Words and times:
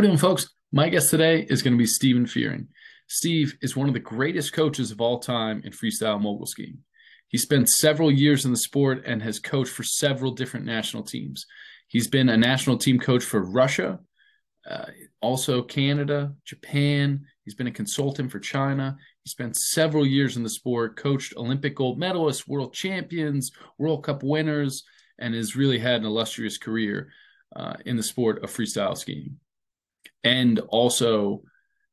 We 0.00 0.06
doing, 0.06 0.16
folks? 0.16 0.48
My 0.72 0.88
guest 0.88 1.10
today 1.10 1.46
is 1.50 1.62
going 1.62 1.74
to 1.74 1.78
be 1.78 1.84
Steven 1.84 2.24
Fearing. 2.24 2.68
Steve 3.06 3.58
is 3.60 3.76
one 3.76 3.86
of 3.86 3.92
the 3.92 4.00
greatest 4.00 4.54
coaches 4.54 4.90
of 4.90 4.98
all 5.02 5.18
time 5.18 5.60
in 5.62 5.72
freestyle 5.72 6.18
mogul 6.18 6.46
skiing. 6.46 6.78
He 7.28 7.36
spent 7.36 7.68
several 7.68 8.10
years 8.10 8.46
in 8.46 8.50
the 8.50 8.56
sport 8.56 9.02
and 9.04 9.22
has 9.22 9.38
coached 9.38 9.72
for 9.72 9.82
several 9.82 10.30
different 10.30 10.64
national 10.64 11.02
teams. 11.02 11.44
He's 11.88 12.08
been 12.08 12.30
a 12.30 12.36
national 12.38 12.78
team 12.78 12.98
coach 12.98 13.22
for 13.22 13.42
Russia, 13.42 13.98
uh, 14.66 14.86
also 15.20 15.60
Canada, 15.60 16.32
Japan. 16.46 17.26
He's 17.44 17.54
been 17.54 17.66
a 17.66 17.70
consultant 17.70 18.32
for 18.32 18.40
China. 18.40 18.96
He 19.24 19.28
spent 19.28 19.54
several 19.54 20.06
years 20.06 20.34
in 20.38 20.42
the 20.42 20.48
sport, 20.48 20.96
coached 20.96 21.36
Olympic 21.36 21.76
gold 21.76 22.00
medalists, 22.00 22.48
world 22.48 22.72
champions, 22.72 23.52
World 23.76 24.02
Cup 24.04 24.22
winners, 24.22 24.82
and 25.18 25.34
has 25.34 25.56
really 25.56 25.78
had 25.78 26.00
an 26.00 26.06
illustrious 26.06 26.56
career 26.56 27.10
uh, 27.54 27.74
in 27.84 27.98
the 27.98 28.02
sport 28.02 28.42
of 28.42 28.50
freestyle 28.50 28.96
skiing 28.96 29.36
and 30.24 30.58
also 30.68 31.42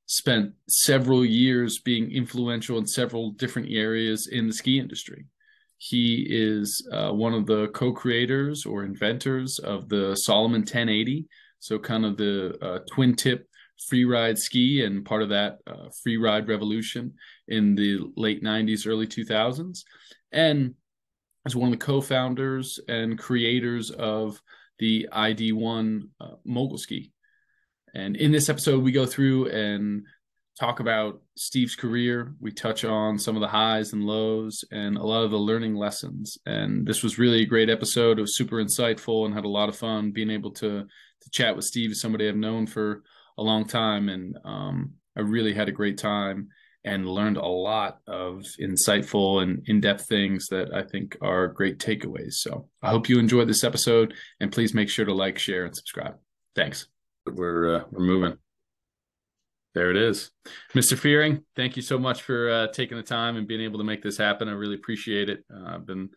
spent 0.07 0.53
several 0.67 1.25
years 1.25 1.79
being 1.79 2.11
influential 2.11 2.77
in 2.77 2.87
several 2.87 3.31
different 3.31 3.69
areas 3.71 4.29
in 4.31 4.47
the 4.47 4.53
ski 4.53 4.79
industry. 4.79 5.25
He 5.77 6.25
is 6.29 6.87
uh, 6.91 7.11
one 7.11 7.33
of 7.33 7.45
the 7.45 7.67
co 7.69 7.91
creators 7.91 8.65
or 8.65 8.83
inventors 8.83 9.59
of 9.59 9.89
the 9.89 10.15
Salomon 10.15 10.61
1080. 10.61 11.27
So, 11.59 11.77
kind 11.77 12.05
of 12.05 12.17
the 12.17 12.57
uh, 12.61 12.79
twin 12.91 13.15
tip 13.15 13.47
free 13.87 14.05
ride 14.05 14.39
ski 14.39 14.83
and 14.83 15.05
part 15.05 15.21
of 15.21 15.29
that 15.29 15.59
uh, 15.67 15.89
free 16.03 16.17
ride 16.17 16.47
revolution 16.47 17.13
in 17.47 17.75
the 17.75 17.99
late 18.15 18.43
90s, 18.43 18.87
early 18.87 19.05
2000s. 19.05 19.83
And 20.31 20.73
as 21.45 21.55
one 21.55 21.71
of 21.71 21.79
the 21.79 21.85
co 21.85 22.01
founders 22.01 22.79
and 22.87 23.19
creators 23.19 23.91
of 23.91 24.41
the 24.79 25.07
ID1 25.13 26.09
uh, 26.19 26.35
mogul 26.43 26.77
ski 26.77 27.11
and 27.97 28.15
in 28.15 28.31
this 28.31 28.47
episode, 28.47 28.83
we 28.83 28.91
go 28.91 29.07
through 29.07 29.49
and 29.49 30.05
talk 30.59 30.79
about 30.79 31.19
Steve's 31.35 31.75
career. 31.75 32.35
We 32.39 32.51
touch 32.51 32.85
on 32.85 33.17
some 33.17 33.35
of 33.35 33.41
the 33.41 33.47
highs 33.47 33.91
and 33.93 34.03
lows 34.03 34.63
and 34.71 34.97
a 34.97 35.03
lot 35.03 35.23
of 35.23 35.31
the 35.31 35.37
learning 35.37 35.75
lessons. 35.75 36.37
And 36.45 36.85
this 36.85 37.01
was 37.01 37.17
really 37.17 37.41
a 37.41 37.47
great 37.47 37.71
episode. 37.71 38.19
It 38.19 38.21
was 38.21 38.37
super 38.37 38.57
insightful 38.57 39.25
and 39.25 39.33
had 39.33 39.45
a 39.45 39.49
lot 39.49 39.67
of 39.67 39.75
fun 39.75 40.11
being 40.11 40.29
able 40.29 40.51
to 40.51 40.85
to 41.21 41.29
chat 41.31 41.55
with 41.55 41.65
Steve, 41.65 41.95
somebody 41.95 42.29
I've 42.29 42.35
known 42.35 42.67
for 42.67 43.01
a 43.39 43.43
long 43.43 43.65
time. 43.65 44.09
And 44.09 44.37
um, 44.45 44.93
I 45.17 45.21
really 45.21 45.53
had 45.53 45.67
a 45.67 45.71
great 45.71 45.97
time 45.97 46.49
and 46.83 47.09
learned 47.09 47.37
a 47.37 47.45
lot 47.45 47.97
of 48.05 48.43
insightful 48.61 49.41
and 49.41 49.63
in-depth 49.65 50.05
things 50.05 50.47
that 50.49 50.71
I 50.71 50.83
think 50.83 51.17
are 51.21 51.47
great 51.47 51.79
takeaways. 51.79 52.33
So 52.33 52.69
I 52.83 52.91
hope 52.91 53.09
you 53.09 53.17
enjoyed 53.17 53.49
this 53.49 53.63
episode 53.63 54.13
and 54.39 54.51
please 54.51 54.75
make 54.75 54.89
sure 54.89 55.05
to 55.05 55.13
like, 55.13 55.39
share, 55.39 55.65
and 55.65 55.75
subscribe. 55.75 56.17
Thanks 56.55 56.87
we're 57.35 57.75
uh, 57.75 57.83
we're 57.91 58.05
moving. 58.05 58.37
There 59.73 59.91
it 59.91 59.97
is, 59.97 60.31
Mr. 60.73 60.97
Fearing. 60.97 61.43
Thank 61.55 61.75
you 61.75 61.81
so 61.81 61.99
much 61.99 62.23
for 62.23 62.49
uh, 62.49 62.67
taking 62.67 62.97
the 62.97 63.03
time 63.03 63.37
and 63.37 63.47
being 63.47 63.61
able 63.61 63.77
to 63.77 63.83
make 63.83 64.01
this 64.01 64.17
happen. 64.17 64.47
I 64.49 64.53
really 64.53 64.75
appreciate 64.75 65.29
it. 65.29 65.45
Uh, 65.53 65.75
I've 65.75 65.85
been 65.85 66.09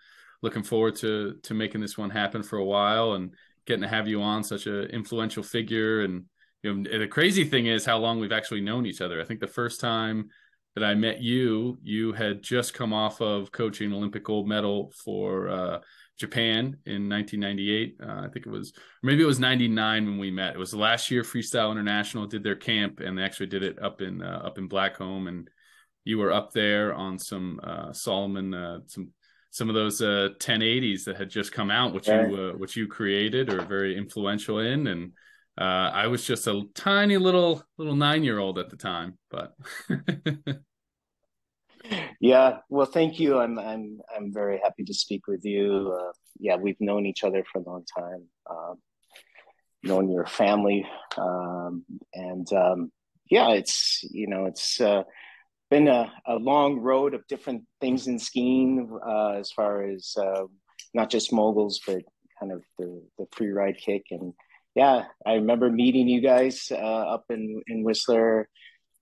looking 0.43 0.63
forward 0.63 0.97
to 0.97 1.39
to 1.43 1.55
making 1.55 1.81
this 1.81 1.99
one 1.99 2.11
happen 2.11 2.43
for 2.43 2.57
a 2.57 2.65
while 2.65 3.13
and 3.13 3.35
getting 3.67 3.83
to 3.83 3.89
have 3.89 4.09
you 4.09 4.23
on 4.23 4.43
such 4.43 4.67
an 4.67 4.85
influential 4.87 5.43
figure. 5.43 6.03
And 6.03 6.25
you 6.63 6.75
know, 6.75 6.99
the 6.99 7.07
crazy 7.07 7.45
thing 7.45 7.67
is 7.67 7.85
how 7.85 7.99
long 7.99 8.19
we've 8.19 8.33
actually 8.33 8.63
known 8.63 8.87
each 8.87 9.01
other. 9.01 9.21
I 9.21 9.25
think 9.25 9.41
the 9.41 9.47
first 9.47 9.81
time 9.81 10.31
that 10.75 10.85
I 10.85 10.95
met 10.95 11.21
you, 11.21 11.79
you 11.83 12.13
had 12.13 12.43
just 12.43 12.75
come 12.75 12.93
off 12.93 13.21
of 13.21 13.53
coaching 13.53 13.93
Olympic 13.93 14.25
gold 14.25 14.49
medal 14.49 14.93
for 15.05 15.49
uh, 15.49 15.81
Japan 16.21 16.77
in 16.85 17.09
1998. 17.09 17.97
Uh, 17.99 18.27
I 18.27 18.29
think 18.29 18.47
it 18.47 18.51
was, 18.51 18.75
maybe 19.03 19.23
it 19.23 19.27
was 19.27 19.41
99 19.41 20.05
when 20.05 20.19
we 20.19 20.31
met. 20.31 20.55
It 20.55 20.59
was 20.59 20.71
the 20.71 20.77
last 20.77 21.11
year 21.11 21.23
Freestyle 21.23 21.73
International 21.73 22.27
did 22.27 22.45
their 22.45 22.57
camp, 22.57 23.01
and 23.01 23.17
they 23.17 23.23
actually 23.23 23.47
did 23.47 23.63
it 23.63 23.83
up 23.83 24.03
in 24.03 24.23
uh, 24.23 24.43
up 24.45 24.59
in 24.59 24.69
Blackcomb. 24.69 25.29
And 25.29 25.49
you 26.05 26.19
were 26.19 26.31
up 26.31 26.53
there 26.53 26.93
on 26.93 27.19
some 27.19 27.59
uh, 27.63 27.95
Salomon, 27.95 28.53
uh, 28.53 28.81
some 28.87 29.09
some 29.51 29.71
of 29.71 29.75
those 29.75 30.01
1080s 30.03 31.01
uh, 31.01 31.05
that 31.07 31.17
had 31.17 31.31
just 31.31 31.53
come 31.53 31.71
out, 31.71 31.95
which 31.95 32.07
you 32.07 32.13
uh, 32.15 32.59
which 32.59 32.77
you 32.77 32.87
created 32.87 33.51
or 33.51 33.65
very 33.65 33.97
influential 33.97 34.59
in. 34.59 34.89
And 34.89 35.13
I 35.57 36.07
was 36.07 36.25
just 36.25 36.47
a 36.47 36.63
tiny 36.75 37.17
little 37.17 37.65
little 37.79 37.97
nine 37.97 38.25
year 38.25 38.39
old 38.39 38.59
at 38.59 38.69
the 38.69 38.77
time, 38.77 39.17
but. 39.31 39.55
yeah 42.21 42.59
well 42.69 42.87
thank 42.87 43.19
you. 43.19 43.39
I'm 43.39 43.59
i'm 43.59 44.01
i'm 44.15 44.33
very 44.33 44.61
happy 44.63 44.85
to 44.85 44.95
speak 44.95 45.27
with 45.27 45.45
you. 45.45 45.95
Uh, 45.99 46.13
yeah 46.39 46.57
we've 46.57 46.81
known 46.81 47.07
each 47.07 47.25
other 47.25 47.45
for 47.51 47.61
a 47.61 47.69
long 47.69 47.85
time. 47.99 48.25
Um, 48.49 48.77
known 49.83 50.11
your 50.11 50.27
family. 50.27 50.87
Um, 51.17 51.85
and 52.15 52.51
um, 52.53 52.93
yeah 53.31 53.51
it's 53.51 54.05
you 54.11 54.27
know 54.27 54.47
it's 54.47 54.81
uh, 54.81 55.05
been 55.71 55.89
a, 55.89 56.13
a, 56.27 56.35
long 56.35 56.81
road 56.81 57.15
of 57.15 57.27
different 57.29 57.63
things 57.81 58.09
in 58.09 58.19
skiing 58.19 58.99
uh, 59.07 59.35
as 59.39 59.53
far 59.53 59.85
as 59.85 60.15
uh, 60.19 60.45
not 60.95 61.11
just 61.11 61.33
moguls 61.33 61.81
but 61.87 62.03
kind 62.39 62.53
of 62.53 62.63
the 62.79 63.03
the 63.19 63.27
free 63.33 63.51
ride 63.51 63.77
kick. 63.79 64.05
And 64.11 64.35
yeah 64.75 65.05
i 65.27 65.33
remember 65.35 65.69
meeting 65.71 66.09
you 66.09 66.21
guys 66.21 66.69
uh, 66.71 66.75
up 67.15 67.25
in 67.31 67.61
in 67.67 67.83
whistler 67.83 68.49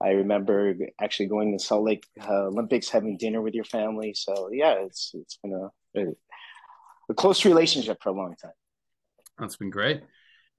I 0.01 0.11
remember 0.11 0.75
actually 1.01 1.27
going 1.27 1.53
to 1.53 1.63
Salt 1.63 1.85
Lake 1.85 2.07
uh, 2.21 2.47
Olympics, 2.47 2.89
having 2.89 3.17
dinner 3.17 3.43
with 3.43 3.55
your 3.55 3.65
family. 3.65 4.15
So 4.15 4.51
yeah, 4.53 4.75
it's 4.85 5.13
it's 5.15 5.39
been 5.43 5.53
a, 5.53 6.01
a, 6.01 6.07
a 7.11 7.15
close 7.15 7.45
relationship 7.45 7.99
for 8.03 8.11
a 8.11 8.13
long 8.13 8.35
time. 8.41 8.53
That's 9.39 9.57
been 9.57 9.71
great. 9.71 10.03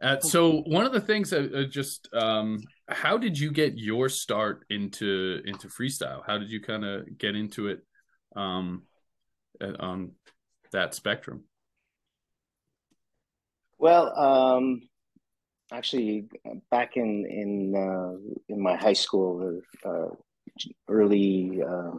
Uh, 0.01 0.19
so 0.19 0.61
one 0.61 0.85
of 0.85 0.93
the 0.93 1.01
things 1.01 1.29
that 1.29 1.53
uh, 1.53 1.63
just 1.65 2.07
um, 2.13 2.59
how 2.87 3.17
did 3.17 3.37
you 3.37 3.51
get 3.51 3.77
your 3.77 4.09
start 4.09 4.65
into 4.69 5.41
into 5.45 5.67
freestyle? 5.67 6.21
How 6.25 6.37
did 6.37 6.49
you 6.49 6.61
kind 6.61 6.85
of 6.85 7.17
get 7.17 7.35
into 7.35 7.67
it 7.67 7.79
um, 8.35 8.83
on 9.61 10.11
that 10.71 10.95
spectrum? 10.95 11.43
Well, 13.77 14.17
um, 14.17 14.88
actually 15.71 16.27
back 16.71 16.97
in 16.97 17.25
in 17.25 17.75
uh, 17.75 18.13
in 18.47 18.61
my 18.61 18.75
high 18.75 18.93
school 18.93 19.61
uh, 19.85 20.07
early 20.87 21.61
uh, 21.61 21.91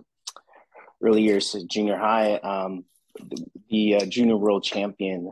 early 1.03 1.23
years 1.23 1.55
of 1.55 1.67
junior 1.69 1.97
high 1.97 2.35
um, 2.37 2.85
the, 3.19 3.45
the 3.71 3.95
uh, 3.97 4.05
junior 4.07 4.37
world 4.37 4.65
champion 4.65 5.31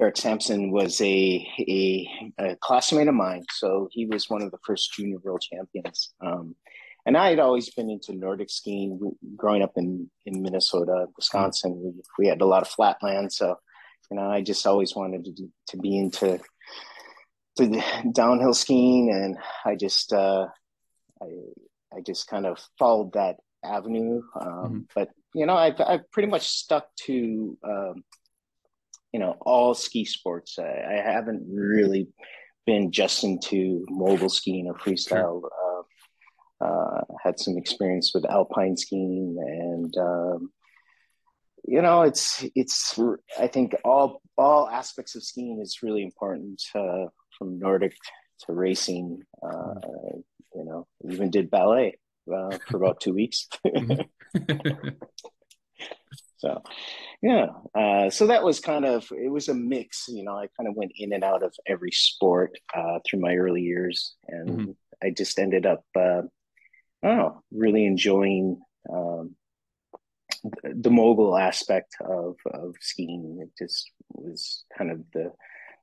Eric 0.00 0.16
Sampson 0.16 0.72
was 0.72 1.00
a, 1.00 1.46
a, 1.60 2.08
a 2.38 2.56
classmate 2.56 3.06
of 3.06 3.14
mine. 3.14 3.44
So 3.52 3.88
he 3.92 4.06
was 4.06 4.28
one 4.28 4.42
of 4.42 4.50
the 4.50 4.58
first 4.66 4.92
junior 4.94 5.18
world 5.22 5.42
champions. 5.42 6.12
Um, 6.20 6.56
and 7.06 7.16
I 7.16 7.30
had 7.30 7.38
always 7.38 7.70
been 7.70 7.88
into 7.88 8.12
Nordic 8.12 8.50
skiing. 8.50 8.98
Growing 9.36 9.62
up 9.62 9.72
in 9.76 10.10
in 10.26 10.42
Minnesota 10.42 11.06
Wisconsin 11.16 11.80
we, 11.80 11.92
we 12.18 12.26
had 12.26 12.40
a 12.40 12.46
lot 12.46 12.62
of 12.62 12.68
flatland. 12.68 13.32
So 13.32 13.56
you 14.12 14.16
know, 14.16 14.30
I 14.30 14.42
just 14.42 14.66
always 14.66 14.94
wanted 14.94 15.24
to 15.24 15.48
to 15.68 15.76
be 15.78 15.96
into 15.96 16.38
to 17.56 17.82
downhill 18.12 18.52
skiing, 18.52 19.10
and 19.10 19.38
I 19.64 19.74
just 19.74 20.12
uh, 20.12 20.48
I 21.22 21.26
I 21.96 22.00
just 22.06 22.28
kind 22.28 22.44
of 22.44 22.58
followed 22.78 23.14
that 23.14 23.36
avenue. 23.64 24.20
Um, 24.38 24.46
mm-hmm. 24.46 24.78
But 24.94 25.08
you 25.34 25.46
know, 25.46 25.54
I've 25.54 25.80
I've 25.80 26.10
pretty 26.10 26.28
much 26.28 26.46
stuck 26.46 26.94
to 27.06 27.56
um, 27.64 28.04
you 29.14 29.18
know 29.20 29.38
all 29.40 29.72
ski 29.72 30.04
sports. 30.04 30.58
I, 30.58 30.64
I, 30.64 31.12
haven't 31.12 31.46
really 31.50 32.08
been 32.66 32.92
just 32.92 33.24
into 33.24 33.86
mogul 33.88 34.28
skiing 34.28 34.66
or 34.66 34.74
freestyle. 34.74 35.40
Sure. 35.40 35.86
Uh, 36.60 36.66
uh, 36.66 37.00
had 37.24 37.40
some 37.40 37.56
experience 37.56 38.12
with 38.14 38.30
alpine 38.30 38.76
skiing 38.76 39.36
and 39.38 39.96
um, 39.96 40.50
you 41.64 41.80
know 41.80 42.02
it's 42.02 42.44
it's 42.54 42.98
i 43.38 43.46
think 43.46 43.74
all 43.84 44.20
all 44.36 44.68
aspects 44.68 45.14
of 45.14 45.22
skiing 45.22 45.60
is 45.60 45.82
really 45.82 46.02
important 46.02 46.62
uh, 46.74 47.06
from 47.38 47.58
nordic 47.58 47.94
to 48.40 48.52
racing 48.52 49.20
uh, 49.42 49.74
you 50.54 50.64
know 50.64 50.86
even 51.08 51.30
did 51.30 51.50
ballet 51.50 51.96
uh, 52.32 52.56
for 52.68 52.76
about 52.76 53.00
two 53.00 53.14
weeks 53.14 53.48
mm-hmm. 53.66 54.88
so 56.38 56.62
yeah 57.22 57.46
uh, 57.74 58.10
so 58.10 58.26
that 58.26 58.42
was 58.42 58.58
kind 58.58 58.84
of 58.84 59.06
it 59.12 59.30
was 59.30 59.48
a 59.48 59.54
mix 59.54 60.06
you 60.08 60.24
know 60.24 60.36
i 60.36 60.48
kind 60.56 60.68
of 60.68 60.74
went 60.74 60.92
in 60.96 61.12
and 61.12 61.24
out 61.24 61.42
of 61.42 61.54
every 61.66 61.92
sport 61.92 62.52
uh, 62.74 62.98
through 63.06 63.20
my 63.20 63.36
early 63.36 63.62
years 63.62 64.14
and 64.28 64.48
mm-hmm. 64.48 64.70
i 65.02 65.10
just 65.10 65.38
ended 65.38 65.66
up 65.66 65.84
uh, 65.96 66.22
oh 67.04 67.40
really 67.52 67.84
enjoying 67.84 68.60
um, 68.92 69.36
the 70.62 70.90
mogul 70.90 71.36
aspect 71.36 71.94
of 72.00 72.36
of 72.46 72.74
skiing. 72.80 73.38
It 73.40 73.50
just 73.62 73.90
was 74.10 74.64
kind 74.76 74.90
of 74.90 75.00
the 75.12 75.32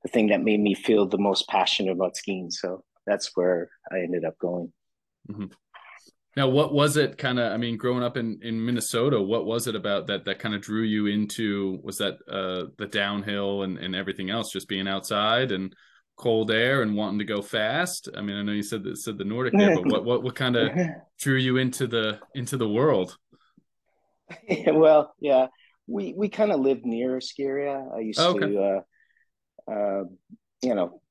the 0.04 0.10
thing 0.10 0.28
that 0.28 0.44
made 0.44 0.60
me 0.60 0.76
feel 0.76 1.06
the 1.06 1.18
most 1.18 1.48
passionate 1.48 1.92
about 1.92 2.18
skiing. 2.18 2.52
So 2.52 2.84
that's 3.06 3.32
where 3.36 3.70
I 3.92 4.00
ended 4.00 4.26
up 4.26 4.38
going. 4.40 4.72
Mm-hmm. 5.30 5.46
Now, 6.38 6.48
what 6.48 6.74
was 6.74 6.96
it 6.96 7.18
kind 7.18 7.40
of? 7.40 7.52
I 7.52 7.58
mean, 7.58 7.76
growing 7.76 8.04
up 8.04 8.16
in 8.16 8.40
in 8.42 8.64
Minnesota, 8.64 9.20
what 9.20 9.46
was 9.46 9.68
it 9.68 9.76
about 9.76 10.08
that 10.08 10.26
that 10.26 10.40
kind 10.40 10.54
of 10.54 10.62
drew 10.62 10.84
you 10.84 11.08
into? 11.08 11.80
Was 11.84 11.98
that 11.98 12.18
uh, 12.32 12.70
the 12.78 12.88
downhill 12.88 13.64
and 13.64 13.78
and 13.78 13.96
everything 13.96 14.30
else, 14.30 14.52
just 14.52 14.68
being 14.68 14.88
outside 14.88 15.52
and 15.52 15.74
cold 16.18 16.52
air 16.52 16.82
and 16.82 16.96
wanting 16.96 17.20
to 17.20 17.26
go 17.26 17.42
fast? 17.42 18.10
I 18.16 18.22
mean, 18.22 18.36
I 18.36 18.44
know 18.44 18.52
you 18.52 18.64
said 18.64 18.84
that 18.84 18.98
said 18.98 19.18
the 19.18 19.26
Nordic 19.26 19.54
there, 19.58 19.76
but 19.76 19.86
what 19.92 20.06
what 20.06 20.24
what 20.24 20.36
kind 20.36 20.56
of 20.56 20.72
drew 21.20 21.36
you 21.36 21.58
into 21.58 21.88
the 21.88 22.20
into 22.36 22.58
the 22.58 22.70
world? 22.70 23.18
well, 24.68 25.14
yeah, 25.20 25.48
we 25.88 26.14
we 26.16 26.30
kind 26.30 26.52
of 26.52 26.60
lived 26.60 26.86
near 26.86 27.20
a. 27.22 27.86
I 27.96 28.00
used 28.00 28.20
okay. 28.20 28.40
to, 28.40 28.62
uh, 29.68 29.72
uh, 29.72 30.04
you 30.62 30.76
know, 30.76 31.02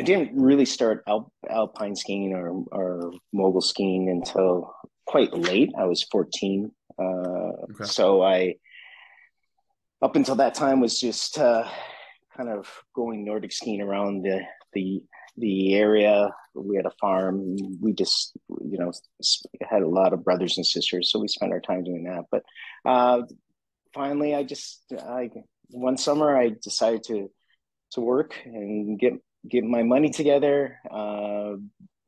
I 0.00 0.04
didn't 0.04 0.40
really 0.40 0.64
start 0.64 1.04
alp, 1.06 1.32
alpine 1.48 1.96
skiing 1.96 2.32
or 2.32 2.50
or 2.72 3.12
mogul 3.32 3.60
skiing 3.60 4.10
until 4.10 4.74
quite 5.06 5.32
late. 5.34 5.72
I 5.78 5.84
was 5.84 6.02
fourteen, 6.02 6.70
uh, 6.98 7.02
okay. 7.02 7.84
so 7.84 8.22
I 8.22 8.54
up 10.02 10.16
until 10.16 10.36
that 10.36 10.54
time 10.54 10.80
was 10.80 11.00
just 11.00 11.38
uh, 11.38 11.68
kind 12.36 12.48
of 12.48 12.68
going 12.94 13.24
Nordic 13.24 13.52
skiing 13.52 13.80
around 13.80 14.22
the 14.22 14.40
the 14.72 15.02
the 15.36 15.74
area. 15.74 16.30
We 16.54 16.76
had 16.76 16.86
a 16.86 16.92
farm. 17.00 17.56
We 17.80 17.92
just 17.92 18.36
you 18.48 18.78
know 18.78 18.92
had 19.62 19.82
a 19.82 19.88
lot 19.88 20.12
of 20.12 20.24
brothers 20.24 20.56
and 20.56 20.66
sisters, 20.66 21.10
so 21.10 21.18
we 21.18 21.28
spent 21.28 21.52
our 21.52 21.60
time 21.60 21.84
doing 21.84 22.04
that. 22.04 22.24
But 22.30 22.42
uh, 22.84 23.22
finally, 23.92 24.34
I 24.34 24.42
just 24.42 24.82
I 24.92 25.30
one 25.70 25.96
summer 25.96 26.36
I 26.36 26.52
decided 26.62 27.04
to 27.04 27.30
to 27.92 28.00
work 28.00 28.34
and 28.44 28.98
get 28.98 29.14
get 29.48 29.64
my 29.64 29.82
money 29.82 30.10
together. 30.10 30.78
Uh, 30.90 31.54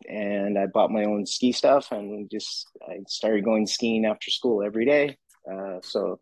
and 0.08 0.58
I 0.58 0.66
bought 0.66 0.90
my 0.90 1.04
own 1.04 1.26
ski 1.26 1.52
stuff 1.52 1.90
and 1.90 2.30
just 2.30 2.66
I 2.88 2.98
started 3.08 3.44
going 3.44 3.66
skiing 3.66 4.04
after 4.04 4.30
school 4.30 4.62
every 4.62 4.84
day. 4.84 5.16
Uh, 5.50 5.80
so 5.82 6.12
it 6.12 6.18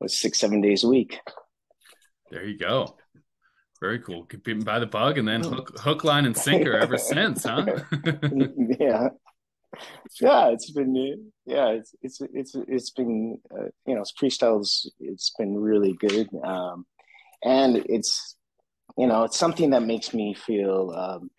was 0.00 0.18
six 0.18 0.38
seven 0.38 0.60
days 0.60 0.84
a 0.84 0.88
week. 0.88 1.18
There 2.30 2.44
you 2.44 2.58
go. 2.58 2.96
Very 3.80 3.98
cool. 4.00 4.26
Bitten 4.44 4.62
by 4.62 4.78
the 4.78 4.86
bug 4.86 5.16
and 5.16 5.26
then 5.26 5.42
hook, 5.42 5.78
hook 5.78 6.04
line, 6.04 6.26
and 6.26 6.36
sinker 6.36 6.74
ever 6.74 6.98
since, 6.98 7.44
huh? 7.44 7.64
yeah, 8.78 9.08
yeah. 10.20 10.48
It's 10.48 10.70
been 10.70 11.30
yeah. 11.46 11.68
It's 11.68 11.94
it's 12.02 12.20
it's 12.34 12.54
it's 12.68 12.90
been 12.90 13.38
uh, 13.50 13.68
you 13.86 13.94
know 13.94 14.04
freestyles. 14.20 14.86
It's 14.98 15.32
been 15.38 15.56
really 15.56 15.94
good, 15.94 16.28
um, 16.44 16.84
and 17.42 17.76
it's 17.88 18.36
you 18.98 19.06
know 19.06 19.24
it's 19.24 19.38
something 19.38 19.70
that 19.70 19.82
makes 19.82 20.12
me 20.12 20.34
feel 20.34 20.90
um, 20.94 21.30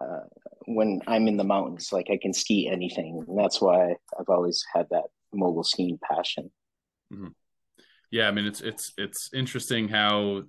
uh, 0.00 0.26
when 0.66 1.00
I'm 1.08 1.26
in 1.26 1.36
the 1.36 1.42
mountains 1.42 1.92
like 1.92 2.10
I 2.10 2.18
can 2.22 2.32
ski 2.32 2.68
anything, 2.68 3.24
and 3.26 3.36
that's 3.36 3.60
why 3.60 3.96
I've 4.16 4.28
always 4.28 4.64
had 4.72 4.86
that 4.90 5.06
mogul 5.32 5.64
skiing 5.64 5.98
passion. 6.00 6.52
Mm-hmm. 7.12 7.28
Yeah, 8.12 8.28
I 8.28 8.30
mean 8.30 8.46
it's 8.46 8.60
it's 8.60 8.92
it's 8.96 9.30
interesting 9.34 9.88
how 9.88 10.44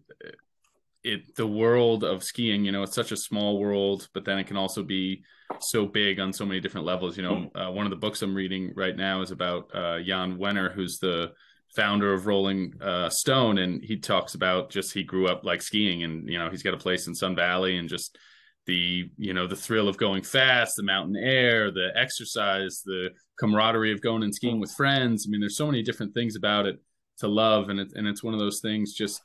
it 1.03 1.36
the 1.36 1.48
world 1.48 2.03
of 2.03 2.24
skiing 2.24 2.63
you 2.65 2.71
know 2.71 2.83
it's 2.83 2.95
such 2.95 3.12
a 3.12 3.18
small 3.18 3.59
world 3.59 4.07
but 4.13 4.25
then 4.25 4.38
it 4.38 4.48
can 4.48 4.57
also 4.57 4.83
be 4.83 5.24
so 5.59 5.86
big 5.86 6.19
on 6.19 6.31
so 6.31 6.45
many 6.45 6.59
different 6.59 6.86
levels 6.86 7.18
you 7.18 7.24
know. 7.24 7.50
Uh, 7.56 7.71
one 7.71 7.86
of 7.86 7.89
the 7.89 7.95
books 7.95 8.21
i'm 8.21 8.36
reading 8.36 8.71
right 8.75 8.95
now 8.95 9.21
is 9.21 9.31
about 9.31 9.69
uh, 9.74 10.00
jan 10.01 10.38
wenner 10.38 10.74
who's 10.74 11.00
the 11.00 11.31
founder 11.75 12.13
of 12.13 12.25
rolling 12.25 12.74
uh, 12.81 13.09
stone 13.09 13.57
and 13.57 13.83
he 13.83 13.98
talks 13.98 14.36
about 14.36 14.69
just 14.69 14.94
he 14.94 15.03
grew 15.03 15.27
up 15.27 15.44
like 15.44 15.62
skiing 15.62 16.03
and 16.03 16.27
you 16.30 16.38
know 16.38 16.50
he's 16.50 16.63
got 16.63 16.74
a 16.74 16.77
place 16.77 17.07
in 17.07 17.15
sun 17.15 17.36
valley 17.36 17.77
and 17.77 17.89
just 17.89 18.18
the 18.68 19.09
you 19.18 19.33
know 19.33 19.48
the 19.48 19.56
thrill 19.56 19.88
of 19.88 19.98
going 19.98 20.21
fast 20.21 20.75
the 20.75 20.83
mountain 20.83 21.15
air 21.15 21.71
the 21.71 21.89
exercise 21.95 22.83
the 22.86 23.09
camaraderie 23.42 23.92
of 23.92 24.01
going 24.01 24.24
and 24.24 24.33
skiing 24.33 24.59
with 24.59 24.71
friends. 24.71 25.25
I 25.27 25.30
mean 25.30 25.42
there's 25.42 25.57
so 25.57 25.65
many 25.65 25.81
different 25.81 26.13
things 26.13 26.36
about 26.36 26.68
it 26.68 26.80
to 27.18 27.27
love 27.27 27.69
and 27.69 27.80
it, 27.80 27.92
and 27.95 28.07
it's 28.07 28.24
one 28.24 28.33
of 28.33 28.39
those 28.39 28.62
things 28.62 28.94
just 28.94 29.21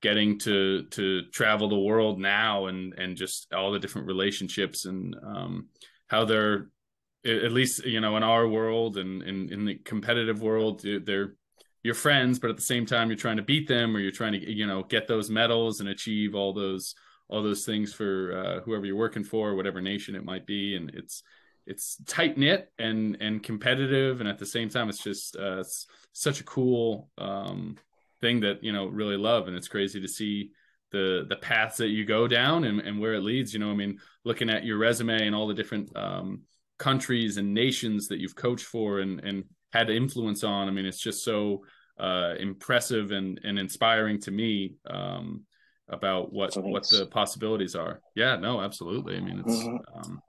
getting 0.00 0.38
to 0.38 0.84
to 0.84 1.22
travel 1.30 1.68
the 1.68 1.78
world 1.78 2.18
now 2.18 2.66
and 2.66 2.94
and 2.94 3.16
just 3.16 3.52
all 3.52 3.70
the 3.70 3.78
different 3.78 4.06
relationships 4.06 4.84
and 4.84 5.14
um, 5.24 5.68
how 6.08 6.24
they're 6.24 6.68
at 7.24 7.52
least 7.52 7.84
you 7.84 8.00
know 8.00 8.16
in 8.16 8.22
our 8.22 8.48
world 8.48 8.96
and 8.96 9.22
in, 9.22 9.52
in 9.52 9.64
the 9.64 9.74
competitive 9.76 10.40
world 10.40 10.84
they're 11.04 11.34
your 11.82 11.94
friends 11.94 12.38
but 12.38 12.50
at 12.50 12.56
the 12.56 12.62
same 12.62 12.86
time 12.86 13.08
you're 13.08 13.16
trying 13.16 13.36
to 13.36 13.42
beat 13.42 13.68
them 13.68 13.94
or 13.94 14.00
you're 14.00 14.10
trying 14.10 14.32
to 14.32 14.50
you 14.50 14.66
know 14.66 14.82
get 14.84 15.06
those 15.06 15.28
medals 15.30 15.80
and 15.80 15.88
achieve 15.88 16.34
all 16.34 16.52
those 16.52 16.94
all 17.30 17.42
those 17.42 17.64
things 17.64 17.92
for 17.92 18.36
uh, 18.36 18.60
whoever 18.62 18.84
you're 18.84 18.96
working 18.96 19.24
for 19.24 19.54
whatever 19.54 19.80
nation 19.80 20.16
it 20.16 20.24
might 20.24 20.46
be. 20.46 20.74
And 20.74 20.90
it's 20.90 21.22
it's 21.66 21.96
tight 22.06 22.36
knit 22.36 22.70
and 22.78 23.16
and 23.20 23.42
competitive. 23.42 24.20
And 24.20 24.28
at 24.28 24.38
the 24.38 24.46
same 24.46 24.68
time 24.68 24.88
it's 24.88 25.02
just 25.02 25.36
uh, 25.36 25.60
it's 25.60 25.86
such 26.12 26.40
a 26.40 26.44
cool 26.44 27.08
um, 27.16 27.76
thing 28.20 28.40
that 28.40 28.62
you 28.62 28.72
know 28.72 28.86
really 28.86 29.16
love. 29.16 29.48
And 29.48 29.56
it's 29.56 29.68
crazy 29.68 30.00
to 30.00 30.08
see 30.08 30.50
the 30.92 31.26
the 31.28 31.36
paths 31.36 31.76
that 31.78 31.88
you 31.88 32.04
go 32.04 32.26
down 32.26 32.64
and, 32.64 32.80
and 32.80 32.98
where 32.98 33.14
it 33.14 33.22
leads 33.22 33.54
you 33.54 33.60
know 33.60 33.70
i 33.70 33.74
mean 33.74 33.96
looking 34.24 34.50
at 34.50 34.64
your 34.64 34.76
resume 34.76 35.24
and 35.24 35.36
all 35.36 35.46
the 35.46 35.54
different 35.54 35.88
um, 35.96 36.40
countries 36.80 37.36
and 37.36 37.54
nations 37.54 38.08
that 38.08 38.18
you've 38.18 38.34
coached 38.34 38.64
for 38.64 38.98
and 38.98 39.20
and 39.20 39.44
had 39.72 39.88
influence 39.90 40.42
on. 40.42 40.66
I 40.66 40.72
mean 40.72 40.86
it's 40.86 40.98
just 40.98 41.22
so 41.22 41.62
uh, 42.00 42.34
impressive 42.40 43.12
and 43.12 43.38
and 43.44 43.58
inspiring 43.58 44.18
to 44.22 44.32
me 44.32 44.74
um, 44.88 45.44
about 45.88 46.32
what 46.32 46.54
Thanks. 46.54 46.68
what 46.68 46.88
the 46.88 47.06
possibilities 47.06 47.76
are. 47.76 48.00
Yeah 48.16 48.36
no 48.36 48.60
absolutely. 48.60 49.16
I 49.16 49.20
mean 49.20 49.40
it's 49.46 49.54
mm-hmm. 49.54 49.98
um, 49.98 50.20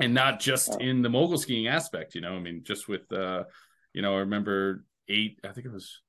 and 0.00 0.14
not 0.14 0.40
just 0.40 0.80
in 0.80 1.02
the 1.02 1.10
mogul 1.10 1.36
skiing 1.36 1.68
aspect 1.68 2.14
you 2.14 2.22
know 2.22 2.32
i 2.32 2.40
mean 2.40 2.62
just 2.64 2.88
with 2.88 3.12
uh 3.12 3.44
you 3.92 4.00
know 4.00 4.14
i 4.14 4.20
remember 4.20 4.84
eight 5.08 5.38
i 5.44 5.48
think 5.48 5.66
it 5.66 5.72
was 5.72 6.00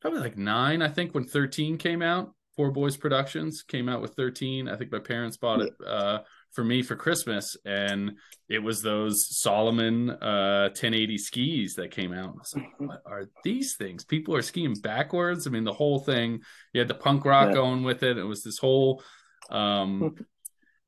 probably 0.00 0.20
like 0.20 0.36
nine, 0.36 0.82
I 0.82 0.88
think, 0.88 1.14
when 1.14 1.24
13 1.24 1.78
came 1.78 2.02
out. 2.02 2.32
Poor 2.56 2.72
Boyz 2.72 2.98
Productions 2.98 3.62
came 3.62 3.88
out 3.88 4.02
with 4.02 4.14
13. 4.14 4.68
I 4.68 4.76
think 4.76 4.90
my 4.90 4.98
parents 4.98 5.36
bought 5.36 5.60
it 5.60 5.72
uh, 5.86 6.20
for 6.52 6.64
me 6.64 6.82
for 6.82 6.96
Christmas, 6.96 7.56
and 7.64 8.16
it 8.48 8.58
was 8.58 8.82
those 8.82 9.28
Salomon 9.40 10.10
uh, 10.10 10.68
1080 10.70 11.18
skis 11.18 11.74
that 11.74 11.92
came 11.92 12.12
out. 12.12 12.30
I 12.30 12.38
was 12.38 12.54
like, 12.56 12.64
mm-hmm. 12.64 12.86
what 12.86 13.02
are 13.06 13.26
these 13.44 13.76
things? 13.76 14.04
People 14.04 14.34
are 14.34 14.42
skiing 14.42 14.74
backwards. 14.74 15.46
I 15.46 15.50
mean, 15.50 15.62
the 15.62 15.72
whole 15.72 16.00
thing. 16.00 16.40
You 16.72 16.80
had 16.80 16.88
the 16.88 16.94
punk 16.94 17.24
rock 17.24 17.48
yeah. 17.48 17.54
going 17.54 17.84
with 17.84 18.02
it. 18.02 18.18
It 18.18 18.24
was 18.24 18.42
this 18.42 18.58
whole 18.58 19.04
um, 19.50 20.16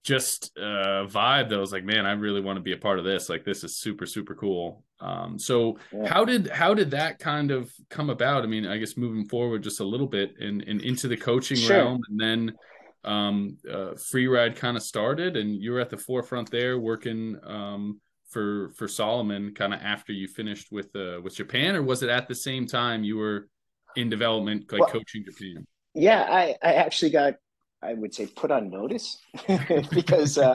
just 0.03 0.57
uh 0.59 1.05
vibe 1.07 1.49
that 1.51 1.59
was 1.59 1.73
like 1.73 1.85
man 1.85 2.07
i 2.07 2.13
really 2.13 2.41
want 2.41 2.57
to 2.57 2.63
be 2.63 2.73
a 2.73 2.77
part 2.77 2.99
of 2.99 3.05
this 3.05 3.29
like 3.29 3.45
this 3.45 3.63
is 3.65 3.77
super 3.77 4.07
super 4.07 4.35
cool 4.35 4.83
um 5.01 5.39
so 5.39 5.79
yeah. 5.93 6.09
how 6.09 6.25
did 6.25 6.49
how 6.49 6.73
did 6.73 6.91
that 6.91 7.19
kind 7.19 7.51
of 7.51 7.71
come 7.91 8.09
about 8.09 8.43
i 8.43 8.47
mean 8.47 8.67
i 8.67 8.79
guess 8.79 8.97
moving 8.97 9.27
forward 9.27 9.63
just 9.63 9.81
a 9.81 9.85
little 9.85 10.07
bit 10.07 10.35
and 10.41 10.63
in, 10.63 10.81
in, 10.81 10.89
into 10.89 11.07
the 11.07 11.17
coaching 11.17 11.57
sure. 11.57 11.77
realm 11.77 12.01
and 12.09 12.19
then 12.19 12.57
um 13.05 13.57
uh, 13.71 13.95
free 13.95 14.27
ride 14.27 14.57
kind 14.57 14.77
of 14.77 14.83
started 14.83 15.37
and 15.37 15.61
you 15.61 15.73
were 15.73 15.81
at 15.81 15.91
the 15.91 15.97
forefront 15.97 16.51
there 16.51 16.79
working 16.79 17.39
um 17.45 18.01
for 18.29 18.71
for 18.77 18.89
salomon 18.89 19.53
kind 19.55 19.75
of 19.75 19.81
after 19.83 20.13
you 20.13 20.27
finished 20.27 20.73
with 20.73 20.95
uh 20.97 21.21
with 21.23 21.35
japan 21.35 21.77
or 21.77 21.83
was 21.83 22.03
it 22.03 22.09
at 22.09 22.27
the 22.27 22.35
same 22.35 22.67
time 22.67 23.05
you 23.05 23.17
were 23.17 23.49
in 23.97 24.09
development 24.09 24.71
like 24.73 24.81
well, 24.81 24.91
coaching 24.91 25.25
japan 25.25 25.67
yeah 25.95 26.27
i 26.31 26.55
i 26.63 26.75
actually 26.75 27.11
got 27.11 27.35
I 27.83 27.95
would 27.95 28.15
say 28.15 28.27
put 28.27 28.51
on 28.51 28.71
notice 28.71 29.19
because 29.91 30.37
uh, 30.39 30.55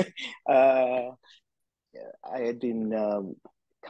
uh, 0.48 1.10
I 2.24 2.40
had 2.40 2.58
been 2.60 2.94
um, 2.94 3.36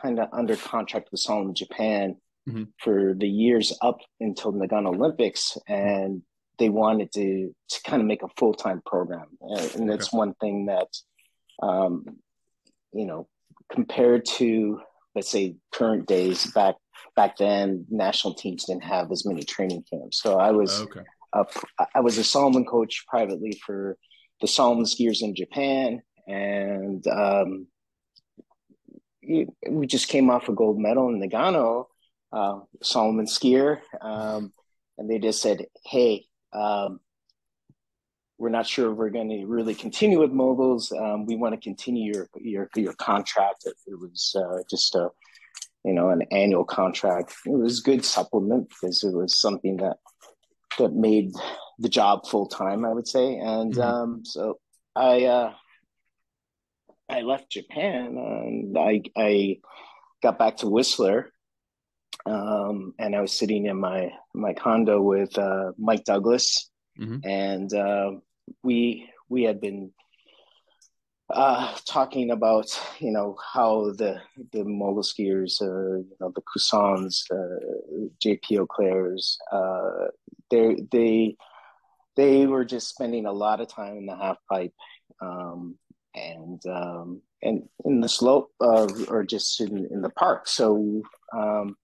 kind 0.01 0.19
of 0.19 0.29
under 0.33 0.57
contract 0.57 1.09
with 1.11 1.21
Salomon 1.21 1.55
Japan 1.55 2.17
mm-hmm. 2.49 2.65
for 2.79 3.15
the 3.17 3.29
years 3.29 3.77
up 3.83 3.99
until 4.21 4.53
the 4.53 4.67
Nagano 4.67 4.89
Olympics, 4.89 5.57
and 5.69 6.23
they 6.59 6.69
wanted 6.69 7.13
to 7.13 7.55
to 7.69 7.83
kind 7.87 8.03
of 8.03 8.09
make 8.09 8.23
a 8.23 8.29
full 8.37 8.55
time 8.55 8.83
program, 8.85 9.27
and 9.41 9.89
that's 9.89 10.09
okay. 10.09 10.17
one 10.19 10.35
thing 10.35 10.67
that 10.67 10.89
um, 11.63 12.05
you 12.93 13.07
know 13.07 13.29
compared 13.71 14.25
to 14.25 14.81
let's 15.15 15.29
say 15.31 15.57
current 15.73 16.07
days 16.07 16.51
back 16.53 16.77
back 17.17 17.37
then 17.37 17.87
national 17.91 18.35
teams 18.35 18.65
didn't 18.65 18.85
have 18.85 19.11
as 19.11 19.27
many 19.27 19.43
training 19.43 19.83
camps 19.91 20.21
so 20.21 20.39
i 20.39 20.51
was 20.51 20.83
okay. 20.83 21.01
I 21.95 22.01
was 22.01 22.19
a 22.19 22.25
Salomon 22.25 22.65
coach 22.65 23.05
privately 23.09 23.61
for 23.65 23.97
the 24.41 24.47
Salomon 24.47 24.85
skiers 24.85 25.23
in 25.23 25.35
Japan, 25.35 26.03
and 26.27 27.07
um, 27.07 27.67
we 29.23 29.87
just 29.87 30.09
came 30.09 30.31
off 30.31 30.49
a 30.49 30.53
gold 30.53 30.79
medal 30.79 31.09
in 31.09 31.21
Nagano, 31.21 31.87
uh, 32.33 32.61
Salomon 32.83 33.27
skier, 33.27 33.81
um, 34.01 34.53
and 34.99 35.11
they 35.11 35.19
just 35.19 35.41
said, 35.41 35.67
"Hey, 35.87 36.27
um, 36.53 37.01
we're 38.39 38.51
not 38.51 38.67
sure 38.67 38.91
if 38.91 38.99
we're 38.99 39.11
going 39.11 39.29
to 39.31 39.47
really 39.47 39.75
continue 39.75 40.19
with 40.19 40.33
moguls. 40.33 40.93
Um, 40.93 41.27
we 41.27 41.37
want 41.37 41.55
to 41.55 41.61
continue 41.61 42.13
your 42.13 42.29
your 42.37 42.69
your 42.77 42.95
contract." 42.95 43.65
It, 43.65 43.75
it 43.87 43.99
was 43.99 44.35
uh, 44.37 44.63
just 44.69 44.95
a 44.95 45.09
you 45.85 45.93
know 45.93 46.11
an 46.11 46.23
annual 46.31 46.65
contract. 46.65 47.35
It 47.47 47.53
was 47.53 47.81
a 47.81 47.83
good 47.83 48.05
supplement 48.05 48.69
because 48.69 49.03
it 49.05 49.15
was 49.15 49.41
something 49.41 49.77
that 49.77 49.99
that 50.79 50.93
made 50.93 51.33
the 51.79 51.89
job 51.89 52.27
full 52.27 52.47
time, 52.47 52.85
I 52.85 52.93
would 52.93 53.09
say. 53.09 53.37
And 53.37 53.75
mm-hmm. 53.75 53.81
um, 53.81 54.25
so 54.25 54.59
I 54.95 55.25
uh, 55.25 55.53
I 57.09 57.23
left 57.23 57.51
Japan 57.51 58.17
and 58.17 58.79
I 58.79 59.03
I 59.17 59.59
got 60.23 60.39
back 60.39 60.59
to 60.59 60.69
Whistler. 60.69 61.33
Um, 62.25 62.95
and 62.99 63.17
I 63.17 63.21
was 63.21 63.37
sitting 63.37 63.67
in 63.67 63.81
my 63.81 64.13
my 64.33 64.53
condo 64.53 65.01
with 65.03 65.37
uh, 65.37 65.73
Mike 65.77 66.05
Douglas, 66.05 66.71
mm-hmm. 66.99 67.27
and 67.29 67.73
uh, 67.75 68.13
we 68.63 69.11
we 69.29 69.43
had 69.43 69.61
been 69.61 69.91
uh, 71.33 71.75
talking 71.87 72.31
about 72.31 72.67
you 73.01 73.11
know 73.11 73.37
how 73.53 73.91
the 73.97 74.21
the 74.53 74.65
mogul 74.65 75.03
skiers, 75.03 75.61
uh, 75.61 75.99
you 75.99 76.17
know 76.21 76.33
the 76.35 76.43
Cussons, 76.43 77.25
uh, 77.31 78.09
JP 78.25 78.61
Auclairs, 78.61 79.39
uh, 79.51 80.09
they 80.53 80.77
they 80.93 81.37
they 82.17 82.47
were 82.47 82.65
just 82.65 82.89
spending 82.89 83.27
a 83.27 83.33
lot 83.33 83.61
of 83.61 83.69
time 83.69 83.97
in 83.97 84.07
the 84.07 84.17
half 84.17 84.37
pipe, 84.49 84.73
um, 85.21 85.77
and 86.15 86.65
um, 86.67 87.23
and 87.43 87.69
in 87.85 88.01
the 88.01 88.09
slope 88.09 88.51
uh, 88.61 88.87
or 89.09 89.25
just 89.25 89.61
in, 89.61 89.89
in 89.91 90.03
the 90.03 90.11
park. 90.11 90.47
So 90.47 91.03
um, 91.35 91.77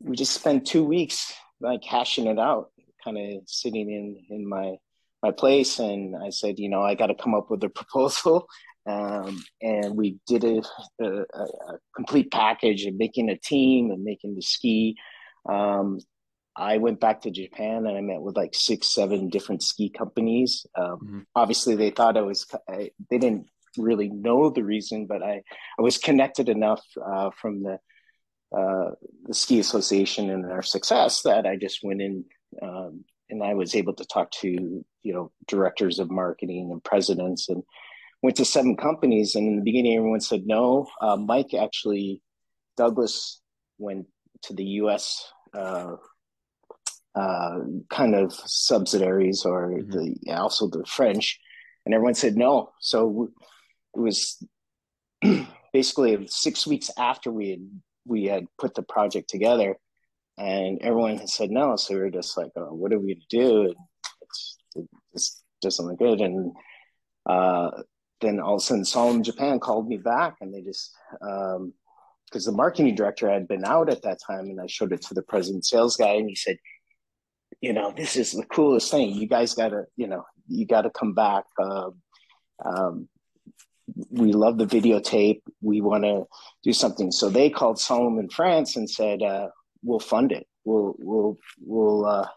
we 0.00 0.16
just 0.16 0.34
spent 0.34 0.66
two 0.66 0.84
weeks 0.84 1.32
like 1.60 1.84
hashing 1.84 2.26
it 2.26 2.38
out, 2.38 2.70
kind 3.04 3.16
of 3.16 3.42
sitting 3.46 3.90
in 3.90 4.36
in 4.36 4.48
my 4.48 4.74
my 5.22 5.30
place, 5.30 5.78
and 5.78 6.16
I 6.16 6.30
said, 6.30 6.58
you 6.58 6.68
know, 6.68 6.82
I 6.82 6.96
got 6.96 7.06
to 7.06 7.14
come 7.14 7.34
up 7.34 7.50
with 7.50 7.64
a 7.64 7.68
proposal. 7.68 8.46
Um, 8.84 9.44
and 9.60 9.96
we 9.96 10.18
did 10.26 10.42
a, 10.42 10.60
a, 11.00 11.06
a, 11.06 11.78
complete 11.94 12.32
package 12.32 12.84
of 12.84 12.96
making 12.96 13.30
a 13.30 13.38
team 13.38 13.92
and 13.92 14.02
making 14.02 14.34
the 14.34 14.42
ski. 14.42 14.96
Um, 15.48 16.00
I 16.56 16.78
went 16.78 17.00
back 17.00 17.22
to 17.22 17.30
Japan 17.30 17.86
and 17.86 17.96
I 17.96 18.00
met 18.00 18.20
with 18.20 18.36
like 18.36 18.54
six, 18.54 18.92
seven 18.94 19.28
different 19.28 19.62
ski 19.62 19.90
companies. 19.90 20.66
Um, 20.76 20.84
mm-hmm. 20.86 21.20
Obviously, 21.34 21.76
they 21.76 21.90
thought 21.90 22.16
I 22.16 22.22
was, 22.22 22.46
I, 22.68 22.90
they 23.10 23.18
didn't 23.18 23.46
really 23.78 24.08
know 24.08 24.50
the 24.50 24.64
reason, 24.64 25.06
but 25.06 25.22
I, 25.22 25.42
I 25.78 25.82
was 25.82 25.98
connected 25.98 26.48
enough 26.48 26.82
uh, 27.04 27.30
from 27.40 27.62
the 27.62 27.78
uh, 28.56 28.90
the 29.24 29.32
ski 29.32 29.60
association 29.60 30.28
and 30.28 30.44
our 30.44 30.60
success 30.60 31.22
that 31.22 31.46
I 31.46 31.56
just 31.56 31.82
went 31.82 32.02
in 32.02 32.22
um, 32.60 33.02
and 33.30 33.42
I 33.42 33.54
was 33.54 33.74
able 33.74 33.94
to 33.94 34.04
talk 34.04 34.30
to 34.42 34.48
you 34.50 35.12
know 35.12 35.32
directors 35.48 35.98
of 35.98 36.10
marketing 36.10 36.70
and 36.70 36.84
presidents 36.84 37.48
and 37.48 37.62
went 38.22 38.36
to 38.36 38.44
seven 38.44 38.76
companies. 38.76 39.34
And 39.34 39.48
in 39.48 39.56
the 39.56 39.62
beginning, 39.62 39.96
everyone 39.96 40.20
said 40.20 40.46
no. 40.46 40.86
Uh, 41.00 41.16
Mike 41.16 41.54
actually, 41.54 42.20
Douglas 42.76 43.40
went 43.78 44.06
to 44.42 44.54
the 44.54 44.64
U.S. 44.64 45.26
Uh, 47.14 47.58
kind 47.90 48.14
of 48.14 48.32
subsidiaries 48.32 49.44
or 49.44 49.72
mm-hmm. 49.72 49.90
the 49.90 50.32
also 50.34 50.66
the 50.66 50.82
French, 50.86 51.38
and 51.84 51.94
everyone 51.94 52.14
said 52.14 52.36
no. 52.36 52.72
So 52.80 53.28
it 53.94 54.00
was 54.00 54.42
basically 55.74 56.26
six 56.28 56.66
weeks 56.66 56.90
after 56.96 57.30
we 57.30 57.50
had 57.50 57.68
we 58.06 58.24
had 58.24 58.46
put 58.58 58.74
the 58.74 58.82
project 58.82 59.28
together, 59.28 59.76
and 60.38 60.78
everyone 60.80 61.18
had 61.18 61.28
said 61.28 61.50
no. 61.50 61.76
So 61.76 61.94
we 61.94 62.00
were 62.00 62.10
just 62.10 62.36
like, 62.38 62.50
oh, 62.56 62.72
what 62.72 62.94
are 62.94 62.98
we 62.98 63.14
gonna 63.14 63.26
do? 63.28 63.60
And 63.64 63.74
it's, 64.22 64.56
it 64.76 64.88
just 65.12 65.42
doesn't 65.60 65.86
look 65.86 65.98
good. 65.98 66.22
And 66.22 66.52
uh, 67.28 67.70
then 68.22 68.40
all 68.40 68.54
of 68.54 68.60
a 68.60 68.64
sudden, 68.64 68.84
Salomon 68.84 69.22
Japan 69.22 69.60
called 69.60 69.88
me 69.88 69.98
back, 69.98 70.36
and 70.40 70.54
they 70.54 70.62
just 70.62 70.96
because 71.20 72.46
um, 72.48 72.52
the 72.52 72.56
marketing 72.56 72.94
director 72.94 73.30
had 73.30 73.48
been 73.48 73.64
out 73.64 73.90
at 73.90 74.02
that 74.02 74.18
time, 74.26 74.46
and 74.46 74.60
I 74.60 74.66
showed 74.66 74.92
it 74.92 75.02
to 75.02 75.14
the 75.14 75.22
president 75.22 75.66
sales 75.66 75.96
guy, 75.96 76.14
and 76.14 76.28
he 76.28 76.34
said, 76.34 76.56
you 77.62 77.72
know, 77.72 77.92
this 77.96 78.16
is 78.16 78.32
the 78.32 78.44
coolest 78.44 78.90
thing. 78.90 79.14
You 79.14 79.28
guys 79.28 79.54
got 79.54 79.68
to, 79.68 79.84
you 79.96 80.08
know, 80.08 80.26
you 80.48 80.66
got 80.66 80.82
to 80.82 80.90
come 80.90 81.14
back. 81.14 81.44
Uh, 81.58 81.90
um, 82.62 83.08
we 84.10 84.32
love 84.32 84.58
the 84.58 84.66
videotape. 84.66 85.42
We 85.60 85.80
want 85.80 86.02
to 86.02 86.24
do 86.64 86.72
something. 86.72 87.12
So 87.12 87.30
they 87.30 87.50
called 87.50 87.78
Salomon 87.78 88.28
France 88.28 88.76
and 88.76 88.90
said, 88.90 89.22
uh, 89.22 89.48
"We'll 89.82 90.00
fund 90.00 90.32
it. 90.32 90.46
We'll 90.64 90.94
we'll 90.98 91.38
we'll 91.64 92.04
uh, 92.04 92.28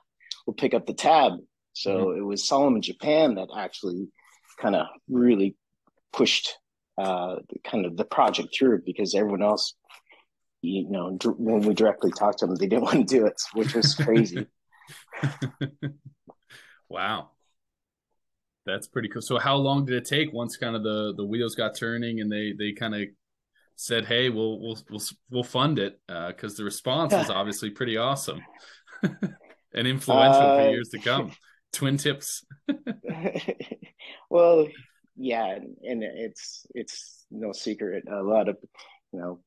we'll 0.46 0.54
pick 0.54 0.76
up 0.76 0.86
the 0.86 0.94
tab." 0.94 1.34
So 1.74 1.90
mm-hmm. 1.92 2.20
it 2.20 2.24
was 2.24 2.48
Salomon 2.48 2.84
Japan 2.84 3.36
that 3.36 3.50
actually 3.58 4.08
kind 4.60 4.76
of 4.76 4.86
really 5.10 5.56
pushed 6.14 6.56
uh, 7.00 7.38
kind 7.64 7.86
of 7.86 7.98
the 7.98 8.06
project 8.06 8.56
through 8.56 8.84
because 8.86 9.16
everyone 9.16 9.42
else, 9.42 9.74
you 10.62 10.88
know, 10.88 11.18
when 11.38 11.62
we 11.62 11.74
directly 11.74 12.12
talked 12.12 12.40
to 12.40 12.48
them, 12.48 12.56
they 12.56 12.68
didn't 12.68 12.84
want 12.84 13.08
to 13.08 13.16
do 13.16 13.26
it, 13.26 13.42
which 13.54 13.74
was 13.74 13.96
crazy. 13.96 14.46
wow. 16.90 17.32
That's 18.66 18.88
pretty 18.88 19.10
cool. 19.10 19.22
So 19.22 19.38
how 19.38 19.56
long 19.58 19.86
did 19.86 19.96
it 19.96 20.06
take 20.06 20.34
once 20.34 20.58
kind 20.58 20.76
of 20.76 20.84
the 20.84 21.14
the 21.16 21.26
wheels 21.26 21.56
got 21.56 21.76
turning 21.76 22.20
and 22.20 22.32
they 22.32 22.54
they 22.58 22.72
kind 22.72 22.96
of 22.96 23.02
said, 23.76 24.06
"Hey, 24.06 24.30
we'll 24.30 24.60
we'll 24.60 24.78
we'll 24.90 25.02
we'll 25.30 25.44
fund 25.44 25.78
it," 25.80 26.00
because 26.08 26.54
uh, 26.54 26.58
the 26.58 26.64
response 26.64 27.14
was 27.14 27.30
obviously 27.30 27.70
pretty 27.70 27.98
awesome 27.98 28.42
and 29.04 29.88
influential 29.88 30.42
uh, 30.42 30.56
for 30.58 30.70
years 30.70 30.90
to 30.90 31.00
come. 31.00 31.32
Twin 31.74 31.98
tips. 31.98 32.46
well, 34.30 34.68
yeah, 35.16 35.56
and 35.56 36.04
it's 36.04 36.66
it's 36.74 37.26
no 37.30 37.52
secret. 37.52 38.06
A 38.10 38.24
lot 38.24 38.50
of 38.50 38.58
you 39.12 39.20
know 39.20 39.40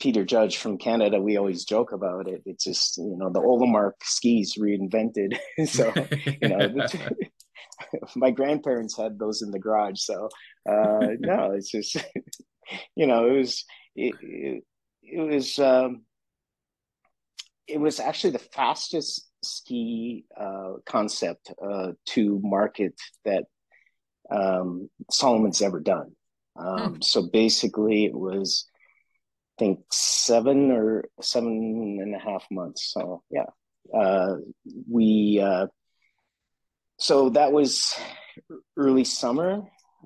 Peter 0.00 0.24
Judge 0.24 0.56
from 0.56 0.78
Canada, 0.78 1.20
we 1.20 1.36
always 1.36 1.64
joke 1.64 1.92
about 1.92 2.28
it. 2.28 2.42
It's 2.46 2.64
just 2.64 2.98
you 2.98 3.16
know 3.16 3.30
the 3.30 3.40
Olimark 3.40 3.92
skis 4.02 4.56
reinvented. 4.58 5.38
so 5.66 5.92
you 6.24 6.48
know 6.48 6.86
my 8.16 8.30
grandparents 8.30 8.96
had 8.96 9.18
those 9.18 9.42
in 9.42 9.50
the 9.50 9.58
garage. 9.58 10.00
So 10.00 10.28
uh, 10.68 11.08
no, 11.18 11.52
it's 11.52 11.70
just 11.70 11.96
you 12.94 13.06
know 13.06 13.26
it 13.26 13.38
was 13.38 13.64
it, 13.96 14.14
it, 14.20 14.64
it 15.02 15.20
was 15.20 15.58
um, 15.58 16.02
it 17.66 17.78
was 17.78 18.00
actually 18.00 18.30
the 18.30 18.38
fastest 18.38 19.28
ski 19.42 20.24
uh, 20.38 20.74
concept 20.86 21.52
uh, 21.62 21.92
to 22.06 22.40
market 22.42 22.94
that 23.24 23.44
um, 24.30 24.88
Salomon's 25.10 25.62
ever 25.62 25.80
done. 25.80 26.12
Um, 26.56 26.94
hmm. 26.94 27.00
So 27.02 27.28
basically, 27.30 28.04
it 28.04 28.14
was 28.14 28.66
think 29.58 29.80
seven 29.92 30.70
or 30.70 31.04
seven 31.20 31.98
and 32.02 32.14
a 32.14 32.18
half 32.18 32.44
months. 32.50 32.92
So 32.92 33.22
yeah, 33.30 33.46
uh, 33.96 34.36
we 34.90 35.40
uh, 35.42 35.66
so 36.98 37.30
that 37.30 37.52
was 37.52 37.94
early 38.76 39.04
summer 39.04 39.62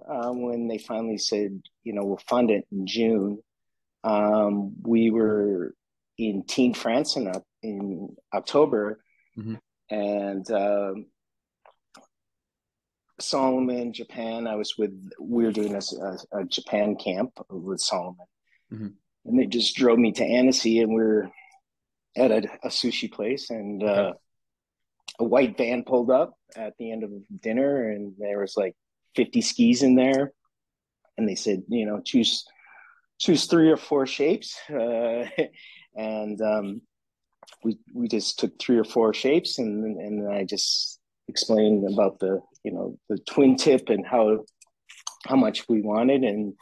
um, 0.09 0.43
when 0.43 0.69
they 0.69 0.79
finally 0.79 1.19
said, 1.19 1.61
you 1.85 1.93
know, 1.93 2.05
we'll 2.05 2.21
fund 2.29 2.51
it 2.51 2.67
in 2.73 2.87
June. 2.87 3.39
Um, 4.05 4.75
we 4.83 5.11
were 5.11 5.75
in 6.17 6.45
Tignes 6.45 6.77
France 6.77 7.17
in, 7.17 7.33
in 7.63 8.17
October, 8.33 9.01
mm-hmm. 9.37 9.55
and 9.91 10.51
um, 10.51 11.07
Salomon, 13.21 13.93
Japan. 13.93 14.47
I 14.47 14.55
was 14.55 14.75
with, 14.79 14.93
we 15.21 15.45
were 15.45 15.53
doing 15.53 15.75
a, 15.75 15.81
a, 16.03 16.41
a 16.41 16.45
Japan 16.45 16.97
camp 16.97 17.33
with 17.51 17.81
Salomon. 17.81 18.27
Mm-hmm. 18.73 18.89
And 19.25 19.39
they 19.39 19.47
just 19.47 19.77
drove 19.77 19.99
me 19.99 20.13
to 20.13 20.25
Annecy, 20.25 20.81
and 20.81 20.95
we 20.95 21.03
are 21.03 21.31
at 22.17 22.31
a, 22.31 22.49
a 22.65 22.69
sushi 22.69 23.11
place, 23.11 23.51
and 23.51 23.83
uh, 23.83 24.13
a 25.19 25.25
white 25.25 25.57
van 25.57 25.85
pulled 25.85 26.11
up 26.11 26.35
at 26.57 26.75
the 26.79 26.91
end 26.91 27.05
of 27.05 27.11
dinner, 27.41 27.91
and 27.91 28.15
there 28.19 28.41
was 28.41 28.57
like 28.57 28.75
50 29.17 29.41
skis 29.41 29.83
in 29.83 29.95
there. 29.95 30.33
And 31.17 31.29
they 31.29 31.35
said, 31.35 31.63
you 31.69 31.85
know, 31.85 32.01
choose 32.01 32.45
choose 33.19 33.47
three 33.47 33.71
or 33.71 33.77
four 33.77 34.07
shapes, 34.07 34.57
uh, 34.71 35.25
and 35.97 36.41
um, 36.41 36.83
we 37.65 37.79
we 37.93 38.09
just 38.09 38.39
took 38.39 38.59
three 38.59 38.79
or 38.79 38.85
four 38.85 39.13
shapes, 39.13 39.59
and 39.59 39.99
and 40.01 40.33
I 40.33 40.45
just 40.45 41.01
explained 41.27 41.93
about 41.93 42.21
the 42.21 42.41
you 42.63 42.73
know 42.73 42.99
the 43.09 43.19
twin 43.19 43.57
tip 43.57 43.89
and 43.89 44.07
how 44.07 44.45
how 45.25 45.37
much 45.37 45.69
we 45.69 45.83
wanted, 45.83 46.23
and 46.23 46.55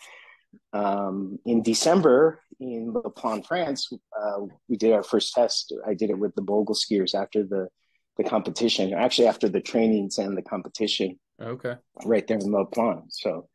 um, 0.73 1.39
in 1.45 1.63
December 1.63 2.41
in 2.61 2.93
La 2.93 3.11
Plagne, 3.11 3.43
France, 3.43 3.89
uh, 3.93 4.41
we 4.69 4.77
did 4.77 4.93
our 4.93 5.03
first 5.03 5.35
test. 5.35 5.75
I 5.87 5.95
did 5.95 6.11
it 6.11 6.19
with 6.19 6.35
the 6.35 6.43
Mogul 6.43 6.75
skiers 6.75 7.15
after 7.15 7.45
the 7.45 7.69
the 8.17 8.25
competition, 8.25 8.95
actually 8.95 9.29
after 9.29 9.49
the 9.49 9.61
trainings 9.61 10.17
and 10.19 10.37
the 10.37 10.43
competition. 10.43 11.19
Okay. 11.41 11.75
Right 12.05 12.27
there 12.27 12.39
in 12.39 12.51
La 12.51 12.65
Plagne. 12.65 13.03
So, 13.11 13.49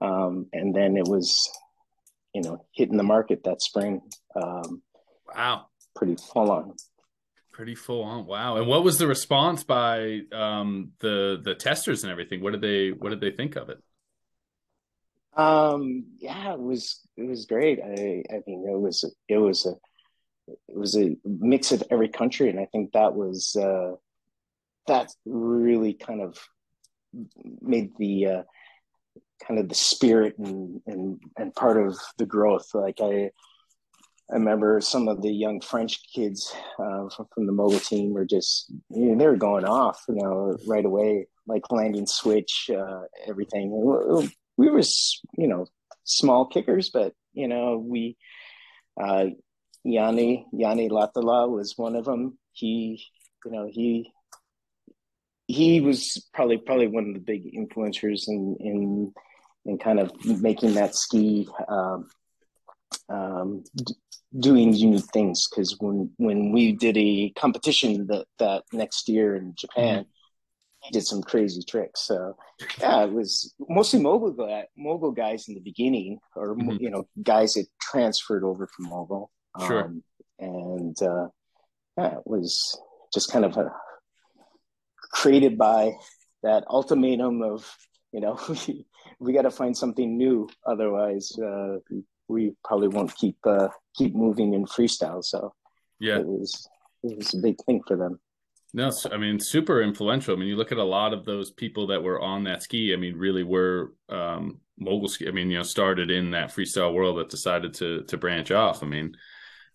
um, 0.00 0.46
and 0.52 0.74
then 0.74 0.96
it 0.96 1.08
was, 1.08 1.50
you 2.32 2.42
know, 2.42 2.64
hitting 2.72 2.98
the 2.98 3.02
market 3.02 3.42
that 3.44 3.62
spring. 3.62 4.02
Um, 4.40 4.82
wow. 5.34 5.66
Pretty 5.96 6.14
full 6.14 6.52
on. 6.52 6.74
Pretty 7.50 7.74
full 7.74 8.04
on. 8.04 8.26
Wow. 8.26 8.58
And 8.58 8.68
what 8.68 8.84
was 8.84 8.98
the 8.98 9.08
response 9.08 9.64
by 9.64 10.20
um, 10.30 10.92
the 11.00 11.40
the 11.42 11.54
testers 11.56 12.04
and 12.04 12.12
everything? 12.12 12.42
What 12.42 12.52
did 12.52 12.60
they 12.60 12.90
What 12.90 13.10
did 13.10 13.20
they 13.20 13.32
think 13.32 13.56
of 13.56 13.70
it? 13.70 13.82
Um. 15.36 16.04
Yeah, 16.18 16.54
it 16.54 16.60
was 16.60 17.00
it 17.16 17.28
was 17.28 17.46
great. 17.46 17.80
I 17.80 18.24
I 18.30 18.42
mean, 18.46 18.66
it 18.68 18.78
was 18.78 19.04
it 19.28 19.38
was 19.38 19.66
a 19.66 19.74
it 20.48 20.76
was 20.76 20.96
a 20.96 21.16
mix 21.24 21.72
of 21.72 21.82
every 21.90 22.08
country, 22.08 22.50
and 22.50 22.60
I 22.60 22.66
think 22.66 22.92
that 22.92 23.14
was 23.14 23.56
uh, 23.56 23.92
that 24.86 25.12
really 25.24 25.94
kind 25.94 26.22
of 26.22 26.38
made 27.60 27.96
the 27.98 28.26
uh, 28.26 28.42
kind 29.46 29.58
of 29.58 29.68
the 29.68 29.74
spirit 29.74 30.38
and 30.38 30.80
and 30.86 31.20
and 31.36 31.54
part 31.54 31.76
of 31.84 31.96
the 32.18 32.26
growth. 32.26 32.68
Like 32.74 33.00
I 33.00 33.30
I 34.30 34.34
remember 34.34 34.80
some 34.80 35.08
of 35.08 35.22
the 35.22 35.30
young 35.30 35.60
French 35.60 36.00
kids 36.12 36.52
uh, 36.80 37.08
from, 37.08 37.26
from, 37.32 37.46
the 37.46 37.52
mogul 37.52 37.78
team 37.78 38.12
were 38.12 38.24
just, 38.24 38.72
you 38.90 39.06
know, 39.06 39.16
they 39.16 39.26
were 39.26 39.36
going 39.36 39.64
off, 39.64 40.02
you 40.08 40.16
know, 40.16 40.56
right 40.66 40.84
away, 40.84 41.28
like 41.46 41.70
landing 41.70 42.08
switch, 42.08 42.68
uh, 42.76 43.02
everything. 43.28 43.70
We 44.56 44.70
were, 44.70 44.82
you 45.36 45.48
know, 45.48 45.66
small 46.04 46.46
kickers, 46.46 46.90
but 46.90 47.12
you 47.32 47.48
know, 47.48 47.78
we, 47.78 48.16
uh, 49.00 49.26
Janne 49.86 50.44
Janne 50.54 50.90
Lahtela 50.90 51.48
was 51.48 51.74
one 51.76 51.96
of 51.96 52.04
them. 52.04 52.38
He, 52.52 53.04
you 53.44 53.50
know, 53.50 53.68
he 53.70 54.10
he 55.46 55.80
was 55.80 56.26
probably 56.34 56.58
probably 56.58 56.88
one 56.88 57.08
of 57.08 57.14
the 57.14 57.20
big 57.20 57.52
influencers 57.54 58.28
in 58.28 58.56
in 58.60 59.12
in 59.64 59.78
kind 59.78 60.00
of 60.00 60.12
making 60.24 60.74
that 60.74 60.94
ski 60.94 61.48
um, 61.68 62.08
um, 63.08 63.64
d- 63.74 63.94
doing 64.38 64.72
unique 64.72 65.10
things. 65.12 65.48
Because 65.48 65.76
when 65.78 66.10
when 66.16 66.52
we 66.52 66.72
did 66.72 66.96
a 66.96 67.30
competition 67.36 68.06
that 68.08 68.26
that 68.38 68.64
next 68.72 69.08
year 69.08 69.36
in 69.36 69.54
Japan, 69.54 70.06
did 70.92 71.06
some 71.06 71.22
crazy 71.22 71.62
tricks. 71.62 72.02
So 72.02 72.36
yeah, 72.80 73.04
it 73.04 73.12
was 73.12 73.54
mostly 73.68 74.00
mogul 74.00 74.32
guy, 74.32 74.66
mogul 74.76 75.12
guys 75.12 75.48
in 75.48 75.54
the 75.54 75.60
beginning, 75.60 76.18
or 76.34 76.56
mm-hmm. 76.56 76.76
you 76.80 76.90
know 76.90 77.06
guys 77.22 77.54
that 77.54 77.66
transferred 77.80 78.44
over 78.44 78.66
from 78.66 78.88
mogul. 78.88 79.30
Sure. 79.66 79.84
Um, 79.84 80.02
and 80.38 81.02
uh, 81.02 81.28
yeah, 81.96 82.18
it 82.18 82.26
was 82.26 82.78
just 83.12 83.30
kind 83.32 83.44
of 83.44 83.56
a, 83.56 83.72
created 85.12 85.56
by 85.56 85.92
that 86.42 86.64
ultimatum 86.68 87.42
of 87.42 87.70
you 88.12 88.20
know 88.20 88.38
we, 88.48 88.86
we 89.18 89.32
got 89.32 89.42
to 89.42 89.50
find 89.50 89.76
something 89.76 90.16
new 90.16 90.48
otherwise 90.66 91.32
uh, 91.38 91.76
we 92.28 92.52
probably 92.64 92.88
won't 92.88 93.14
keep 93.16 93.36
uh, 93.46 93.68
keep 93.94 94.14
moving 94.14 94.54
in 94.54 94.64
freestyle 94.66 95.24
so 95.24 95.52
yeah 96.00 96.18
it 96.18 96.26
was 96.26 96.68
it 97.02 97.16
was 97.16 97.34
a 97.34 97.38
big 97.38 97.56
thing 97.64 97.80
for 97.86 97.96
them 97.96 98.18
no 98.76 98.92
i 99.10 99.16
mean 99.16 99.40
super 99.40 99.82
influential 99.82 100.36
i 100.36 100.38
mean 100.38 100.48
you 100.48 100.56
look 100.56 100.70
at 100.70 100.78
a 100.78 100.84
lot 100.84 101.12
of 101.12 101.24
those 101.24 101.50
people 101.50 101.88
that 101.88 102.02
were 102.02 102.20
on 102.20 102.44
that 102.44 102.62
ski 102.62 102.92
i 102.92 102.96
mean 102.96 103.16
really 103.16 103.42
were 103.42 103.92
um 104.08 104.58
mogul 104.78 105.08
ski 105.08 105.26
i 105.26 105.32
mean 105.32 105.50
you 105.50 105.56
know 105.56 105.64
started 105.64 106.10
in 106.10 106.30
that 106.30 106.50
freestyle 106.50 106.94
world 106.94 107.18
that 107.18 107.28
decided 107.28 107.74
to 107.74 108.02
to 108.04 108.16
branch 108.16 108.52
off 108.52 108.84
i 108.84 108.86
mean 108.86 109.16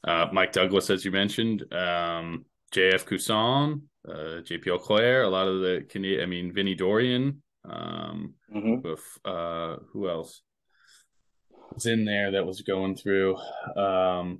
uh, 0.03 0.27
Mike 0.31 0.51
Douglas, 0.51 0.89
as 0.89 1.05
you 1.05 1.11
mentioned, 1.11 1.61
um, 1.73 2.45
JF 2.73 3.05
Cusson, 3.05 3.81
uh, 4.07 4.41
JP 4.41 4.81
Claire, 4.81 5.23
a 5.23 5.29
lot 5.29 5.47
of 5.47 5.61
the 5.61 5.85
Canadian, 5.89 6.21
I 6.21 6.25
mean, 6.25 6.53
Vinnie 6.53 6.75
Dorion, 6.75 7.41
um, 7.69 8.33
mm-hmm. 8.53 8.81
with, 8.81 9.03
uh, 9.25 9.77
who 9.91 10.09
else 10.09 10.41
was 11.73 11.85
in 11.85 12.05
there 12.05 12.31
that 12.31 12.45
was 12.45 12.61
going 12.61 12.95
through? 12.95 13.37
Um, 13.75 14.39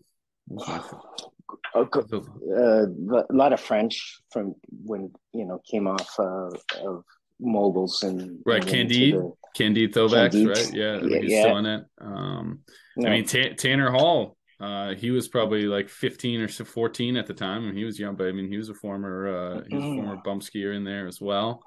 a 2.55 3.34
lot 3.34 3.53
of 3.53 3.60
French 3.60 4.22
from 4.31 4.55
when 4.86 5.12
you 5.34 5.46
know 5.46 5.62
came 5.70 5.88
off 5.88 6.20
uh, 6.20 6.50
of 6.86 7.03
moguls 7.39 8.03
and 8.03 8.39
right 8.46 8.65
Candide, 8.65 9.13
the, 9.13 9.31
Candide 9.55 9.93
Candide. 9.93 10.48
right? 10.48 10.74
Yeah, 10.74 11.00
yeah, 11.01 11.20
he's 11.20 11.31
yeah. 11.31 11.41
still 11.41 11.58
in 11.58 11.65
it. 11.65 11.86
Um, 12.00 12.60
no. 12.98 13.10
I 13.10 13.12
mean 13.13 13.25
T- 13.25 13.53
Tanner 13.55 13.91
Hall 13.91 14.38
uh, 14.62 14.93
he 14.93 15.10
was 15.10 15.27
probably 15.27 15.63
like 15.63 15.89
15 15.89 16.41
or 16.41 16.48
14 16.48 17.17
at 17.17 17.25
the 17.25 17.34
time, 17.34 17.67
and 17.67 17.75
he 17.75 17.84
was 17.84 18.00
young. 18.00 18.15
But 18.15 18.27
I 18.27 18.31
mean, 18.31 18.48
he 18.48 18.58
was 18.58 18.70
a 18.70 18.75
former 18.75 19.27
uh, 19.27 19.63
he 19.67 19.75
was 19.75 19.84
a 19.84 19.88
mm-hmm. 19.88 19.96
former 19.96 20.22
bump 20.24 20.43
skier 20.43 20.75
in 20.75 20.84
there 20.84 21.08
as 21.08 21.19
well. 21.19 21.63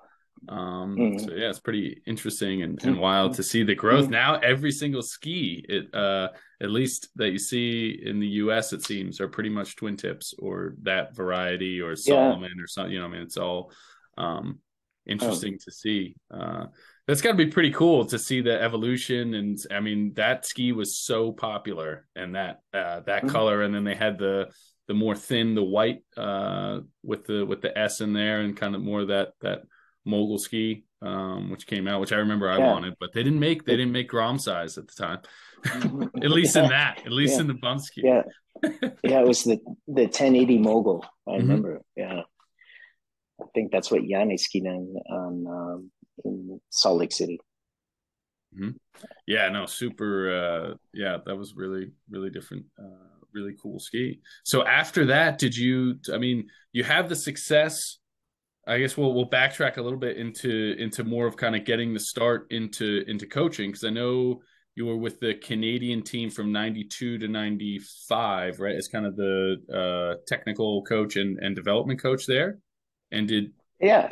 Um, 0.49 0.97
mm. 0.97 1.21
So 1.21 1.33
yeah, 1.35 1.51
it's 1.51 1.61
pretty 1.61 2.03
interesting 2.07 2.63
and, 2.63 2.83
and 2.85 2.99
wild 2.99 3.35
to 3.35 3.43
see 3.43 3.63
the 3.63 3.75
growth. 3.75 4.07
Mm. 4.07 4.11
Now 4.11 4.35
every 4.37 4.73
single 4.73 5.03
ski, 5.03 5.65
it 5.69 5.95
uh, 5.95 6.29
at 6.61 6.71
least 6.71 7.09
that 7.17 7.31
you 7.31 7.39
see 7.39 8.01
in 8.05 8.21
the 8.21 8.27
U.S. 8.27 8.73
it 8.73 8.85
seems 8.85 9.21
are 9.21 9.29
pretty 9.29 9.51
much 9.51 9.77
twin 9.77 9.97
tips 9.97 10.35
or 10.39 10.75
that 10.83 11.15
variety 11.15 11.81
or 11.81 11.97
Salomon 11.97 12.51
yeah. 12.57 12.63
or 12.63 12.67
something. 12.67 12.93
You 12.93 13.01
know, 13.01 13.07
I 13.07 13.09
mean, 13.09 13.23
it's 13.23 13.37
all 13.37 13.73
um, 14.19 14.59
interesting 15.07 15.55
oh. 15.55 15.65
to 15.65 15.71
see. 15.71 16.17
Uh, 16.31 16.67
that's 17.07 17.21
got 17.21 17.33
to 17.33 17.37
be 17.37 17.47
pretty 17.47 17.71
cool 17.71 18.07
to 18.07 18.19
see 18.19 18.41
the 18.41 18.63
evolution 18.63 19.35
and 19.35 19.59
i 19.71 19.79
mean 19.79 20.13
that 20.15 20.47
ski 20.47 20.73
was 20.73 20.97
so 20.97 21.33
popular 21.33 22.07
and 22.17 22.35
that 22.35 22.61
uh, 22.73 23.01
that 23.01 23.23
mm-hmm. 23.23 23.29
color 23.29 23.63
and 23.63 23.75
then 23.75 23.85
they 23.85 23.95
had 23.95 24.19
the 24.19 24.49
the 24.87 24.95
more 24.95 25.15
thin 25.15 25.55
the 25.55 25.65
white 25.65 26.03
uh, 26.17 26.81
with 27.03 27.25
the 27.27 27.45
with 27.45 27.63
the 27.63 27.77
s 27.77 28.01
in 28.01 28.13
there 28.13 28.41
and 28.41 28.57
kind 28.57 28.75
of 28.75 28.83
more 28.83 29.07
that 29.07 29.33
that 29.41 29.63
mogul 30.05 30.39
ski 30.39 30.85
um, 31.03 31.51
which 31.51 31.67
came 31.67 31.89
out 31.89 32.01
which 32.01 32.13
i 32.13 32.17
remember 32.17 32.49
i 32.51 32.59
yeah. 32.59 32.73
wanted 32.73 32.95
but 33.01 33.13
they 33.13 33.23
didn't 33.23 33.41
make 33.41 33.65
they 33.65 33.77
didn't 33.77 33.93
make 33.93 34.09
grom 34.09 34.39
size 34.39 34.79
at 34.79 34.87
the 34.87 34.95
time 34.95 35.19
mm-hmm. 35.65 36.03
at 36.23 36.31
least 36.31 36.57
in 36.57 36.69
that 36.69 37.01
at 37.05 37.13
least 37.13 37.35
yeah. 37.35 37.41
in 37.41 37.47
the 37.47 37.55
bump 37.55 37.81
ski 37.81 38.03
yeah 38.05 38.23
yeah 39.03 39.21
it 39.21 39.27
was 39.27 39.45
the 39.45 39.59
the 39.87 40.03
1080 40.05 40.59
mogul 40.59 41.05
i 41.27 41.31
mm-hmm. 41.31 41.41
remember 41.41 41.81
yeah 41.97 42.23
I 43.41 43.47
think 43.55 43.73
that's 43.73 43.91
what 43.91 44.03
Janne 44.03 44.39
skied 44.39 44.67
on, 44.67 44.95
on 45.11 45.47
um, 45.47 45.91
in 46.25 46.61
Salt 46.71 46.99
Lake 46.99 47.13
City. 47.13 47.41
Mm-hmm. 48.55 48.71
Yeah, 49.27 49.49
no, 49.49 49.67
super. 49.67 50.31
Uh, 50.31 50.75
yeah, 50.93 51.19
that 51.27 51.37
was 51.37 51.55
really, 51.57 51.93
really 52.09 52.31
different. 52.31 52.67
Uh, 52.79 53.19
really 53.33 53.57
cool 53.61 53.81
ski. 53.81 54.21
So 54.45 54.65
after 54.65 55.07
that, 55.07 55.39
did 55.39 55.57
you? 55.57 55.99
I 56.13 56.19
mean, 56.19 56.49
you 56.73 56.85
have 56.85 57.09
the 57.09 57.17
success. 57.17 57.99
I 58.67 58.79
guess 58.79 58.97
we'll 58.97 59.13
we'll 59.15 59.29
backtrack 59.29 59.77
a 59.77 59.83
little 59.83 59.99
bit 59.99 60.17
into 60.17 60.75
into 60.79 61.05
more 61.05 61.27
of 61.27 61.37
kind 61.37 61.55
of 61.55 61.65
getting 61.65 61.93
the 61.93 62.01
start 62.01 62.47
into 62.51 63.05
into 63.07 63.27
coaching 63.27 63.71
because 63.71 63.85
I 63.85 63.91
know 63.91 64.41
you 64.75 64.87
were 64.87 64.97
with 64.97 65.21
the 65.21 65.35
Canadian 65.35 66.03
team 66.03 66.31
from 66.31 66.51
92 66.51 67.19
to 67.19 67.29
95, 67.29 68.59
right? 68.59 68.75
As 68.75 68.89
kind 68.89 69.07
of 69.07 69.15
the 69.17 69.57
uh, 69.73 70.21
technical 70.27 70.83
coach 70.83 71.17
and, 71.17 71.39
and 71.39 71.55
development 71.55 72.03
coach 72.03 72.27
there. 72.27 72.59
And 73.13 73.29
did 73.29 73.53
yeah, 73.81 74.09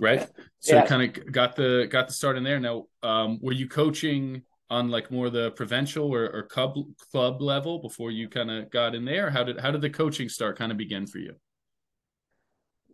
right? 0.00 0.28
So 0.58 0.76
yeah. 0.76 0.86
kind 0.86 1.16
of 1.16 1.32
got 1.32 1.54
the 1.54 1.86
got 1.90 2.08
the 2.08 2.14
start 2.14 2.36
in 2.36 2.42
there. 2.42 2.58
Now, 2.58 2.86
um, 3.02 3.38
were 3.40 3.52
you 3.52 3.68
coaching 3.68 4.42
on 4.68 4.88
like 4.88 5.10
more 5.10 5.30
the 5.30 5.50
provincial 5.52 6.12
or, 6.12 6.28
or 6.30 6.42
club 6.44 6.74
club 7.12 7.40
level 7.40 7.80
before 7.80 8.10
you 8.10 8.28
kind 8.28 8.50
of 8.50 8.70
got 8.70 8.94
in 8.94 9.04
there? 9.04 9.30
How 9.30 9.44
did 9.44 9.60
how 9.60 9.70
did 9.70 9.82
the 9.82 9.90
coaching 9.90 10.28
start 10.28 10.58
kind 10.58 10.72
of 10.72 10.78
begin 10.78 11.06
for 11.06 11.18
you? 11.18 11.34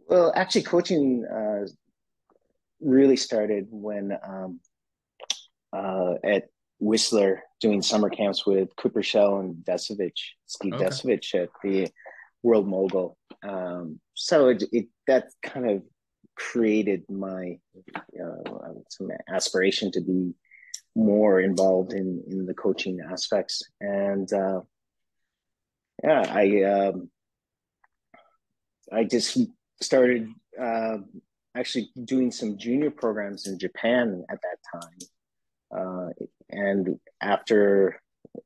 Well, 0.07 0.33
actually, 0.35 0.63
coaching 0.63 1.25
uh, 1.25 1.67
really 2.81 3.17
started 3.17 3.67
when 3.71 4.17
um, 4.27 4.61
uh, 5.73 6.15
at 6.25 6.49
Whistler 6.79 7.43
doing 7.61 7.83
summer 7.83 8.11
camps 8.11 8.47
with 8.47 8.69
Cooper 8.77 9.03
Shell 9.03 9.41
and 9.41 9.57
Desovich, 9.57 10.35
Steve 10.47 10.75
okay. 10.75 10.85
Desovich 10.85 11.35
at 11.35 11.49
the 11.63 11.89
World 12.43 12.69
Mogul. 12.69 13.17
Um, 13.43 14.01
so 14.15 14.49
it, 14.49 14.63
it 14.73 14.87
that 15.07 15.29
kind 15.43 15.71
of 15.71 15.83
created 16.37 17.03
my 17.09 17.59
uh, 18.23 18.73
some 18.91 19.09
aspiration 19.29 19.91
to 19.91 20.01
be 20.01 20.35
more 20.95 21.41
involved 21.41 21.93
in 21.93 22.23
in 22.29 22.47
the 22.47 22.55
coaching 22.55 23.01
aspects 23.11 23.63
and 23.81 24.33
uh, 24.33 24.61
yeah 26.03 26.25
i 26.31 26.63
um, 26.63 27.11
i 28.93 29.05
just 29.05 29.39
started 29.81 30.29
uh, 30.61 30.99
actually 31.57 31.91
doing 32.05 32.31
some 32.31 32.59
junior 32.59 32.91
programs 32.91 33.47
in 33.47 33.59
japan 33.59 34.25
at 34.31 34.39
that 34.43 34.81
time 34.81 34.99
uh, 35.79 36.11
and 36.51 36.99
after 37.21 38.01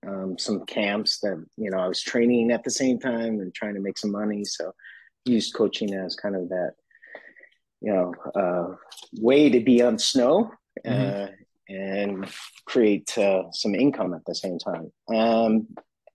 um, 0.07 0.39
some 0.39 0.65
camps 0.67 1.21
that 1.21 1.45
you 1.57 1.71
know 1.71 1.79
i 1.79 1.89
was 1.89 2.03
training 2.03 2.51
at 2.51 2.65
the 2.65 2.71
same 2.71 2.99
time 2.99 3.41
and 3.41 3.55
trying 3.55 3.75
to 3.75 3.81
make 3.81 3.99
some 3.99 4.13
money 4.13 4.45
so 4.45 4.73
used 5.25 5.55
coaching 5.55 5.95
as 5.95 6.17
kind 6.17 6.37
of 6.37 6.49
that 6.49 6.73
you 7.81 7.93
know 7.93 8.15
uh, 8.35 8.75
way 9.21 9.51
to 9.51 9.61
be 9.61 9.83
on 9.83 9.99
snow 9.99 10.51
mm-hmm. 10.85 11.25
uh, 11.25 11.29
and 11.69 12.29
create 12.67 13.17
uh, 13.17 13.45
some 13.53 13.75
income 13.75 14.13
at 14.13 14.25
the 14.27 14.35
same 14.35 14.59
time. 14.59 14.91
Um, 15.15 15.69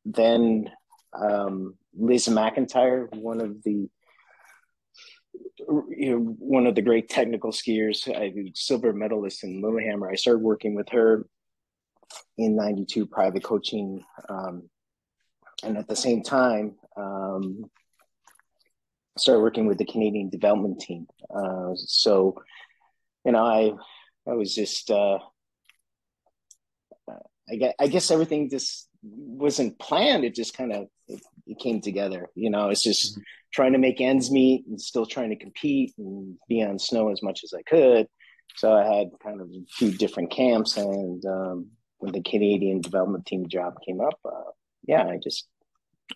then 0.04 0.70
um, 1.14 1.76
Liz 1.98 2.28
McIntyre, 2.28 3.14
one 3.16 3.40
of 3.40 3.64
the 3.64 3.90
you 5.90 6.12
know, 6.12 6.36
one 6.40 6.68
of 6.68 6.76
the 6.76 6.82
great 6.82 7.10
technical 7.10 7.52
skiers, 7.52 8.08
I 8.14 8.34
silver 8.54 8.94
medalist 8.94 9.44
in 9.44 9.62
Lillehammer. 9.62 10.10
I 10.10 10.16
started 10.16 10.44
working 10.44 10.76
with 10.76 10.90
her 10.90 11.28
in 12.38 12.56
'92, 12.56 13.06
private 13.08 13.44
coaching, 13.44 14.04
um, 14.30 14.70
and 15.64 15.78
at 15.78 15.88
the 15.88 15.96
same 15.96 16.24
time, 16.24 16.76
um, 16.98 17.66
started 19.18 19.42
working 19.42 19.66
with 19.66 19.78
the 19.78 19.86
Canadian 19.86 20.30
development 20.30 20.80
team. 20.80 21.08
Uh, 21.34 21.72
so, 21.76 22.42
you 23.26 23.32
know, 23.32 23.46
I 23.46 23.74
I 24.30 24.34
was 24.34 24.54
just 24.54 24.92
uh, 24.92 25.20
I 27.50 27.56
guess, 27.56 27.74
I 27.80 27.88
guess 27.88 28.12
everything 28.12 28.50
just 28.50 28.90
wasn't 29.04 29.78
planned. 29.80 30.26
It 30.26 30.36
just 30.36 30.58
kind 30.58 30.72
of 30.74 30.88
it, 31.08 31.22
it, 31.48 31.60
came 31.60 31.82
together. 31.82 32.30
You 32.36 32.50
know, 32.50 32.70
it's 32.70 32.84
just 32.84 33.14
mm-hmm. 33.14 33.22
trying 33.54 33.74
to 33.74 33.80
make 33.80 34.02
ends 34.02 34.32
meet 34.32 34.66
and 34.68 34.80
still 34.80 35.06
trying 35.06 35.30
to 35.30 35.36
compete 35.36 35.94
and 35.98 36.36
be 36.48 36.64
on 36.64 36.80
snow 36.80 37.10
as 37.10 37.22
much 37.22 37.44
as 37.44 37.54
I 37.54 37.62
could. 37.64 38.08
So 38.58 38.74
I 38.74 38.84
had 38.86 39.08
kind 39.24 39.42
of 39.42 39.50
a 39.50 39.66
few 39.70 39.92
different 39.92 40.32
camps, 40.32 40.78
and 40.78 41.24
um, 41.26 41.68
when 41.98 42.14
the 42.14 42.22
Canadian 42.22 42.82
development 42.82 43.26
team 43.26 43.48
job 43.48 43.76
came 43.86 44.00
up, 44.00 44.20
uh, 44.24 44.52
yeah, 44.88 45.04
I 45.04 45.20
just 45.22 45.48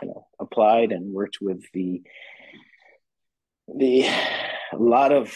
you 0.01 0.07
know 0.07 0.27
applied 0.39 0.91
and 0.91 1.13
worked 1.13 1.37
with 1.41 1.63
the 1.73 2.01
the 3.77 4.03
a 4.03 4.77
lot 4.77 5.11
of 5.11 5.33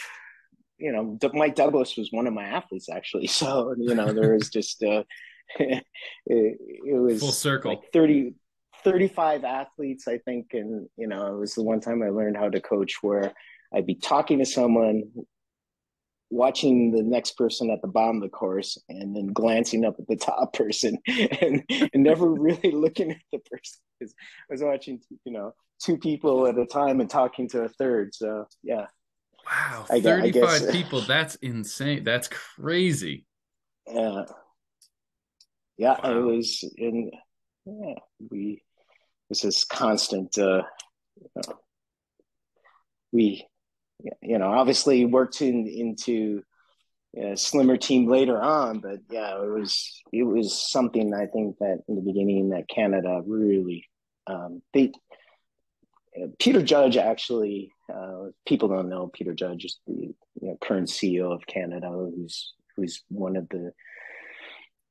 you 0.78 0.92
know 0.92 1.18
Mike 1.32 1.54
Douglas 1.54 1.96
was 1.96 2.10
one 2.10 2.26
of 2.26 2.34
my 2.34 2.44
athletes 2.44 2.88
actually 2.88 3.26
so 3.40 3.74
you 3.78 3.94
know 3.94 4.12
there 4.12 4.34
was 4.34 4.50
just 4.50 4.82
uh 4.82 5.02
it, 5.58 5.84
it 6.26 7.00
was 7.00 7.20
full 7.20 7.32
circle 7.32 7.70
like 7.70 7.92
30 7.92 8.34
35 8.84 9.44
athletes 9.44 10.06
I 10.06 10.18
think 10.18 10.48
and 10.52 10.88
you 10.96 11.06
know 11.06 11.34
it 11.34 11.38
was 11.38 11.54
the 11.54 11.62
one 11.62 11.80
time 11.80 12.02
I 12.02 12.10
learned 12.10 12.36
how 12.36 12.48
to 12.48 12.60
coach 12.60 12.98
where 13.02 13.32
I'd 13.74 13.86
be 13.86 13.94
talking 13.94 14.38
to 14.38 14.46
someone 14.46 15.04
watching 16.30 16.90
the 16.90 17.02
next 17.02 17.36
person 17.36 17.70
at 17.70 17.80
the 17.80 17.88
bottom 17.88 18.16
of 18.16 18.22
the 18.22 18.28
course 18.28 18.78
and 18.88 19.14
then 19.14 19.28
glancing 19.28 19.84
up 19.84 19.94
at 19.98 20.06
the 20.08 20.16
top 20.20 20.52
person 20.52 20.98
and, 21.08 21.62
and 21.70 22.02
never 22.02 22.28
really 22.28 22.72
looking 22.72 23.12
at 23.12 23.18
the 23.32 23.38
person 23.38 23.80
because 23.98 24.14
I 24.50 24.52
was 24.52 24.62
watching, 24.62 25.00
you 25.24 25.32
know, 25.32 25.54
two 25.80 25.96
people 25.96 26.46
at 26.46 26.58
a 26.58 26.66
time 26.66 27.00
and 27.00 27.08
talking 27.08 27.48
to 27.50 27.62
a 27.62 27.68
third. 27.68 28.14
So 28.14 28.46
yeah. 28.62 28.86
Wow. 29.46 29.84
35 29.88 30.32
guess, 30.32 30.70
people. 30.72 31.00
That's 31.02 31.34
insane. 31.36 32.04
That's 32.04 32.28
crazy. 32.28 33.26
Yeah. 33.86 34.24
Yeah. 35.76 35.96
Wow. 36.02 36.18
It 36.18 36.22
was 36.22 36.64
in, 36.76 37.10
yeah, 37.66 37.94
we, 38.30 38.62
was 39.34 39.42
this 39.42 39.64
constant, 39.64 40.38
uh, 40.38 40.62
you 41.16 41.28
know, 41.34 41.58
we 43.12 43.44
you 44.22 44.38
know, 44.38 44.52
obviously 44.52 45.04
worked 45.04 45.42
in, 45.42 45.66
into 45.66 46.42
a 47.16 47.36
slimmer 47.36 47.76
team 47.76 48.08
later 48.08 48.40
on, 48.40 48.78
but 48.78 49.00
yeah, 49.10 49.42
it 49.42 49.48
was 49.48 50.02
it 50.12 50.22
was 50.22 50.60
something 50.70 51.12
I 51.12 51.26
think 51.26 51.58
that 51.58 51.80
in 51.88 51.96
the 51.96 52.02
beginning 52.02 52.50
that 52.50 52.68
Canada 52.68 53.22
really 53.26 53.86
um, 54.26 54.62
they 54.72 54.92
Peter 56.38 56.62
Judge 56.62 56.96
actually 56.96 57.72
uh, 57.92 58.26
people 58.46 58.68
don't 58.68 58.88
know 58.88 59.10
Peter 59.12 59.32
Judge 59.32 59.64
is 59.64 59.78
the 59.86 60.14
you 60.40 60.48
know, 60.48 60.58
current 60.60 60.88
CEO 60.88 61.32
of 61.32 61.46
Canada, 61.46 61.88
who's 61.88 62.54
who's 62.76 63.02
one 63.08 63.36
of 63.36 63.48
the 63.48 63.72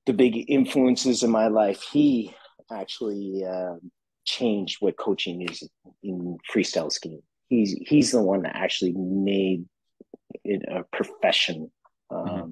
the 0.05 0.13
big 0.13 0.49
influences 0.49 1.23
in 1.23 1.29
my 1.29 1.47
life. 1.47 1.83
He 1.91 2.33
actually 2.71 3.43
uh, 3.45 3.75
changed 4.25 4.77
what 4.79 4.97
coaching 4.97 5.41
is 5.41 5.67
in 6.01 6.37
freestyle 6.51 6.91
skiing 6.91 7.21
he's 7.49 7.73
he's 7.81 8.11
the 8.11 8.21
one 8.21 8.43
that 8.43 8.55
actually 8.55 8.93
made 8.93 9.65
it 10.43 10.63
a 10.69 10.83
profession 10.95 11.71
mm-hmm. 12.11 12.29
um, 12.29 12.51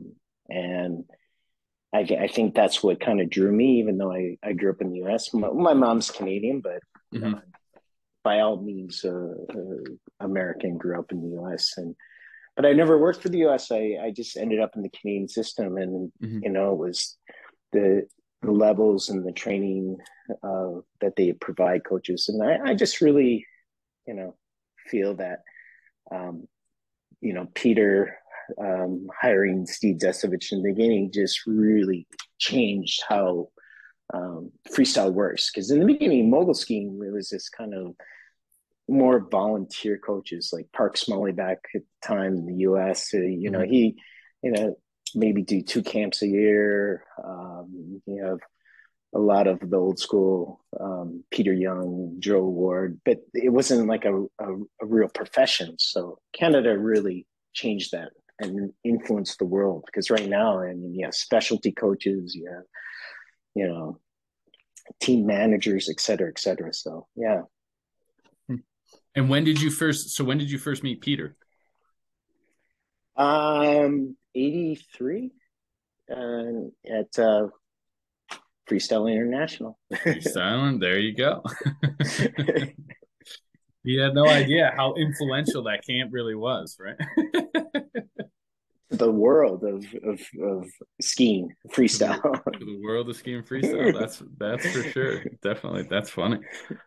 mm-hmm. 0.51 0.57
and 0.57 1.03
I, 1.93 2.23
I 2.23 2.27
think 2.27 2.55
that's 2.55 2.81
what 2.81 3.01
kind 3.01 3.19
of 3.19 3.29
drew 3.29 3.51
me 3.51 3.79
even 3.79 3.97
though 3.97 4.12
i, 4.12 4.38
I 4.43 4.53
grew 4.53 4.71
up 4.71 4.81
in 4.81 4.91
the 4.91 5.01
us 5.01 5.34
my, 5.34 5.49
my 5.49 5.73
mom's 5.73 6.12
canadian 6.12 6.62
but 6.62 6.81
mm-hmm. 7.13 7.36
uh, 7.36 7.39
by 8.23 8.39
all 8.39 8.62
means 8.62 9.03
uh, 9.03 9.10
uh, 9.10 9.84
american 10.19 10.77
grew 10.77 10.99
up 10.99 11.12
in 11.12 11.21
the 11.21 11.41
us 11.41 11.73
and 11.77 11.95
but 12.55 12.65
i 12.65 12.73
never 12.73 12.97
worked 12.97 13.21
for 13.21 13.29
the 13.29 13.39
us 13.39 13.71
i, 13.71 13.97
I 14.01 14.12
just 14.12 14.38
ended 14.38 14.60
up 14.60 14.75
in 14.75 14.84
the 14.84 14.89
canadian 14.89 15.27
system 15.27 15.77
and 15.77 16.12
mm-hmm. 16.21 16.39
you 16.43 16.49
know 16.49 16.73
it 16.73 16.77
was 16.77 17.17
the 17.71 18.07
the 18.41 18.51
levels 18.51 19.10
and 19.10 19.25
the 19.25 19.31
training 19.31 19.97
uh, 20.44 20.82
that 21.02 21.15
they 21.15 21.34
provide 21.34 21.86
coaches 21.86 22.30
and 22.30 22.44
I, 22.44 22.72
I 22.72 22.74
just 22.76 23.02
really 23.02 23.46
you 24.08 24.13
know 24.13 24.36
feel 24.88 25.15
that 25.15 25.39
um, 26.12 26.48
you 27.22 27.34
know 27.34 27.48
Peter 27.54 28.17
um, 28.60 29.08
hiring 29.20 29.65
Steve 29.65 29.98
Desovich 29.98 30.52
in 30.52 30.62
the 30.62 30.72
beginning 30.72 31.12
just 31.12 31.46
really 31.46 32.08
changed 32.38 33.04
how 33.08 33.50
um, 34.13 34.52
freestyle 34.76 35.13
works. 35.13 35.50
Because 35.50 35.72
in 35.72 35.80
the 35.80 35.86
beginning, 35.86 36.30
mogul 36.30 36.54
skiing 36.54 37.00
it 37.06 37.13
was 37.13 37.30
this 37.30 37.50
kind 37.50 37.74
of 37.74 37.96
more 38.88 39.26
volunteer 39.32 39.98
coaches 39.98 40.50
like 40.52 40.67
Park 40.74 40.98
Smalley 40.98 41.32
back 41.32 41.60
at 41.76 41.82
the 41.82 42.08
time 42.08 42.36
in 42.36 42.46
the 42.46 42.56
U.S. 42.62 43.13
Uh, 43.13 43.20
you 43.20 43.50
know, 43.50 43.60
mm-hmm. 43.60 43.72
he 43.72 43.96
you 44.41 44.52
know 44.52 44.76
maybe 45.15 45.41
do 45.41 45.62
two 45.62 45.84
camps 45.84 46.22
a 46.22 46.28
year. 46.28 47.06
Um, 47.24 48.02
you 48.06 48.22
know, 48.22 48.38
a 49.13 49.19
lot 49.19 49.47
of 49.47 49.60
the 49.60 49.78
old 49.78 50.00
school 50.00 50.63
um, 50.80 51.24
Peter 51.32 51.54
Young, 51.54 52.15
Joe 52.19 52.43
Ward, 52.43 53.00
but 53.04 53.19
it 53.34 53.50
wasn't 53.50 53.88
like 53.88 54.06
a, 54.06 54.15
a, 54.15 54.56
a, 54.82 54.86
real 54.86 55.10
profession. 55.10 55.76
So 55.80 56.19
Canada 56.34 56.78
really 56.78 57.28
changed 57.54 57.91
that 57.91 58.12
and 58.39 58.71
influenced 58.84 59.39
the 59.39 59.45
world 59.45 59.84
because 59.86 60.10
right 60.10 60.30
now, 60.30 60.62
I 60.62 60.74
mean, 60.74 60.95
you 60.95 61.06
have 61.06 61.13
specialty 61.13 61.71
coaches, 61.71 62.34
you 62.34 62.50
have, 62.50 62.63
you 63.54 63.67
know, 63.67 64.00
team 65.02 65.26
managers, 65.26 65.89
et 65.89 66.00
cetera, 66.00 66.30
et 66.30 66.39
cetera. 66.39 66.74
So 66.74 67.08
yeah. 67.15 67.41
And 69.15 69.30
when 69.30 69.43
did 69.43 69.62
you 69.62 69.69
first? 69.69 70.12
So 70.12 70.24
when 70.24 70.38
did 70.38 70.50
you 70.50 70.58
first 70.58 70.84
meet 70.84 71.02
Peter? 71.02 71.36
Um, 73.17 74.15
eighty 74.34 74.76
three, 74.95 75.32
uh, 76.10 76.69
at 76.89 77.19
uh, 77.19 77.47
Freestyle 78.71 79.12
International. 79.12 79.77
Freestyle, 79.93 80.79
there 80.79 80.99
you 80.99 81.13
go. 81.13 81.43
he 83.84 83.97
had 83.99 84.13
no 84.13 84.25
idea 84.25 84.73
how 84.75 84.93
influential 84.93 85.63
that 85.63 85.86
camp 85.86 86.12
really 86.13 86.36
was, 86.36 86.77
right? 86.79 86.95
the 88.91 89.12
world 89.12 89.63
of, 89.63 89.86
of 90.03 90.21
of 90.41 90.69
skiing 91.01 91.49
freestyle. 91.73 92.21
the, 92.21 92.60
the 92.60 92.81
world 92.84 93.10
of 93.10 93.15
skiing 93.15 93.41
freestyle. 93.41 93.97
That's 93.97 94.21
that's 94.38 94.69
for 94.69 94.84
sure. 94.84 95.23
Definitely, 95.41 95.88
that's 95.89 96.10
funny. 96.10 96.39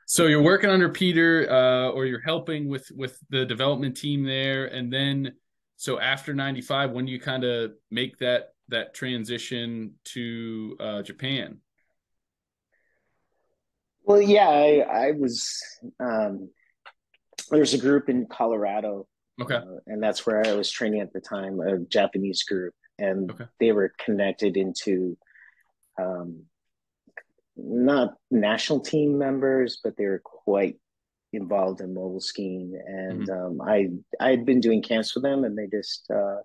So 0.06 0.26
you're 0.26 0.42
working 0.42 0.70
under 0.70 0.88
Peter, 0.88 1.50
uh, 1.50 1.90
or 1.90 2.06
you're 2.06 2.22
helping 2.22 2.68
with 2.68 2.86
with 2.94 3.18
the 3.30 3.44
development 3.44 3.96
team 3.96 4.24
there, 4.24 4.66
and 4.66 4.92
then 4.92 5.32
so 5.76 5.98
after 5.98 6.32
'95, 6.34 6.92
when 6.92 7.06
do 7.06 7.12
you 7.12 7.20
kind 7.20 7.44
of 7.44 7.72
make 7.90 8.18
that 8.18 8.50
that 8.68 8.94
transition 8.94 9.94
to 10.04 10.76
uh, 10.80 11.02
Japan? 11.02 11.58
Well, 14.04 14.20
yeah, 14.20 14.48
I, 14.48 15.08
I 15.08 15.10
was. 15.12 15.62
Um, 15.98 16.50
there's 17.50 17.74
a 17.74 17.78
group 17.78 18.08
in 18.08 18.26
Colorado, 18.26 19.06
okay, 19.40 19.56
uh, 19.56 19.78
and 19.86 20.02
that's 20.02 20.26
where 20.26 20.46
I 20.46 20.52
was 20.52 20.70
training 20.70 21.00
at 21.00 21.12
the 21.12 21.20
time. 21.20 21.58
A 21.60 21.78
Japanese 21.78 22.42
group, 22.42 22.74
and 22.98 23.30
okay. 23.30 23.44
they 23.60 23.72
were 23.72 23.94
connected 23.98 24.58
into, 24.58 25.16
um, 25.98 26.44
not 27.56 28.14
national 28.30 28.80
team 28.80 29.16
members, 29.16 29.80
but 29.82 29.96
they 29.96 30.04
were 30.04 30.22
quite 30.22 30.76
involved 31.32 31.80
in 31.80 31.94
mogul 31.94 32.20
skiing. 32.20 32.78
And 32.86 33.26
mm-hmm. 33.26 33.60
um, 33.60 33.66
I 33.66 33.88
I 34.20 34.30
had 34.30 34.44
been 34.44 34.60
doing 34.60 34.82
camps 34.82 35.14
with 35.14 35.24
them, 35.24 35.44
and 35.44 35.56
they 35.56 35.66
just, 35.66 36.10
uh, 36.10 36.40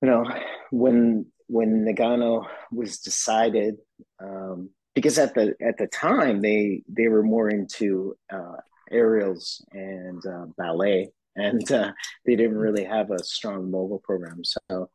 you 0.00 0.08
know, 0.08 0.24
when 0.70 1.26
when 1.46 1.84
Nagano 1.84 2.46
was 2.72 3.00
decided. 3.00 3.76
Um, 4.18 4.70
because 4.94 5.18
at 5.18 5.34
the 5.34 5.54
at 5.60 5.78
the 5.78 5.86
time 5.86 6.40
they 6.40 6.82
they 6.88 7.08
were 7.08 7.22
more 7.22 7.48
into 7.48 8.16
uh, 8.32 8.56
aerials 8.90 9.64
and 9.72 10.24
uh, 10.26 10.46
ballet, 10.56 11.10
and 11.36 11.70
uh, 11.70 11.92
they 12.26 12.36
didn't 12.36 12.58
really 12.58 12.84
have 12.84 13.10
a 13.10 13.22
strong 13.22 13.70
mogul 13.70 14.00
program. 14.00 14.42
So 14.44 14.90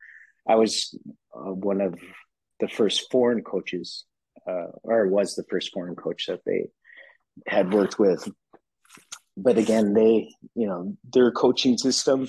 I 0.48 0.56
was 0.56 0.98
uh, 1.36 1.52
one 1.52 1.82
of 1.82 1.96
the 2.60 2.68
first 2.68 3.12
foreign 3.12 3.44
coaches, 3.44 4.06
uh, 4.48 4.68
or 4.84 5.08
was 5.08 5.36
the 5.36 5.46
first 5.50 5.72
foreign 5.74 5.96
coach 5.96 6.26
that 6.28 6.42
they 6.46 6.68
had 7.48 7.74
worked 7.74 8.00
with. 8.00 8.28
But 9.38 9.58
again, 9.58 9.94
they 9.94 10.30
you 10.56 10.68
know 10.68 10.96
their 11.14 11.32
coaching 11.32 11.78
system 11.78 12.28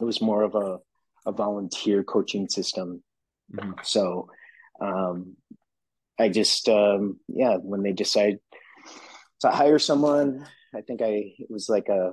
it 0.00 0.04
was 0.04 0.20
more 0.20 0.42
of 0.42 0.54
a 0.54 0.78
a 1.24 1.32
volunteer 1.32 2.02
coaching 2.02 2.48
system. 2.48 3.02
Mm-hmm. 3.54 3.72
So 3.84 4.28
um, 4.80 5.36
I 6.22 6.28
just 6.28 6.68
um, 6.68 7.18
yeah, 7.28 7.56
when 7.56 7.82
they 7.82 7.92
decide 7.92 8.38
to 9.40 9.50
hire 9.50 9.80
someone, 9.80 10.46
I 10.74 10.80
think 10.82 11.02
I 11.02 11.34
it 11.38 11.50
was 11.50 11.68
like 11.68 11.88
a 11.88 12.12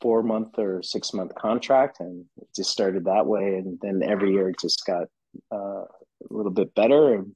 four 0.00 0.22
month 0.22 0.58
or 0.58 0.82
six 0.82 1.14
month 1.14 1.34
contract, 1.34 2.00
and 2.00 2.24
just 2.54 2.70
started 2.70 3.04
that 3.04 3.26
way, 3.26 3.54
and 3.58 3.78
then 3.80 4.02
every 4.02 4.32
year 4.32 4.50
it 4.50 4.56
just 4.60 4.84
got 4.84 5.06
uh, 5.52 5.84
a 5.84 6.30
little 6.30 6.50
bit 6.50 6.74
better, 6.74 7.14
and, 7.14 7.32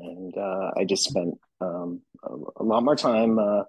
and 0.00 0.36
uh, 0.36 0.72
I 0.76 0.84
just 0.84 1.04
spent 1.04 1.34
um, 1.60 2.02
a, 2.24 2.62
a, 2.62 2.64
lot 2.64 2.82
more 2.82 2.96
time 2.96 3.38
uh, 3.38 3.62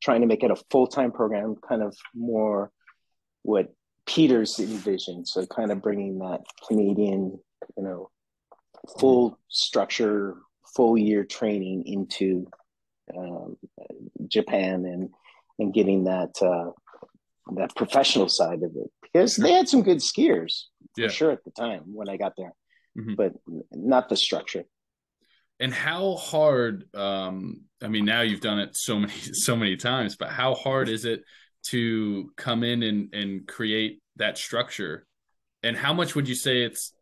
trying 0.00 0.20
to 0.20 0.28
make 0.28 0.44
it 0.44 0.52
a 0.52 0.62
full 0.70 0.86
time 0.86 1.10
program, 1.10 1.56
kind 1.68 1.82
of 1.82 1.96
more 2.14 2.70
what 3.42 3.74
Peter's 4.06 4.60
envisioned, 4.60 5.26
so 5.26 5.44
kind 5.46 5.72
of 5.72 5.82
bringing 5.82 6.20
that 6.20 6.42
Canadian, 6.68 7.40
you 7.76 7.82
know, 7.82 8.08
full 8.98 9.38
structure, 9.48 10.36
full 10.74 10.96
year 10.98 11.24
training 11.24 11.84
into 11.86 12.46
um, 13.16 13.56
Japan 14.28 14.84
and 14.84 15.10
and 15.58 15.74
getting 15.74 16.04
that 16.04 16.40
uh, 16.42 16.70
that 17.56 17.74
professional 17.76 18.28
side 18.28 18.62
of 18.62 18.72
it 18.76 18.90
because 19.02 19.36
they 19.36 19.52
had 19.52 19.68
some 19.68 19.82
good 19.82 19.98
skiers 19.98 20.64
yeah. 20.96 21.06
for 21.06 21.12
sure 21.12 21.30
at 21.30 21.44
the 21.44 21.50
time 21.50 21.82
when 21.92 22.08
I 22.08 22.16
got 22.16 22.32
there, 22.36 22.52
mm-hmm. 22.98 23.14
but 23.14 23.34
not 23.70 24.08
the 24.08 24.16
structure. 24.16 24.64
and 25.60 25.72
how 25.72 26.14
hard 26.16 26.84
um 26.94 27.62
i 27.82 27.88
mean 27.88 28.04
now 28.04 28.22
you've 28.22 28.40
done 28.40 28.58
it 28.58 28.76
so 28.76 28.98
many 28.98 29.12
so 29.46 29.54
many 29.56 29.76
times 29.76 30.16
but 30.16 30.28
how 30.28 30.54
hard 30.54 30.88
is 30.88 31.04
it 31.04 31.22
to 31.62 32.32
come 32.36 32.64
in 32.64 32.82
and 32.82 33.14
and 33.14 33.46
create 33.46 34.00
that 34.16 34.36
structure 34.36 35.06
and 35.62 35.76
how 35.76 35.92
much 35.92 36.14
would 36.14 36.28
you 36.28 36.34
say 36.34 36.62
it's 36.62 36.92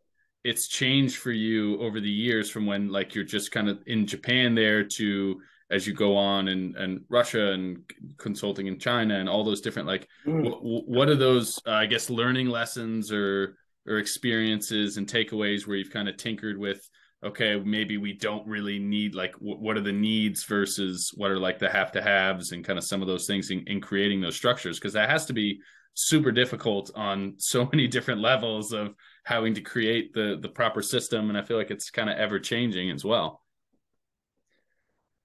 it's 0.43 0.67
changed 0.67 1.17
for 1.17 1.31
you 1.31 1.79
over 1.79 1.99
the 1.99 2.09
years 2.09 2.49
from 2.49 2.65
when 2.65 2.89
like 2.89 3.13
you're 3.13 3.23
just 3.23 3.51
kind 3.51 3.69
of 3.69 3.79
in 3.85 4.07
Japan 4.07 4.55
there 4.55 4.83
to 4.83 5.41
as 5.69 5.87
you 5.87 5.93
go 5.93 6.17
on 6.17 6.47
and 6.49 6.75
and 6.75 7.01
Russia 7.09 7.51
and 7.51 7.79
consulting 8.17 8.67
in 8.67 8.79
China 8.79 9.15
and 9.15 9.29
all 9.29 9.43
those 9.43 9.61
different 9.61 9.87
like 9.87 10.07
mm. 10.25 10.43
w- 10.43 10.83
what 10.85 11.09
are 11.09 11.15
those 11.15 11.59
uh, 11.67 11.71
I 11.71 11.85
guess 11.85 12.09
learning 12.09 12.47
lessons 12.47 13.11
or 13.11 13.57
or 13.87 13.97
experiences 13.97 14.97
and 14.97 15.07
takeaways 15.07 15.65
where 15.65 15.77
you've 15.77 15.91
kind 15.91 16.09
of 16.09 16.17
tinkered 16.17 16.57
with 16.57 16.87
okay 17.23 17.59
maybe 17.59 17.97
we 17.97 18.13
don't 18.13 18.45
really 18.47 18.79
need 18.79 19.15
like 19.15 19.33
w- 19.33 19.57
what 19.57 19.77
are 19.77 19.81
the 19.81 19.91
needs 19.91 20.43
versus 20.43 21.11
what 21.15 21.31
are 21.31 21.39
like 21.39 21.59
the 21.59 21.69
have 21.69 21.91
to 21.91 22.01
haves 22.01 22.51
and 22.51 22.65
kind 22.65 22.79
of 22.79 22.85
some 22.85 23.01
of 23.01 23.07
those 23.07 23.27
things 23.27 23.51
in, 23.51 23.63
in 23.67 23.79
creating 23.79 24.21
those 24.21 24.35
structures 24.35 24.79
because 24.79 24.93
that 24.93 25.09
has 25.09 25.25
to 25.25 25.33
be 25.33 25.59
super 25.93 26.31
difficult 26.31 26.91
on 26.95 27.35
so 27.37 27.65
many 27.71 27.87
different 27.87 28.21
levels 28.21 28.73
of 28.73 28.95
having 29.23 29.53
to 29.53 29.61
create 29.61 30.13
the 30.13 30.37
the 30.41 30.49
proper 30.49 30.81
system 30.81 31.29
and 31.29 31.37
i 31.37 31.43
feel 31.43 31.57
like 31.57 31.71
it's 31.71 31.89
kind 31.91 32.09
of 32.09 32.17
ever 32.17 32.39
changing 32.39 32.89
as 32.91 33.05
well. 33.05 33.41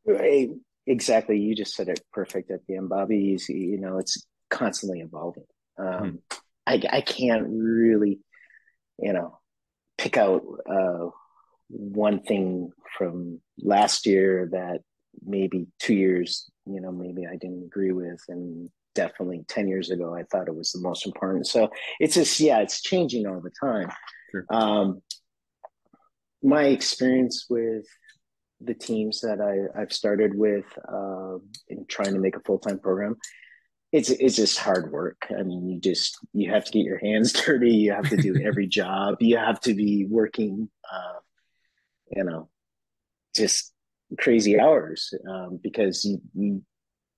Right 0.06 0.50
exactly. 0.86 1.38
You 1.38 1.54
just 1.54 1.74
said 1.74 1.88
it 1.88 2.00
perfect 2.12 2.50
at 2.50 2.60
the 2.66 2.76
end 2.76 2.88
bobby. 2.88 3.38
You 3.48 3.78
know 3.78 3.98
it's 3.98 4.26
constantly 4.50 5.00
evolving. 5.00 5.46
Um, 5.78 5.86
mm-hmm. 5.86 6.16
I, 6.66 6.82
I 6.90 7.00
can't 7.00 7.46
really 7.48 8.20
you 8.98 9.12
know 9.12 9.38
pick 9.98 10.16
out 10.16 10.42
uh, 10.68 11.10
one 11.68 12.22
thing 12.22 12.70
from 12.96 13.40
last 13.58 14.06
year 14.06 14.48
that 14.52 14.80
maybe 15.24 15.66
two 15.78 15.94
years 15.94 16.50
you 16.66 16.80
know 16.80 16.92
maybe 16.92 17.26
i 17.26 17.36
didn't 17.36 17.64
agree 17.64 17.92
with 17.92 18.20
and 18.28 18.68
definitely 18.96 19.44
10 19.46 19.68
years 19.68 19.90
ago 19.90 20.14
i 20.14 20.24
thought 20.24 20.48
it 20.48 20.54
was 20.56 20.72
the 20.72 20.80
most 20.80 21.06
important. 21.06 21.46
So 21.46 21.70
it's 22.00 22.14
just 22.14 22.40
yeah 22.40 22.58
it's 22.60 22.82
changing 22.82 23.26
all 23.26 23.40
the 23.40 23.52
time. 23.60 23.90
Sure. 24.32 24.44
um, 24.50 25.02
my 26.42 26.64
experience 26.64 27.46
with 27.48 27.86
the 28.60 28.74
teams 28.74 29.20
that 29.20 29.40
I, 29.40 29.80
i've 29.80 29.92
started 29.92 30.34
with 30.34 30.66
uh, 30.88 31.36
in 31.68 31.86
trying 31.86 32.14
to 32.14 32.20
make 32.20 32.36
a 32.36 32.40
full-time 32.40 32.78
program 32.78 33.16
it's 33.92 34.10
it's 34.10 34.36
just 34.36 34.58
hard 34.58 34.90
work. 34.92 35.26
I 35.30 35.42
mean 35.42 35.68
you 35.68 35.80
just 35.80 36.18
you 36.32 36.50
have 36.52 36.64
to 36.64 36.72
get 36.72 36.84
your 36.84 36.98
hands 36.98 37.32
dirty. 37.44 37.72
You 37.72 37.92
have 37.92 38.08
to 38.10 38.16
do 38.16 38.36
every 38.44 38.66
job. 38.66 39.16
You 39.20 39.36
have 39.36 39.60
to 39.60 39.74
be 39.74 40.06
working 40.08 40.68
uh, 40.92 41.20
you 42.10 42.24
know 42.24 42.48
just 43.34 43.72
crazy 44.18 44.58
hours 44.58 45.12
um, 45.28 45.58
because 45.62 46.04
you, 46.04 46.20
you 46.34 46.62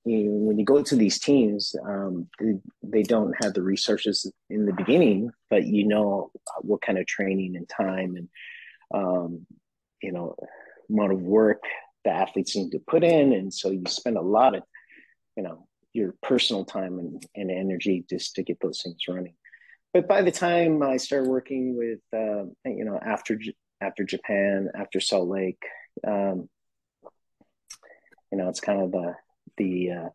you, 0.08 0.30
when 0.30 0.58
you 0.58 0.64
go 0.64 0.82
to 0.82 0.96
these 0.96 1.18
teams, 1.18 1.74
um, 1.86 2.28
they, 2.40 2.54
they, 2.82 3.02
don't 3.02 3.34
have 3.42 3.54
the 3.54 3.62
resources 3.62 4.30
in 4.50 4.66
the 4.66 4.72
beginning, 4.72 5.30
but 5.50 5.66
you 5.66 5.86
know 5.86 6.30
what 6.60 6.82
kind 6.82 6.98
of 6.98 7.06
training 7.06 7.56
and 7.56 7.68
time 7.68 8.16
and 8.16 8.28
um, 8.94 9.46
you 10.02 10.12
know 10.12 10.34
amount 10.90 11.12
of 11.12 11.20
work 11.20 11.62
the 12.04 12.10
athletes 12.10 12.56
need 12.56 12.70
to 12.70 12.78
put 12.78 13.04
in, 13.04 13.32
and 13.32 13.52
so 13.52 13.70
you 13.70 13.84
spend 13.86 14.16
a 14.16 14.22
lot 14.22 14.54
of 14.54 14.62
you 15.36 15.42
know 15.42 15.66
your 15.92 16.14
personal 16.22 16.64
time 16.64 16.98
and, 16.98 17.22
and 17.34 17.50
energy 17.50 18.04
just 18.08 18.34
to 18.34 18.42
get 18.42 18.58
those 18.60 18.82
things 18.82 19.02
running. 19.08 19.34
But 19.92 20.06
by 20.06 20.22
the 20.22 20.30
time 20.30 20.82
I 20.82 20.96
started 20.98 21.28
working 21.28 21.76
with 21.76 22.00
uh, 22.14 22.44
you 22.64 22.84
know 22.84 22.98
after 23.00 23.38
after 23.80 24.04
Japan, 24.04 24.70
after 24.74 25.00
Salt 25.00 25.28
Lake, 25.28 25.62
um, 26.06 26.48
you 28.30 28.38
know 28.38 28.48
it's 28.48 28.60
kind 28.60 28.82
of 28.82 28.92
the 28.92 29.14
the 29.58 29.90
uh, 29.90 30.08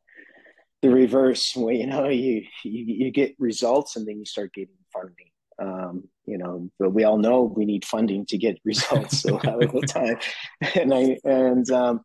the 0.82 0.90
reverse 0.90 1.54
where 1.56 1.76
you 1.76 1.88
know 1.88 2.10
you, 2.10 2.44
you, 2.64 3.06
you 3.06 3.12
get 3.12 3.36
results 3.40 3.96
and 3.96 4.08
then 4.08 4.18
you 4.20 4.26
start 4.26 4.54
getting 4.54 4.76
funding. 4.92 5.30
Um, 5.60 6.04
you 6.26 6.38
know 6.38 6.70
but 6.80 6.92
we 6.92 7.04
all 7.04 7.18
know 7.18 7.44
we 7.44 7.66
need 7.66 7.86
funding 7.86 8.26
to 8.28 8.38
get 8.38 8.60
results 8.66 9.26
a 9.26 9.34
lot 9.34 9.64
of 9.64 9.72
the 9.72 9.82
time. 9.82 10.18
And 10.76 10.94
i 10.94 11.18
and 11.24 11.70
um, 11.72 12.02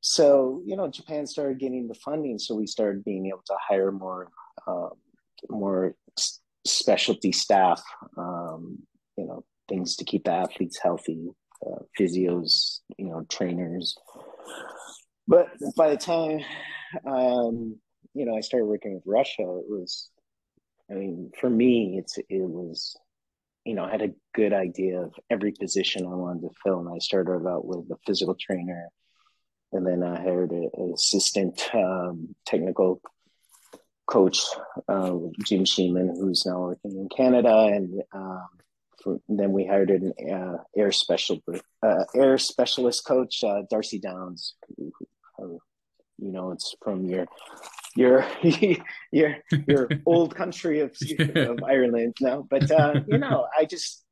so 0.00 0.62
you 0.66 0.76
know 0.76 0.88
japan 0.88 1.26
started 1.26 1.58
getting 1.58 1.88
the 1.88 1.94
funding 1.94 2.38
so 2.38 2.54
we 2.54 2.66
started 2.66 3.04
being 3.04 3.26
able 3.26 3.42
to 3.46 3.56
hire 3.68 3.90
more 3.90 4.28
um, 4.66 4.90
more 5.48 5.94
specialty 6.66 7.32
staff 7.32 7.82
um, 8.16 8.78
you 9.16 9.26
know 9.26 9.44
things 9.68 9.96
to 9.96 10.04
keep 10.04 10.24
the 10.24 10.32
athletes 10.32 10.78
healthy 10.82 11.28
uh, 11.66 11.80
physios 11.98 12.80
you 12.98 13.06
know 13.08 13.24
trainers 13.28 13.96
but 15.26 15.48
by 15.76 15.90
the 15.90 15.96
time 15.96 16.40
um, 17.06 17.76
you 18.14 18.24
know 18.24 18.36
I 18.36 18.40
started 18.40 18.66
working 18.66 18.94
with 18.94 19.02
Russia, 19.06 19.42
it 19.42 19.68
was, 19.68 20.10
I 20.90 20.94
mean, 20.94 21.30
for 21.40 21.50
me, 21.50 21.96
it's 21.98 22.18
it 22.18 22.26
was, 22.30 22.96
you 23.64 23.74
know, 23.74 23.84
I 23.84 23.90
had 23.90 24.02
a 24.02 24.14
good 24.34 24.52
idea 24.52 25.00
of 25.00 25.14
every 25.30 25.52
position 25.52 26.06
I 26.06 26.14
wanted 26.14 26.42
to 26.42 26.54
fill, 26.62 26.80
and 26.80 26.88
I 26.88 26.98
started 26.98 27.46
out 27.46 27.66
with 27.66 27.90
a 27.90 27.96
physical 28.06 28.36
trainer, 28.38 28.88
and 29.72 29.86
then 29.86 30.02
I 30.02 30.20
hired 30.20 30.52
an 30.52 30.70
assistant 30.94 31.68
um, 31.74 32.34
technical 32.46 33.00
coach, 34.06 34.40
uh, 34.88 35.12
Jim 35.44 35.64
Sheeman, 35.64 36.16
who's 36.18 36.44
now 36.46 36.60
working 36.60 36.92
in 36.92 37.08
Canada, 37.14 37.70
and 37.72 38.02
um, 38.12 38.46
for, 39.02 39.18
then 39.28 39.52
we 39.52 39.66
hired 39.66 39.90
an 39.90 40.12
uh, 40.32 40.58
air 40.76 40.92
special 40.92 41.42
uh, 41.82 42.04
air 42.14 42.38
specialist 42.38 43.04
coach, 43.06 43.42
uh, 43.42 43.62
Darcy 43.70 43.98
Downs, 43.98 44.54
know 46.34 46.50
it's 46.50 46.74
from 46.82 47.04
your 47.06 47.26
your 47.96 48.26
your 49.12 49.36
your 49.66 49.88
old 50.06 50.34
country 50.34 50.80
of 50.80 50.96
of 51.18 51.62
Ireland 51.66 52.14
now. 52.20 52.46
But 52.48 52.70
uh, 52.70 53.00
you 53.06 53.18
know, 53.18 53.46
I 53.56 53.64
just 53.64 54.04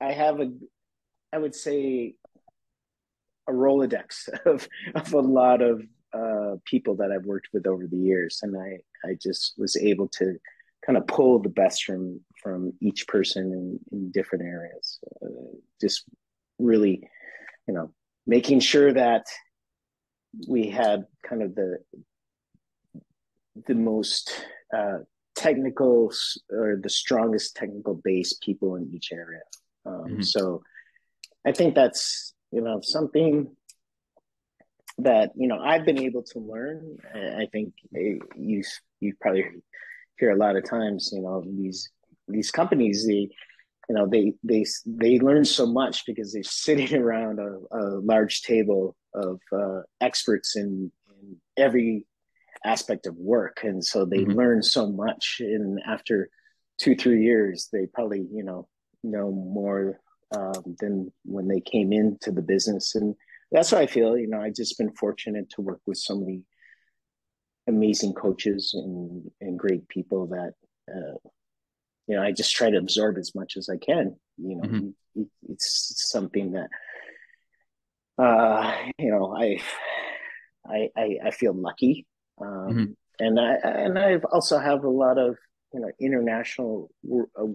I 0.00 0.12
have 0.12 0.40
a 0.40 0.50
I 1.32 1.38
would 1.38 1.54
say 1.54 2.14
a 3.48 3.52
Rolodex 3.52 4.28
of 4.46 4.68
of 4.94 5.12
a 5.14 5.20
lot 5.20 5.62
of 5.62 5.82
uh, 6.12 6.56
people 6.64 6.96
that 6.96 7.10
I've 7.10 7.26
worked 7.26 7.48
with 7.52 7.66
over 7.66 7.86
the 7.86 7.96
years, 7.96 8.40
and 8.42 8.56
I 8.56 8.80
I 9.08 9.16
just 9.20 9.54
was 9.56 9.76
able 9.76 10.08
to 10.18 10.36
kind 10.84 10.96
of 10.96 11.06
pull 11.06 11.38
the 11.38 11.48
best 11.48 11.84
from 11.84 12.20
from 12.42 12.72
each 12.80 13.06
person 13.06 13.52
in, 13.52 13.80
in 13.92 14.10
different 14.10 14.44
areas. 14.44 14.98
Uh, 15.24 15.56
just 15.80 16.04
really, 16.58 17.08
you 17.66 17.74
know, 17.74 17.92
making 18.26 18.60
sure 18.60 18.92
that 18.92 19.26
we 20.48 20.68
had 20.68 21.04
kind 21.26 21.42
of 21.42 21.54
the 21.54 21.78
the 23.66 23.74
most 23.74 24.44
uh, 24.76 24.98
technical 25.34 26.12
or 26.50 26.78
the 26.82 26.88
strongest 26.88 27.56
technical 27.56 28.00
base 28.02 28.38
people 28.42 28.76
in 28.76 28.90
each 28.94 29.12
area. 29.12 29.42
Um, 29.84 30.04
mm-hmm. 30.04 30.22
So 30.22 30.62
I 31.46 31.52
think 31.52 31.74
that's 31.74 32.34
you 32.50 32.60
know 32.60 32.80
something 32.82 33.54
that 34.98 35.32
you 35.36 35.48
know 35.48 35.58
I've 35.58 35.84
been 35.84 36.00
able 36.00 36.22
to 36.22 36.38
learn. 36.38 36.98
I 37.14 37.46
think 37.52 37.74
you 37.92 38.62
you 39.00 39.14
probably 39.20 39.46
hear 40.18 40.30
a 40.30 40.36
lot 40.36 40.56
of 40.56 40.68
times 40.68 41.10
you 41.12 41.22
know 41.22 41.42
these 41.44 41.90
these 42.28 42.50
companies 42.50 43.06
they 43.06 43.28
you 43.88 43.94
know 43.96 44.06
they 44.06 44.32
they 44.44 44.64
they 44.86 45.18
learn 45.18 45.44
so 45.44 45.66
much 45.66 46.06
because 46.06 46.32
they're 46.32 46.42
sitting 46.64 46.94
around 46.94 47.38
a, 47.38 47.76
a 47.76 47.82
large 48.00 48.42
table 48.42 48.96
of 49.14 49.40
uh, 49.52 49.80
experts 50.00 50.56
in, 50.56 50.90
in 51.20 51.36
every 51.56 52.06
aspect 52.64 53.06
of 53.06 53.16
work. 53.16 53.60
And 53.62 53.84
so 53.84 54.04
they 54.04 54.18
mm-hmm. 54.18 54.38
learn 54.38 54.62
so 54.62 54.86
much. 54.86 55.36
And 55.40 55.80
after 55.86 56.30
two 56.78 56.94
three 56.96 57.22
years 57.22 57.68
they 57.72 57.86
probably 57.86 58.26
you 58.32 58.42
know 58.42 58.66
know 59.02 59.30
more 59.30 60.00
um, 60.34 60.76
than 60.80 61.12
when 61.24 61.46
they 61.48 61.60
came 61.60 61.92
into 61.92 62.32
the 62.32 62.42
business. 62.42 62.94
And 62.94 63.14
that's 63.50 63.72
what 63.72 63.82
i 63.82 63.86
feel. 63.86 64.16
You 64.16 64.28
know 64.28 64.40
I've 64.40 64.54
just 64.54 64.78
been 64.78 64.92
fortunate 64.94 65.50
to 65.50 65.60
work 65.62 65.80
with 65.86 65.98
so 65.98 66.16
many 66.16 66.42
amazing 67.68 68.14
coaches 68.14 68.72
and 68.74 69.30
and 69.40 69.58
great 69.58 69.86
people 69.88 70.26
that 70.28 70.54
uh, 70.92 71.28
you 72.08 72.16
know 72.16 72.22
i 72.22 72.32
just 72.32 72.52
try 72.54 72.70
to 72.70 72.78
absorb 72.78 73.16
as 73.18 73.34
much 73.34 73.56
as 73.56 73.68
i 73.68 73.76
can. 73.76 74.16
You 74.38 74.56
know 74.56 74.68
mm-hmm. 74.68 75.22
it's 75.48 76.10
something 76.10 76.52
that 76.52 76.68
uh, 78.18 78.74
you 78.98 79.10
know, 79.10 79.34
I, 79.36 79.60
I, 80.66 80.88
I, 80.96 81.18
I 81.26 81.30
feel 81.30 81.54
lucky. 81.54 82.06
Um, 82.40 82.48
mm-hmm. 82.48 82.84
and 83.18 83.40
I, 83.40 83.54
and 83.64 83.98
I 83.98 84.16
also 84.32 84.58
have 84.58 84.84
a 84.84 84.88
lot 84.88 85.18
of, 85.18 85.36
you 85.72 85.80
know, 85.80 85.90
international 86.00 86.90
wor- 87.02 87.30
uh, 87.38 87.46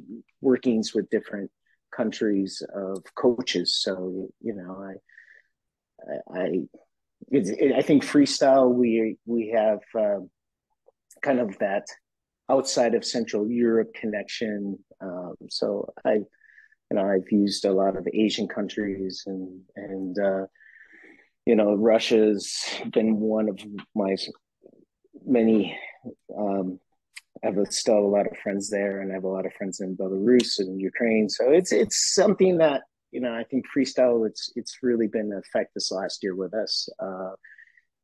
workings 0.42 0.94
with 0.94 1.10
different 1.10 1.52
countries 1.96 2.62
of 2.76 3.04
coaches. 3.16 3.80
So, 3.82 4.28
you 4.42 4.56
know, 4.56 4.84
I, 4.84 6.36
I, 6.36 6.40
I, 6.40 6.50
it, 7.30 7.76
I 7.76 7.82
think 7.82 8.04
freestyle, 8.04 8.74
we, 8.74 9.18
we 9.26 9.54
have, 9.56 9.80
uh, 9.98 10.20
kind 11.24 11.40
of 11.40 11.58
that 11.58 11.86
outside 12.50 12.94
of 12.94 13.04
Central 13.04 13.50
Europe 13.50 13.94
connection. 13.94 14.78
Um, 15.02 15.36
so 15.50 15.92
I, 16.06 16.20
you 16.90 16.98
know, 16.98 17.06
I've 17.06 17.32
used 17.32 17.66
a 17.66 17.74
lot 17.74 17.98
of 17.98 18.08
Asian 18.14 18.48
countries 18.48 19.24
and 19.26 19.62
and 19.76 20.18
uh, 20.20 20.46
you 21.46 21.56
know, 21.56 21.76
Russia's 21.76 22.62
been 22.92 23.22
one 23.22 23.48
of 23.48 23.58
my 23.96 24.16
many. 25.26 25.80
Um, 26.38 26.80
I 27.44 27.48
have 27.48 27.58
still 27.70 28.00
a 28.00 28.14
lot 28.16 28.28
of 28.28 28.38
friends 28.40 28.70
there, 28.70 29.02
and 29.02 29.12
I 29.12 29.16
have 29.16 29.24
a 29.24 29.30
lot 29.30 29.46
of 29.46 29.54
friends 29.54 29.80
in 29.80 29.96
Belarus 29.96 30.60
and 30.60 30.82
Ukraine. 30.82 31.30
So 31.30 31.52
it's 31.52 31.72
it's 31.72 32.14
something 32.14 32.58
that 32.58 32.82
you 33.12 33.22
know 33.22 33.34
I 33.34 33.44
think 33.44 33.66
freestyle 33.66 34.28
it's 34.28 34.52
it's 34.56 34.80
really 34.82 35.08
been 35.08 35.32
an 35.32 35.42
effect 35.46 35.74
this 35.74 35.92
last 35.92 36.24
year 36.24 36.36
with 36.36 36.54
us. 36.54 36.90
Uh, 37.00 37.32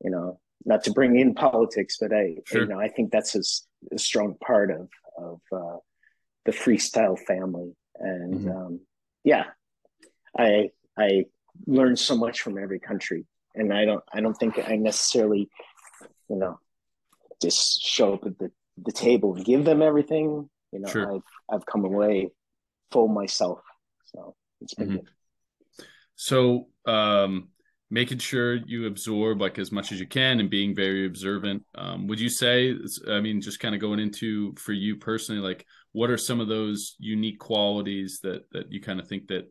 you 0.01 0.11
know, 0.11 0.39
not 0.65 0.83
to 0.85 0.91
bring 0.91 1.19
in 1.19 1.33
politics, 1.35 1.97
but 1.99 2.13
I 2.13 2.37
sure. 2.45 2.61
you 2.61 2.67
know 2.67 2.79
I 2.79 2.87
think 2.87 3.11
that's 3.11 3.35
a, 3.35 3.41
a 3.93 3.97
strong 3.97 4.35
part 4.35 4.71
of 4.71 4.89
of 5.17 5.41
uh, 5.51 5.77
the 6.45 6.51
freestyle 6.51 7.19
family, 7.19 7.73
and 7.99 8.33
mm-hmm. 8.33 8.51
um, 8.51 8.79
yeah, 9.23 9.45
I 10.37 10.69
I 10.97 11.25
learned 11.67 11.99
so 11.99 12.15
much 12.15 12.41
from 12.41 12.57
every 12.57 12.79
country, 12.79 13.25
and 13.55 13.73
I 13.73 13.85
don't 13.85 14.03
I 14.13 14.21
don't 14.21 14.35
think 14.35 14.59
I 14.67 14.75
necessarily 14.75 15.49
you 16.29 16.35
know 16.35 16.59
just 17.41 17.81
show 17.81 18.13
up 18.13 18.25
at 18.25 18.37
the 18.39 18.51
the 18.83 18.91
table 18.91 19.35
and 19.35 19.45
give 19.45 19.65
them 19.65 19.81
everything. 19.81 20.49
You 20.71 20.79
know, 20.79 20.89
sure. 20.89 21.15
I've 21.15 21.21
I've 21.51 21.65
come 21.65 21.85
away 21.85 22.31
full 22.91 23.07
myself, 23.07 23.59
so 24.05 24.35
it's 24.61 24.73
been 24.73 24.87
mm-hmm. 24.87 24.95
good. 24.97 25.07
So, 26.15 26.67
um, 26.85 27.49
making 27.89 28.17
sure 28.17 28.55
you 28.55 28.87
absorb 28.87 29.41
like 29.41 29.59
as 29.59 29.71
much 29.71 29.91
as 29.91 29.99
you 29.99 30.07
can 30.07 30.39
and 30.39 30.49
being 30.49 30.75
very 30.75 31.05
observant. 31.05 31.63
Um, 31.75 32.07
would 32.07 32.19
you 32.19 32.29
say? 32.29 32.75
I 33.09 33.19
mean, 33.19 33.41
just 33.41 33.59
kind 33.59 33.75
of 33.75 33.81
going 33.81 33.99
into 33.99 34.53
for 34.55 34.73
you 34.73 34.97
personally, 34.97 35.41
like 35.41 35.65
what 35.93 36.09
are 36.09 36.17
some 36.17 36.39
of 36.39 36.47
those 36.47 36.95
unique 36.99 37.39
qualities 37.39 38.19
that 38.23 38.49
that 38.51 38.71
you 38.71 38.81
kind 38.81 38.99
of 38.99 39.07
think 39.07 39.27
that 39.27 39.45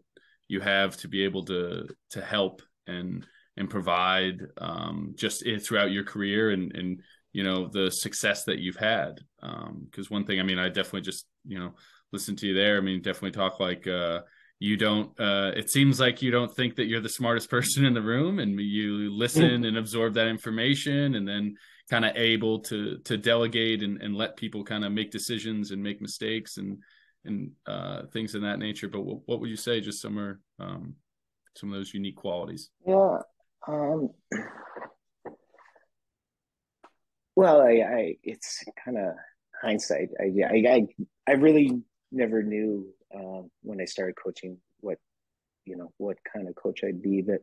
you 0.48 0.61
have 0.61 0.96
to 0.98 1.09
be 1.09 1.24
able 1.24 1.44
to 1.44 1.88
to 2.11 2.20
help 2.20 2.62
and 2.87 3.26
and 3.57 3.70
provide 3.70 4.40
um, 4.59 5.14
just 5.16 5.44
throughout 5.61 5.90
your 5.90 6.05
career 6.05 6.50
and 6.50 6.74
and 6.76 7.00
you 7.33 7.42
know 7.42 7.68
the 7.68 7.90
success 7.90 8.44
that 8.44 8.59
you've 8.59 8.76
had? 8.76 9.20
Because 9.40 10.11
um, 10.11 10.16
one 10.16 10.24
thing 10.24 10.38
i 10.38 10.42
mean 10.42 10.59
i 10.59 10.68
definitely 10.68 11.00
just 11.00 11.26
you 11.46 11.59
know 11.59 11.72
listen 12.12 12.37
to 12.37 12.46
you 12.46 12.55
there. 12.55 12.76
I 12.76 12.81
mean 12.81 13.00
definitely 13.00 13.33
talk 13.33 13.59
like 13.59 13.87
uh, 13.87 14.20
you 14.59 14.76
don't 14.76 15.18
uh, 15.18 15.52
it 15.57 15.70
seems 15.70 15.98
like 15.98 16.22
you 16.22 16.31
don't 16.31 16.55
think 16.55 16.76
that 16.76 16.87
you're 16.87 17.00
the 17.00 17.09
smartest 17.09 17.50
person 17.57 17.85
in 17.85 17.94
the 17.94 18.02
room 18.02 18.38
and 18.38 18.61
you 18.61 19.12
listen 19.12 19.64
and 19.64 19.76
absorb 19.76 20.14
that 20.14 20.28
information 20.28 21.14
and 21.14 21.26
then 21.26 21.57
kind 21.90 22.04
of 22.04 22.16
able 22.16 22.60
to 22.60 22.98
to 22.98 23.16
delegate 23.16 23.82
and, 23.82 24.00
and 24.02 24.16
let 24.16 24.36
people 24.36 24.64
kind 24.64 24.84
of 24.84 24.92
make 24.92 25.10
decisions 25.10 25.70
and 25.70 25.82
make 25.82 26.00
mistakes 26.00 26.56
and 26.56 26.78
and 27.24 27.52
uh, 27.66 28.02
things 28.12 28.34
of 28.34 28.42
that 28.42 28.58
nature 28.58 28.88
but 28.88 29.02
what, 29.02 29.20
what 29.26 29.40
would 29.40 29.50
you 29.50 29.56
say 29.56 29.80
just 29.80 30.00
some 30.00 30.18
are 30.18 30.40
um, 30.58 30.94
some 31.56 31.72
of 31.72 31.78
those 31.78 31.94
unique 31.94 32.16
qualities 32.16 32.70
yeah 32.86 33.18
um, 33.68 34.08
well 37.36 37.60
i, 37.60 37.72
I 37.72 38.16
it's 38.22 38.64
kind 38.84 38.98
of 38.98 39.14
hindsight 39.60 40.08
I, 40.20 40.32
I 40.42 40.74
i 40.74 40.86
i 41.28 41.32
really 41.34 41.82
never 42.12 42.42
knew 42.42 42.86
uh, 43.14 43.42
when 43.62 43.80
I 43.80 43.86
started 43.86 44.14
coaching 44.22 44.58
what 44.80 44.98
you 45.64 45.76
know 45.76 45.92
what 45.96 46.18
kind 46.32 46.48
of 46.48 46.54
coach 46.54 46.80
I'd 46.84 47.02
be. 47.02 47.22
That 47.22 47.40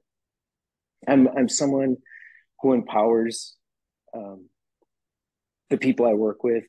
I'm 1.07 1.27
I'm 1.27 1.49
someone 1.49 1.97
who 2.61 2.73
empowers 2.73 3.55
um, 4.13 4.49
the 5.69 5.77
people 5.77 6.05
I 6.05 6.13
work 6.13 6.43
with, 6.43 6.63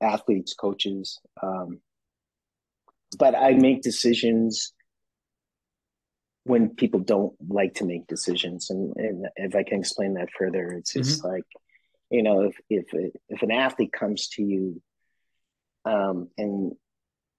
athletes, 0.00 0.54
coaches. 0.54 1.18
Um, 1.42 1.80
but 3.18 3.34
I 3.34 3.52
make 3.52 3.82
decisions 3.82 4.72
when 6.44 6.70
people 6.70 7.00
don't 7.00 7.34
like 7.48 7.74
to 7.74 7.84
make 7.84 8.06
decisions, 8.06 8.70
and, 8.70 8.94
and 8.96 9.26
if 9.36 9.54
I 9.54 9.62
can 9.62 9.80
explain 9.80 10.14
that 10.14 10.30
further, 10.36 10.68
it's 10.72 10.92
just 10.92 11.22
mm-hmm. 11.22 11.32
like 11.32 11.44
you 12.10 12.22
know 12.22 12.42
if 12.42 12.56
if 12.68 13.12
if 13.28 13.42
an 13.42 13.50
athlete 13.50 13.92
comes 13.92 14.28
to 14.28 14.42
you 14.42 14.82
um, 15.84 16.28
and 16.36 16.72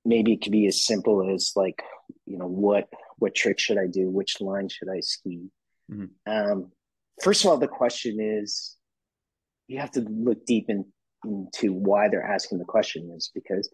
maybe 0.03 0.33
it 0.33 0.41
could 0.41 0.51
be 0.51 0.65
as 0.65 0.83
simple 0.83 1.33
as 1.33 1.51
like 1.55 1.83
you 2.25 2.37
know 2.37 2.47
what 2.47 2.89
what 3.17 3.35
trick 3.35 3.59
should 3.59 3.77
i 3.77 3.85
do 3.85 4.09
which 4.09 4.41
line 4.41 4.67
should 4.67 4.89
i 4.89 4.99
ski 4.99 5.49
mm-hmm. 5.91 6.05
um, 6.31 6.71
first 7.21 7.43
of 7.43 7.51
all 7.51 7.57
the 7.57 7.67
question 7.67 8.19
is 8.19 8.75
you 9.71 9.79
have 9.79 9.91
to 9.91 10.01
look 10.01 10.45
deep 10.45 10.69
in, 10.69 10.85
into 11.23 11.73
why 11.73 12.07
they're 12.07 12.23
asking 12.23 12.59
the 12.59 12.65
question 12.65 13.11
is 13.15 13.31
because 13.33 13.69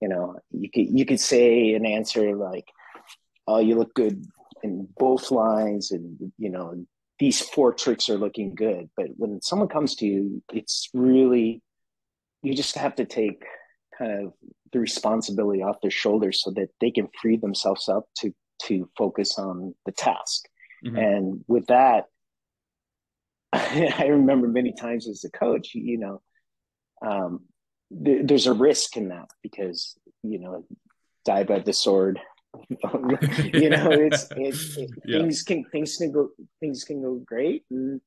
you 0.00 0.08
know 0.08 0.36
you 0.50 0.70
could 0.70 0.86
you 0.90 1.04
could 1.04 1.20
say 1.20 1.74
an 1.74 1.86
answer 1.86 2.36
like 2.36 2.68
oh 3.46 3.58
you 3.58 3.76
look 3.76 3.94
good 3.94 4.24
in 4.62 4.88
both 4.96 5.30
lines 5.30 5.90
and 5.90 6.32
you 6.38 6.50
know 6.50 6.84
these 7.18 7.40
four 7.40 7.72
tricks 7.72 8.08
are 8.08 8.18
looking 8.18 8.54
good 8.54 8.88
but 8.96 9.06
when 9.16 9.40
someone 9.40 9.68
comes 9.68 9.94
to 9.94 10.06
you 10.06 10.42
it's 10.52 10.88
really 10.94 11.62
you 12.42 12.54
just 12.54 12.76
have 12.76 12.94
to 12.94 13.04
take 13.04 13.44
kind 13.96 14.26
of 14.26 14.32
the 14.72 14.78
responsibility 14.78 15.62
off 15.62 15.80
their 15.82 15.90
shoulders 15.90 16.42
so 16.42 16.50
that 16.50 16.68
they 16.80 16.90
can 16.90 17.08
free 17.20 17.36
themselves 17.36 17.88
up 17.88 18.04
to 18.16 18.32
to 18.62 18.88
focus 18.96 19.38
on 19.38 19.74
the 19.86 19.92
task. 19.92 20.46
Mm-hmm. 20.84 20.96
And 20.96 21.44
with 21.48 21.66
that, 21.66 22.04
I 23.98 24.06
remember 24.06 24.48
many 24.48 24.72
times 24.72 25.08
as 25.08 25.24
a 25.24 25.30
coach, 25.30 25.74
you 25.74 25.98
know, 25.98 26.22
um, 27.02 27.40
th- 28.04 28.26
there's 28.26 28.46
a 28.46 28.52
risk 28.52 28.96
in 28.96 29.08
that 29.08 29.28
because 29.42 29.96
you 30.22 30.38
know, 30.38 30.64
die 31.24 31.44
by 31.44 31.60
the 31.60 31.72
sword. 31.72 32.20
you 32.68 33.70
know, 33.70 33.90
it's, 33.90 34.26
it's 34.36 34.76
it, 34.76 34.90
yeah. 35.04 35.18
things 35.18 35.42
can 35.42 35.64
things 35.64 35.96
can 35.96 36.12
go 36.12 36.30
things 36.60 36.84
can 36.84 37.02
go 37.02 37.14
great, 37.14 37.64
and, 37.70 38.00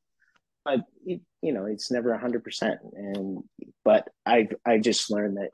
but 0.65 0.81
it, 1.05 1.21
you 1.41 1.53
know, 1.53 1.65
it's 1.65 1.91
never 1.91 2.13
a 2.13 2.19
hundred 2.19 2.43
percent. 2.43 2.79
And 2.93 3.43
but 3.83 4.07
I 4.25 4.49
I 4.65 4.77
just 4.77 5.09
learned 5.11 5.37
that 5.37 5.49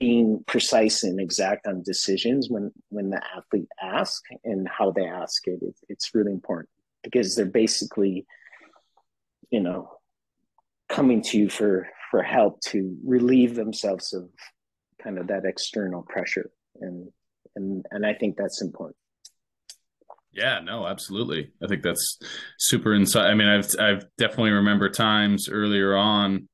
being 0.00 0.42
precise 0.46 1.02
and 1.02 1.20
exact 1.20 1.66
on 1.66 1.82
decisions 1.82 2.48
when 2.48 2.72
when 2.88 3.10
the 3.10 3.20
athlete 3.36 3.68
asks 3.82 4.28
and 4.44 4.68
how 4.68 4.90
they 4.90 5.06
ask 5.06 5.46
it, 5.46 5.60
it 5.62 5.76
it's 5.88 6.14
really 6.14 6.32
important 6.32 6.70
because 7.04 7.36
they're 7.36 7.46
basically 7.46 8.26
you 9.50 9.60
know 9.60 9.90
coming 10.88 11.22
to 11.22 11.38
you 11.38 11.48
for 11.48 11.86
for 12.10 12.22
help 12.22 12.60
to 12.60 12.96
relieve 13.04 13.54
themselves 13.54 14.12
of 14.12 14.28
kind 15.02 15.18
of 15.18 15.28
that 15.28 15.44
external 15.44 16.02
pressure 16.02 16.50
and 16.80 17.08
and 17.56 17.84
and 17.90 18.04
I 18.04 18.14
think 18.14 18.36
that's 18.36 18.62
important. 18.62 18.96
Yeah, 20.32 20.58
no, 20.60 20.86
absolutely. 20.86 21.52
I 21.62 21.68
think 21.68 21.82
that's 21.82 22.18
super 22.58 22.92
insight. 22.92 23.26
I 23.26 23.34
mean, 23.34 23.46
I've 23.46 23.68
I've 23.78 24.04
definitely 24.18 24.50
remember 24.50 24.88
times 24.88 25.48
earlier 25.48 25.96
on 25.96 26.48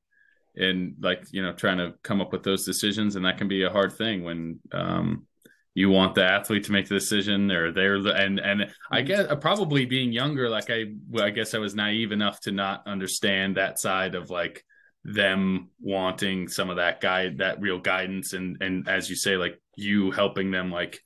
and 0.55 0.95
like 0.99 1.23
you 1.31 1.41
know 1.41 1.53
trying 1.53 1.77
to 1.77 1.93
come 2.03 2.21
up 2.21 2.31
with 2.31 2.43
those 2.43 2.65
decisions 2.65 3.15
and 3.15 3.25
that 3.25 3.37
can 3.37 3.47
be 3.47 3.63
a 3.63 3.69
hard 3.69 3.93
thing 3.93 4.23
when 4.23 4.59
um, 4.71 5.25
you 5.73 5.89
want 5.89 6.15
the 6.15 6.23
athlete 6.23 6.65
to 6.65 6.71
make 6.71 6.87
the 6.87 6.95
decision 6.95 7.49
or 7.51 7.71
they're 7.71 7.95
and 7.95 8.39
and 8.39 8.73
I 8.91 8.99
mm-hmm. 8.99 9.07
guess 9.07 9.27
uh, 9.29 9.35
probably 9.35 9.85
being 9.85 10.11
younger 10.11 10.49
like 10.49 10.69
I 10.69 10.85
I 11.19 11.29
guess 11.29 11.53
I 11.53 11.59
was 11.59 11.75
naive 11.75 12.11
enough 12.11 12.39
to 12.41 12.51
not 12.51 12.85
understand 12.87 13.57
that 13.57 13.79
side 13.79 14.15
of 14.15 14.29
like 14.29 14.63
them 15.03 15.69
wanting 15.79 16.47
some 16.47 16.69
of 16.69 16.75
that 16.77 17.01
guide 17.01 17.39
that 17.39 17.61
real 17.61 17.79
guidance 17.79 18.33
and 18.33 18.57
and 18.61 18.87
as 18.87 19.09
you 19.09 19.15
say 19.15 19.37
like 19.37 19.59
you 19.75 20.11
helping 20.11 20.51
them 20.51 20.71
like 20.71 20.99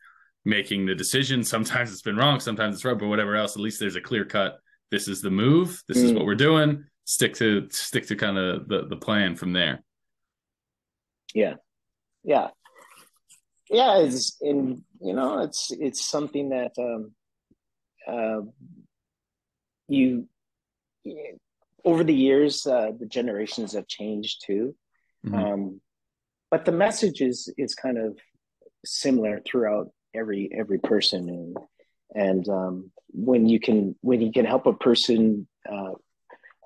making 0.43 0.86
the 0.86 0.95
decision 0.95 1.43
sometimes 1.43 1.91
it's 1.91 2.01
been 2.01 2.18
wrong 2.18 2.39
sometimes 2.39 2.76
it's 2.76 2.86
right 2.86 2.97
but 2.97 3.07
whatever 3.07 3.36
else 3.36 3.55
at 3.55 3.61
least 3.61 3.80
there's 3.80 3.95
a 3.95 4.01
clear 4.01 4.26
cut 4.26 4.57
this 4.91 5.07
is 5.07 5.22
the 5.22 5.30
move 5.30 5.82
this 5.88 5.97
mm. 5.97 6.03
is 6.03 6.13
what 6.13 6.26
we're 6.26 6.36
doing 6.36 6.84
stick 7.05 7.36
to 7.36 7.68
stick 7.70 8.07
to 8.07 8.16
kind 8.16 8.38
of 8.38 8.68
the 8.68 8.88
the 8.88 8.95
plan 8.95 9.36
from 9.36 9.53
there. 9.53 9.84
Yeah, 11.34 11.55
yeah, 12.24 12.49
yeah. 13.70 13.99
It's 13.99 14.38
and 14.41 14.84
you 15.01 15.13
know 15.13 15.39
it's 15.39 15.72
it's 15.72 16.05
something 16.05 16.49
that 16.49 16.72
um, 16.80 17.11
uh, 18.07 18.41
you 19.88 20.28
over 21.84 22.03
the 22.03 22.13
years 22.13 22.66
uh, 22.66 22.91
the 22.97 23.05
generations 23.05 23.74
have 23.74 23.88
changed 23.88 24.43
too, 24.45 24.76
mm-hmm. 25.26 25.36
um, 25.36 25.82
but 26.51 26.66
the 26.66 26.72
message 26.72 27.22
is 27.22 27.51
is 27.57 27.76
kind 27.76 27.97
of 27.97 28.18
similar 28.86 29.41
throughout 29.45 29.89
every 30.13 30.49
every 30.57 30.80
person 30.80 31.30
and 31.30 31.57
and 32.13 32.49
um, 32.49 32.91
when 33.09 33.47
you 33.47 33.59
can 33.59 33.95
when 34.01 34.22
you 34.22 34.32
can 34.32 34.45
help 34.45 34.66
a 34.66 34.74
person 34.74 35.47
uh, 35.72 35.91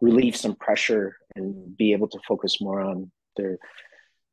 relieve 0.01 0.35
some 0.35 0.55
pressure 0.55 1.15
and 1.35 1.75
be 1.77 1.93
able 1.93 2.07
to 2.07 2.19
focus 2.27 2.61
more 2.61 2.81
on 2.81 3.11
their 3.35 3.57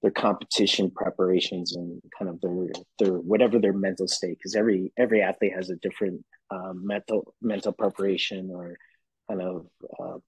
their 0.06 0.12
competition 0.12 0.88
preparations 0.88 1.74
and 1.74 2.00
kind 2.16 2.30
of 2.30 2.40
their 2.40 2.68
their 3.00 3.18
whatever 3.18 3.58
their 3.58 3.72
mental 3.72 4.06
state 4.06 4.38
because 4.38 4.54
every 4.54 4.92
every 4.96 5.20
athlete 5.20 5.52
has 5.52 5.68
a 5.68 5.74
different 5.76 6.24
uh, 6.52 6.72
mental 6.72 7.34
mental 7.42 7.72
preparation 7.72 8.52
or 8.54 8.76
kind 9.28 9.42
of 9.42 9.66
uh, 9.98 10.18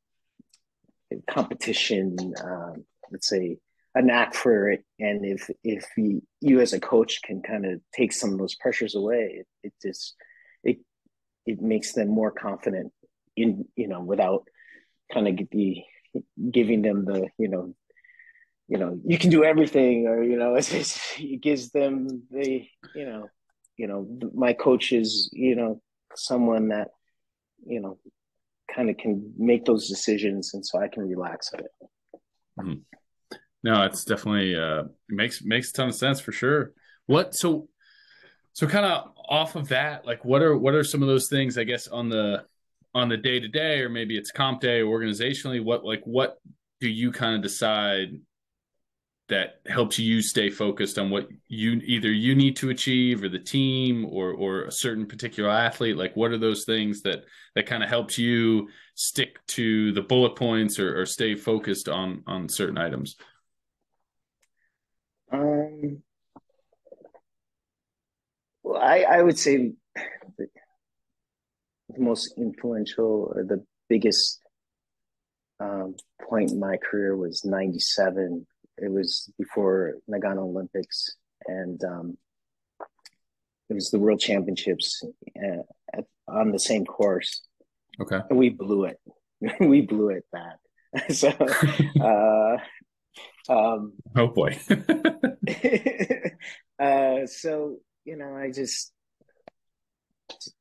competition 1.31 2.17
uh, 2.45 2.73
let's 3.13 3.29
say 3.29 3.57
a 3.95 4.03
knack 4.03 4.35
for 4.35 4.71
it. 4.71 4.85
And 4.99 5.25
if 5.25 5.49
if 5.63 5.87
you, 5.97 6.23
you 6.41 6.61
as 6.61 6.73
a 6.73 6.81
coach 6.81 7.21
can 7.23 7.41
kind 7.41 7.65
of 7.65 7.81
take 7.95 8.13
some 8.13 8.33
of 8.33 8.39
those 8.39 8.57
pressures 8.57 8.97
away 8.97 9.41
it, 9.41 9.47
it 9.63 9.73
just 9.81 10.17
it 10.65 10.79
it 11.47 11.61
makes 11.63 11.93
them 11.93 12.09
more 12.09 12.33
confident 12.33 12.93
in 13.37 13.65
you 13.77 13.87
know 13.87 14.01
without 14.01 14.43
kind 15.13 15.29
of 15.29 15.49
the 15.53 15.83
giving 16.51 16.83
them 16.83 17.05
the 17.05 17.29
you 17.39 17.49
know 17.49 17.75
you 18.69 18.77
know 18.79 19.01
you 19.05 19.19
can 19.19 19.31
do 19.31 19.45
everything 19.45 20.07
or 20.07 20.23
you 20.23 20.37
know 20.37 20.55
it's, 20.61 20.73
it's, 20.73 21.01
it 21.19 21.41
gives 21.41 21.71
them 21.71 22.23
the 22.31 22.67
you 22.95 23.07
know 23.07 23.29
you 23.77 23.87
know 23.87 24.07
my 24.35 24.53
coach 24.53 24.93
is 24.93 25.31
you 25.33 25.57
know 25.57 25.81
someone 26.15 26.69
that 26.69 26.89
you 27.67 27.81
know 27.81 27.99
kind 28.73 28.91
of 28.91 28.97
can 28.99 29.33
make 29.37 29.65
those 29.65 29.89
decisions 29.89 30.53
and 30.55 30.65
so 30.65 30.81
i 30.81 30.89
can 30.89 31.09
relax 31.09 31.51
a 31.53 31.57
bit 31.57 31.71
mm-hmm. 32.61 33.39
no 33.63 33.83
it's 33.83 34.05
definitely 34.05 34.55
uh 34.55 34.85
makes 35.09 35.43
makes 35.43 35.71
a 35.71 35.73
ton 35.73 35.89
of 35.89 35.95
sense 35.95 36.21
for 36.21 36.33
sure 36.33 36.73
what 37.07 37.35
so 37.35 37.69
so 38.53 38.67
kind 38.67 38.85
of 38.85 39.13
off 39.29 39.57
of 39.57 39.69
that 39.69 40.05
like 40.05 40.25
what 40.25 40.43
are 40.43 40.57
what 40.57 40.75
are 40.75 40.85
some 40.85 41.03
of 41.03 41.09
those 41.09 41.29
things 41.29 41.57
i 41.57 41.65
guess 41.65 41.89
on 41.89 42.09
the 42.09 42.45
on 42.95 43.09
the 43.09 43.17
day 43.17 43.39
to 43.39 43.49
day 43.49 43.81
or 43.81 43.89
maybe 43.89 44.17
it's 44.17 44.31
comp 44.31 44.61
day 44.61 44.81
or 44.81 44.99
organizationally 44.99 45.63
what 45.63 45.85
like 45.85 46.03
what 46.05 46.39
do 46.81 46.89
you 46.89 47.13
kind 47.13 47.35
of 47.35 47.43
decide 47.43 48.11
that 49.29 49.61
helps 49.67 49.99
you 49.99 50.23
stay 50.23 50.49
focused 50.49 50.99
on 50.99 51.11
what 51.11 51.29
you 51.49 51.81
either 51.85 52.11
you 52.11 52.35
need 52.35 52.57
to 52.57 52.71
achieve 52.71 53.23
or 53.23 53.29
the 53.29 53.39
team 53.39 54.07
or 54.07 54.33
or 54.33 54.63
a 54.63 54.73
certain 54.73 55.07
particular 55.07 55.51
athlete? 55.51 55.97
Like 55.97 56.17
what 56.17 56.31
are 56.31 56.39
those 56.39 56.65
things 56.65 57.03
that 57.03 57.25
that 57.55 57.67
kind 57.67 57.83
of 57.83 57.89
helps 57.89 58.19
you 58.19 58.69
stick 58.95 59.39
to 59.49 59.93
the 59.93 60.03
bullet 60.03 60.35
points 60.35 60.79
or, 60.79 61.01
or 61.01 61.07
stay 61.07 61.35
focused 61.35 61.89
on 61.89 62.23
on 62.27 62.49
certain 62.49 62.79
items? 62.79 63.17
Um 65.31 66.03
well 68.63 68.81
i 68.81 69.01
i 69.01 69.23
would 69.23 69.39
say 69.39 69.73
the, 70.39 70.49
most 71.99 72.35
influential 72.39 73.33
or 73.35 73.45
the 73.45 73.65
biggest 73.89 74.41
um, 75.59 75.97
point 76.29 76.53
in 76.53 76.61
my 76.61 76.77
career 76.77 77.17
was 77.17 77.45
97 77.45 78.47
it 78.81 78.91
was 78.91 79.31
before 79.39 79.95
Nagano 80.11 80.43
Olympics, 80.43 81.17
and 81.47 81.83
um, 81.85 82.19
it 83.69 83.75
was 83.75 83.91
the 83.91 83.99
World 83.99 84.21
Championships 84.21 85.03
uh, 85.37 85.63
at, 85.95 86.05
on 86.27 86.53
the 86.53 86.59
same 86.59 86.85
course. 86.85 87.43
Okay, 88.01 88.21
and 88.31 88.39
we 88.39 88.51
blew 88.51 88.85
it. 88.85 88.99
we 89.61 89.83
blew 89.83 90.11
it 90.11 90.25
bad. 90.33 90.57
so, 91.15 91.29
uh, 92.01 92.57
um, 93.53 93.93
oh 94.17 94.29
boy. 94.29 94.59
uh, 96.79 97.27
so 97.27 97.77
you 98.05 98.17
know, 98.17 98.35
I 98.37 98.51
just 98.51 98.93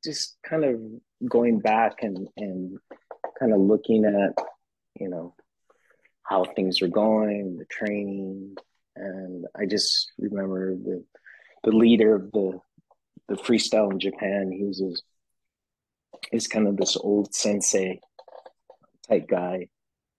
just 0.03 0.37
kind 0.47 0.63
of 0.65 0.79
going 1.29 1.59
back 1.59 2.03
and 2.03 2.27
and 2.37 2.77
kind 3.39 3.53
of 3.53 3.59
looking 3.59 4.05
at 4.05 4.33
you 4.99 5.09
know 5.09 5.35
how 6.27 6.43
things 6.43 6.81
are 6.81 6.89
going, 6.89 7.57
the 7.57 7.65
training, 7.65 8.55
and 8.95 9.45
I 9.55 9.65
just 9.65 10.11
remember 10.17 10.75
the 10.75 11.03
the 11.63 11.71
leader 11.71 12.15
of 12.15 12.31
the 12.31 12.59
the 13.29 13.35
freestyle 13.35 13.91
in 13.91 13.99
Japan. 13.99 14.51
He 14.51 14.63
was 14.63 14.79
his, 14.79 15.01
he's 16.31 16.47
kind 16.47 16.67
of 16.67 16.77
this 16.77 16.97
old 16.97 17.33
sensei 17.33 18.01
type 19.07 19.27
guy, 19.27 19.69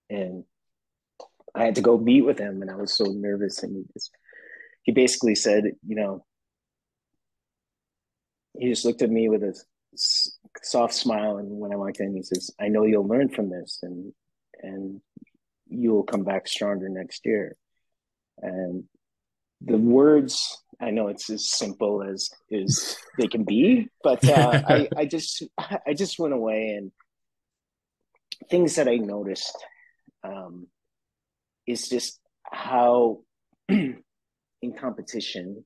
and 0.09 0.43
I 1.53 1.65
had 1.65 1.75
to 1.75 1.81
go 1.81 1.97
meet 1.97 2.21
with 2.21 2.39
him, 2.39 2.61
and 2.61 2.71
I 2.71 2.75
was 2.75 2.93
so 2.93 3.05
nervous. 3.05 3.61
And 3.63 3.75
he 3.75 3.83
just 3.93 4.11
he 4.83 4.91
basically 4.91 5.35
said, 5.35 5.65
you 5.85 5.95
know, 5.95 6.25
he 8.57 8.69
just 8.69 8.85
looked 8.85 9.01
at 9.01 9.11
me 9.11 9.29
with 9.29 9.43
a 9.43 9.53
soft 10.63 10.93
smile, 10.93 11.37
and 11.37 11.59
when 11.59 11.71
I 11.71 11.75
walked 11.75 11.99
in, 11.99 12.15
he 12.15 12.23
says, 12.23 12.51
"I 12.59 12.67
know 12.67 12.85
you'll 12.85 13.07
learn 13.07 13.29
from 13.29 13.49
this, 13.49 13.79
and 13.83 14.13
and 14.61 15.01
you 15.69 15.91
will 15.91 16.03
come 16.03 16.23
back 16.23 16.47
stronger 16.47 16.89
next 16.89 17.25
year. 17.25 17.55
And 18.41 18.85
the 19.61 19.77
words, 19.77 20.57
I 20.81 20.91
know 20.91 21.07
it's 21.07 21.29
as 21.29 21.49
simple 21.49 22.03
as 22.03 22.29
as 22.53 22.97
they 23.17 23.27
can 23.27 23.43
be, 23.43 23.89
but 24.03 24.27
uh, 24.27 24.61
I, 24.67 24.89
I 24.95 25.05
just 25.05 25.43
I 25.59 25.93
just 25.93 26.19
went 26.19 26.33
away 26.33 26.75
and 26.77 26.91
things 28.49 28.75
that 28.75 28.87
I 28.87 28.95
noticed 28.95 29.57
um, 30.23 30.67
is 31.67 31.89
just 31.89 32.19
how 32.43 33.19
in 33.69 34.03
competition, 34.77 35.65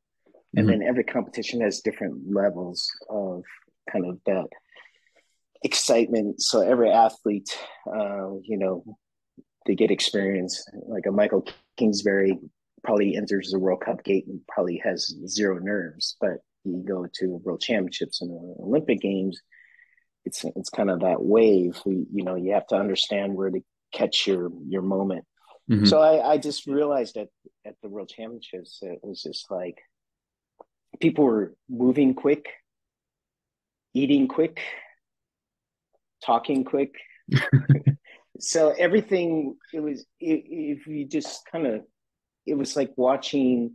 and 0.56 0.68
mm-hmm. 0.68 0.80
then 0.80 0.88
every 0.88 1.04
competition 1.04 1.62
has 1.62 1.82
different 1.82 2.34
levels 2.34 2.90
of 3.10 3.44
kind 3.92 4.06
of 4.06 4.20
that 4.26 4.48
excitement. 5.64 6.42
So 6.42 6.62
every 6.62 6.92
athlete, 6.92 7.58
uh, 7.88 8.34
you 8.44 8.58
know, 8.58 8.84
they 9.66 9.76
get 9.76 9.92
experience. 9.92 10.66
Like 10.88 11.06
a 11.06 11.12
Michael 11.12 11.48
Kingsbury 11.78 12.40
probably 12.84 13.16
enters 13.16 13.52
the 13.52 13.60
World 13.60 13.82
Cup 13.82 14.04
gate 14.04 14.28
and 14.28 14.42
probably 14.48 14.82
has 14.84 15.16
zero 15.28 15.58
nerves, 15.60 16.18
but 16.20 16.38
you 16.64 16.84
go 16.86 17.08
to 17.20 17.42
World 17.44 17.62
Championships 17.62 18.22
and 18.22 18.32
Olympic 18.60 19.02
Games, 19.02 19.42
it's 20.26 20.44
it's 20.56 20.70
kind 20.70 20.90
of 20.90 21.02
that 21.02 21.22
wave. 21.22 21.80
We, 21.86 22.06
you 22.12 22.24
know, 22.24 22.36
you 22.36 22.54
have 22.54 22.68
to 22.68 22.76
understand 22.76 23.36
where 23.36 23.50
to 23.50 23.62
catch 23.94 24.28
your 24.28 24.50
your 24.68 24.82
moment. 24.82 25.26
Mm-hmm. 25.70 25.86
So 25.86 26.02
I, 26.02 26.34
I 26.34 26.38
just 26.38 26.68
realized 26.68 27.16
that 27.16 27.30
at 27.66 27.76
the 27.82 27.90
World 27.90 28.10
Championships, 28.10 28.80
it 28.82 29.00
was 29.02 29.22
just 29.22 29.50
like 29.50 29.78
people 31.00 31.26
were 31.26 31.54
moving 31.70 32.14
quick, 32.14 32.48
eating 33.94 34.28
quick, 34.28 34.62
talking 36.26 36.64
quick. 36.64 36.94
so 38.40 38.74
everything 38.78 39.56
it 39.74 39.80
was 39.80 40.06
if 40.20 40.88
you 40.88 41.06
just 41.06 41.46
kind 41.52 41.68
of 41.68 41.82
it 42.46 42.56
was 42.56 42.76
like 42.76 42.92
watching 42.96 43.74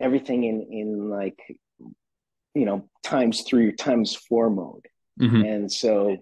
everything 0.00 0.44
in 0.44 0.66
in 0.70 1.10
like 1.10 1.38
you 2.54 2.64
know 2.64 2.88
times 3.02 3.42
three 3.42 3.72
times 3.72 4.14
four 4.14 4.50
mode 4.50 4.86
mm-hmm. 5.20 5.42
and 5.42 5.72
so 5.72 6.16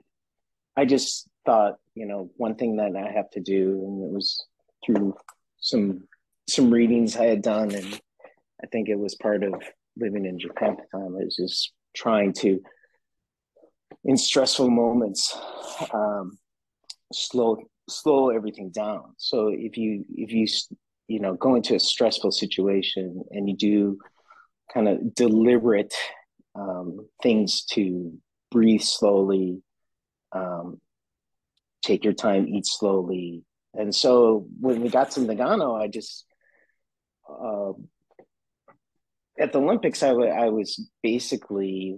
i 0.76 0.84
just 0.84 1.28
thought 1.44 1.76
you 1.94 2.06
know 2.06 2.30
one 2.36 2.54
thing 2.54 2.76
that 2.76 2.96
i 2.96 3.10
have 3.10 3.30
to 3.30 3.40
do 3.40 3.84
and 3.86 4.04
it 4.04 4.12
was 4.12 4.44
through 4.84 5.14
some 5.58 6.02
some 6.48 6.70
readings 6.70 7.16
i 7.16 7.24
had 7.24 7.42
done 7.42 7.74
and 7.74 8.00
i 8.62 8.66
think 8.66 8.88
it 8.88 8.98
was 8.98 9.14
part 9.16 9.42
of 9.42 9.54
living 9.96 10.24
in 10.24 10.38
japan 10.38 10.70
at 10.70 10.76
the 10.76 10.98
time 10.98 11.16
i 11.16 11.24
was 11.24 11.36
just 11.36 11.72
trying 11.94 12.32
to 12.32 12.60
in 14.04 14.16
stressful 14.16 14.70
moments 14.70 15.36
um, 15.92 16.38
slow 17.12 17.58
slow 17.88 18.30
everything 18.30 18.70
down. 18.70 19.14
So 19.16 19.48
if 19.48 19.76
you 19.76 20.04
if 20.14 20.32
you 20.32 20.46
you 21.08 21.20
know 21.20 21.34
go 21.34 21.54
into 21.54 21.74
a 21.74 21.80
stressful 21.80 22.32
situation 22.32 23.22
and 23.30 23.48
you 23.48 23.56
do 23.56 23.98
kind 24.72 24.88
of 24.88 25.14
deliberate 25.14 25.94
um, 26.54 27.08
things 27.22 27.64
to 27.72 28.12
breathe 28.50 28.82
slowly, 28.82 29.62
um, 30.32 30.80
take 31.82 32.04
your 32.04 32.12
time, 32.12 32.46
eat 32.48 32.66
slowly, 32.66 33.42
and 33.74 33.94
so 33.94 34.46
when 34.60 34.80
we 34.80 34.88
got 34.88 35.10
to 35.12 35.20
Nagano, 35.20 35.80
I 35.80 35.88
just 35.88 36.24
uh, 37.28 37.72
at 39.38 39.52
the 39.52 39.60
Olympics, 39.60 40.02
I, 40.02 40.08
w- 40.08 40.30
I 40.30 40.50
was 40.50 40.88
basically 41.02 41.96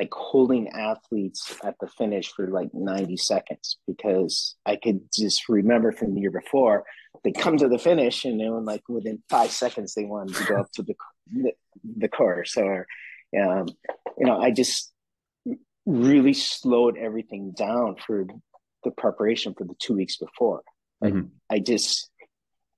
like 0.00 0.14
holding 0.14 0.68
athletes 0.68 1.54
at 1.62 1.74
the 1.78 1.86
finish 1.86 2.32
for 2.32 2.46
like 2.46 2.70
90 2.72 3.18
seconds 3.18 3.76
because 3.86 4.56
I 4.64 4.76
could 4.76 5.02
just 5.12 5.46
remember 5.50 5.92
from 5.92 6.14
the 6.14 6.22
year 6.22 6.30
before 6.30 6.84
they 7.22 7.32
come 7.32 7.58
to 7.58 7.68
the 7.68 7.78
finish 7.78 8.24
and 8.24 8.40
then 8.40 8.64
like 8.64 8.88
within 8.88 9.22
five 9.28 9.50
seconds 9.50 9.92
they 9.92 10.06
wanted 10.06 10.36
to 10.36 10.44
go 10.44 10.60
up 10.60 10.72
to 10.72 10.82
the 10.82 10.94
the, 11.30 11.52
the 11.98 12.08
course 12.08 12.56
or 12.56 12.86
um, 13.38 13.66
you 14.16 14.26
know 14.26 14.40
I 14.40 14.52
just 14.52 14.90
really 15.84 16.32
slowed 16.32 16.96
everything 16.96 17.52
down 17.52 17.96
for 18.06 18.24
the 18.84 18.90
preparation 18.90 19.52
for 19.52 19.64
the 19.64 19.74
two 19.78 19.94
weeks 19.94 20.16
before. 20.16 20.62
Like 21.02 21.12
mm-hmm. 21.12 21.26
I 21.50 21.58
just 21.58 22.08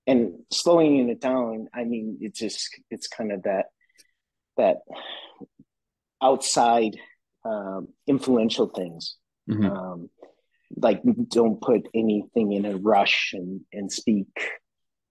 and 0.09 0.41
slowing 0.53 1.09
it 1.09 1.21
down. 1.21 1.69
I 1.73 1.85
mean, 1.85 2.19
it's 2.21 2.41
just 2.41 2.69
it's 2.91 3.07
kind 3.07 3.31
of 3.31 3.45
that 3.45 3.67
that 4.57 4.79
outside 6.21 6.97
um, 7.45 7.89
influential 8.07 8.67
things. 8.69 9.17
Mm-hmm. 9.51 9.67
Um, 9.67 10.11
like 10.77 11.03
don't 11.29 11.61
put 11.61 11.89
anything 11.95 12.53
in 12.53 12.65
a 12.65 12.77
rush 12.77 13.33
and, 13.35 13.61
and 13.73 13.93
speak 13.93 14.29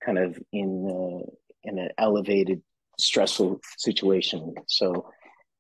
kind 0.03 0.17
of 0.17 0.39
in 0.51 0.87
uh, 0.89 1.29
in 1.63 1.77
an 1.77 1.89
elevated 1.97 2.61
stressful 2.99 3.59
situation. 3.77 4.55
So, 4.67 5.11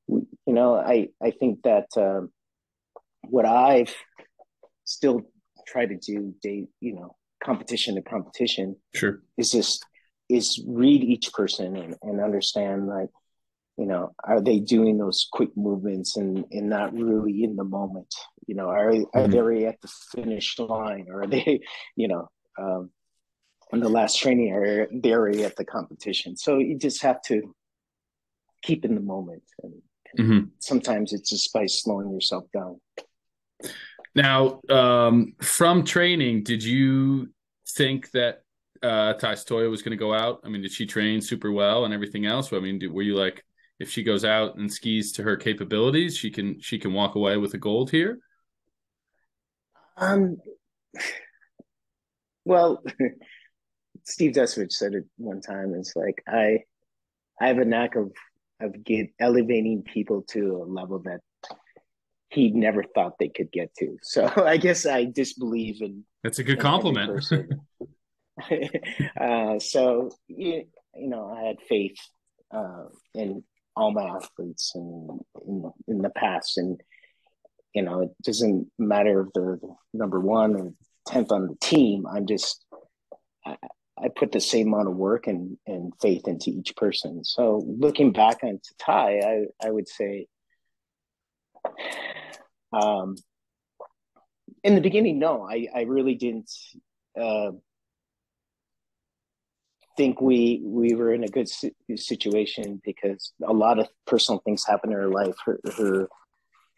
you 0.07 0.27
know, 0.47 0.75
I 0.75 1.09
I 1.21 1.31
think 1.31 1.61
that 1.63 1.87
uh, 1.95 2.21
what 3.29 3.45
I've 3.45 3.93
still 4.85 5.21
tried 5.67 5.89
to 5.89 5.97
do, 5.97 6.33
day 6.41 6.67
you 6.79 6.93
know, 6.93 7.15
competition 7.43 7.95
to 7.95 8.01
competition, 8.01 8.75
sure, 8.95 9.21
is 9.37 9.51
just 9.51 9.85
is 10.29 10.63
read 10.65 11.03
each 11.03 11.31
person 11.33 11.75
and, 11.75 11.95
and 12.01 12.21
understand 12.21 12.87
like 12.87 13.09
you 13.77 13.85
know 13.85 14.13
are 14.23 14.41
they 14.41 14.59
doing 14.59 14.97
those 14.97 15.27
quick 15.31 15.49
movements 15.55 16.17
and 16.17 16.45
and 16.51 16.69
not 16.69 16.93
really 16.93 17.43
in 17.43 17.55
the 17.55 17.63
moment 17.63 18.13
You 18.47 18.55
know, 18.55 18.69
are, 18.69 18.91
mm-hmm. 18.91 19.17
are 19.17 19.27
they 19.27 19.37
already 19.37 19.65
at 19.65 19.79
the 19.81 19.87
finish 20.13 20.59
line, 20.59 21.05
or 21.09 21.23
are 21.23 21.27
they, 21.27 21.61
you 21.95 22.07
know, 22.07 22.29
um, 22.59 22.89
in 23.71 23.79
the 23.79 23.89
last 23.89 24.19
training 24.19 24.49
area, 24.49 24.87
they're 24.91 25.19
already 25.19 25.45
at 25.45 25.55
the 25.55 25.63
competition. 25.63 26.35
So 26.35 26.57
you 26.57 26.77
just 26.77 27.01
have 27.03 27.21
to 27.23 27.55
keep 28.61 28.83
in 28.83 28.95
the 28.95 29.01
moment, 29.01 29.43
and, 29.63 29.73
and 30.17 30.27
mm-hmm. 30.27 30.45
sometimes 30.59 31.13
it's 31.13 31.29
just 31.29 31.53
by 31.53 31.65
slowing 31.65 32.11
yourself 32.11 32.43
down. 32.53 32.81
Now, 34.13 34.59
um, 34.69 35.35
from 35.41 35.85
training, 35.85 36.43
did 36.43 36.61
you 36.63 37.29
think 37.69 38.11
that 38.11 38.41
uh, 38.83 39.13
Satoya 39.13 39.69
was 39.69 39.81
going 39.81 39.91
to 39.91 39.97
go 39.97 40.13
out? 40.13 40.41
I 40.43 40.49
mean, 40.49 40.61
did 40.61 40.73
she 40.73 40.85
train 40.85 41.21
super 41.21 41.51
well 41.51 41.85
and 41.85 41.93
everything 41.93 42.25
else? 42.25 42.51
I 42.51 42.59
mean, 42.59 42.79
did, 42.79 42.91
were 42.91 43.03
you 43.03 43.15
like, 43.15 43.45
if 43.81 43.89
she 43.89 44.03
goes 44.03 44.23
out 44.23 44.57
and 44.57 44.71
skis 44.71 45.11
to 45.13 45.23
her 45.23 45.35
capabilities, 45.35 46.15
she 46.15 46.29
can 46.29 46.59
she 46.61 46.77
can 46.77 46.93
walk 46.93 47.15
away 47.15 47.37
with 47.37 47.53
a 47.55 47.57
gold 47.57 47.89
here? 47.89 48.19
Um. 49.97 50.37
Well, 52.45 52.83
Steve 54.03 54.33
Desovich 54.33 54.73
said 54.73 54.93
it 54.93 55.05
one 55.17 55.41
time. 55.41 55.73
It's 55.75 55.95
like 55.95 56.23
I, 56.27 56.59
I 57.39 57.47
have 57.47 57.57
a 57.57 57.65
knack 57.65 57.95
of 57.95 58.11
of 58.59 58.83
get 58.83 59.07
elevating 59.19 59.81
people 59.81 60.21
to 60.29 60.57
a 60.57 60.65
level 60.65 60.99
that 61.05 61.21
he 62.29 62.51
never 62.51 62.83
thought 62.83 63.17
they 63.19 63.29
could 63.29 63.51
get 63.51 63.73
to. 63.79 63.97
So 64.03 64.31
I 64.45 64.57
guess 64.57 64.85
I 64.85 65.05
disbelieve 65.05 65.81
in. 65.81 66.05
That's 66.23 66.39
a 66.39 66.43
good 66.43 66.59
compliment. 66.59 67.25
uh, 69.19 69.59
so 69.59 70.11
you, 70.27 70.65
you 70.95 71.07
know, 71.09 71.35
I 71.35 71.47
had 71.47 71.55
faith 71.67 71.97
uh, 72.51 72.85
in 73.15 73.43
all 73.75 73.91
my 73.91 74.03
athletes 74.03 74.71
and 74.75 75.21
in, 75.47 75.71
in 75.87 75.97
the 75.99 76.09
past, 76.09 76.57
and 76.57 76.81
you 77.73 77.81
know, 77.81 78.01
it 78.01 78.09
doesn't 78.23 78.69
matter 78.77 79.21
if 79.21 79.27
they're 79.33 79.59
number 79.93 80.19
one 80.19 80.55
or 80.55 80.73
tenth 81.07 81.31
on 81.31 81.47
the 81.47 81.55
team. 81.61 82.05
I'm 82.05 82.27
just 82.27 82.63
I, 83.45 83.55
I 83.97 84.07
put 84.15 84.31
the 84.31 84.41
same 84.41 84.73
amount 84.73 84.89
of 84.89 84.95
work 84.95 85.27
and, 85.27 85.57
and 85.67 85.93
faith 86.01 86.27
into 86.27 86.49
each 86.49 86.75
person. 86.75 87.23
So 87.23 87.63
looking 87.65 88.11
back 88.11 88.39
on 88.43 88.59
Tae, 88.79 89.21
I, 89.21 89.67
I 89.67 89.71
would 89.71 89.87
say 89.87 90.27
um, 92.73 93.15
in 94.63 94.75
the 94.75 94.81
beginning, 94.81 95.19
no, 95.19 95.47
I, 95.47 95.67
I 95.73 95.81
really 95.81 96.15
didn't 96.15 96.51
uh, 97.19 97.51
think 99.97 100.21
we 100.21 100.61
we 100.63 100.93
were 100.95 101.13
in 101.13 101.23
a 101.23 101.27
good 101.27 101.49
situation 101.95 102.81
because 102.83 103.33
a 103.45 103.53
lot 103.53 103.79
of 103.79 103.87
personal 104.05 104.41
things 104.45 104.65
happened 104.65 104.93
in 104.93 104.99
her 104.99 105.09
life. 105.09 105.35
Her 105.45 105.59
her, 105.77 106.09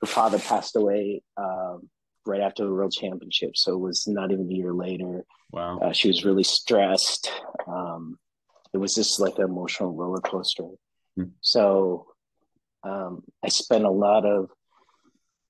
her 0.02 0.08
father 0.08 0.40
passed 0.40 0.76
away 0.76 1.22
um, 1.38 1.90
right 2.26 2.42
after 2.42 2.64
the 2.64 2.72
world 2.72 2.92
championship, 2.92 3.56
so 3.56 3.74
it 3.74 3.80
was 3.80 4.08
not 4.08 4.32
even 4.32 4.50
a 4.50 4.54
year 4.54 4.74
later. 4.74 5.26
Wow, 5.52 5.80
uh, 5.80 5.92
she 5.94 6.08
was 6.08 6.26
really 6.26 6.44
stressed. 6.44 7.32
Um, 7.68 8.18
it 8.74 8.78
was 8.78 8.96
just 8.96 9.20
like 9.20 9.38
an 9.38 9.46
emotional 9.46 9.94
roller 9.94 10.22
coaster. 10.22 10.70
Hmm. 11.16 11.26
So 11.42 12.08
um, 12.84 13.24
I 13.44 13.50
spent 13.50 13.86
a 13.86 13.92
lot 13.92 14.26
of 14.26 14.50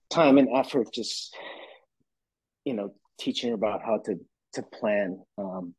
time 0.09 0.38
and 0.38 0.49
effort 0.55 0.93
just 0.93 1.36
you 2.66 2.74
know 2.74 2.93
teaching 3.20 3.49
her 3.49 3.55
about 3.55 3.82
how 3.84 3.97
to 3.97 4.20
to 4.53 4.61
plan 4.61 5.20
um 5.38 5.74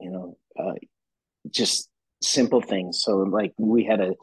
you 0.00 0.10
know 0.10 0.36
uh 0.58 0.74
just 1.50 1.88
simple 2.22 2.60
things. 2.60 3.02
So 3.02 3.18
like 3.18 3.52
we 3.58 3.84
had 3.84 4.00
a 4.00 4.14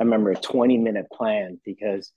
i 0.00 0.02
remember 0.02 0.30
a 0.30 0.36
20 0.36 0.78
minute 0.78 1.06
plan 1.12 1.60
because 1.64 2.12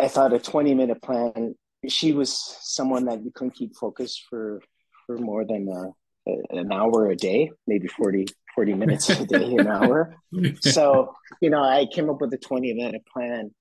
i 0.00 0.08
thought 0.08 0.32
a 0.32 0.38
20 0.38 0.74
minute 0.74 1.00
plan 1.02 1.54
she 1.86 2.12
was 2.12 2.32
someone 2.62 3.04
that 3.04 3.22
you 3.22 3.30
couldn't 3.32 3.54
keep 3.54 3.76
focused 3.76 4.24
for 4.28 4.60
for 5.04 5.18
more 5.18 5.44
than 5.44 5.68
uh, 5.68 6.32
an 6.50 6.72
hour 6.72 7.10
a 7.10 7.16
day 7.16 7.50
maybe 7.66 7.86
40 7.86 8.26
40 8.54 8.74
minutes 8.74 9.10
a 9.10 9.26
day 9.26 9.56
an 9.56 9.66
hour. 9.68 10.16
So 10.60 11.14
you 11.40 11.50
know 11.50 11.62
i 11.62 11.86
came 11.86 12.08
up 12.08 12.20
with 12.20 12.32
a 12.32 12.38
20 12.38 12.72
minute 12.72 13.04
plan 13.12 13.52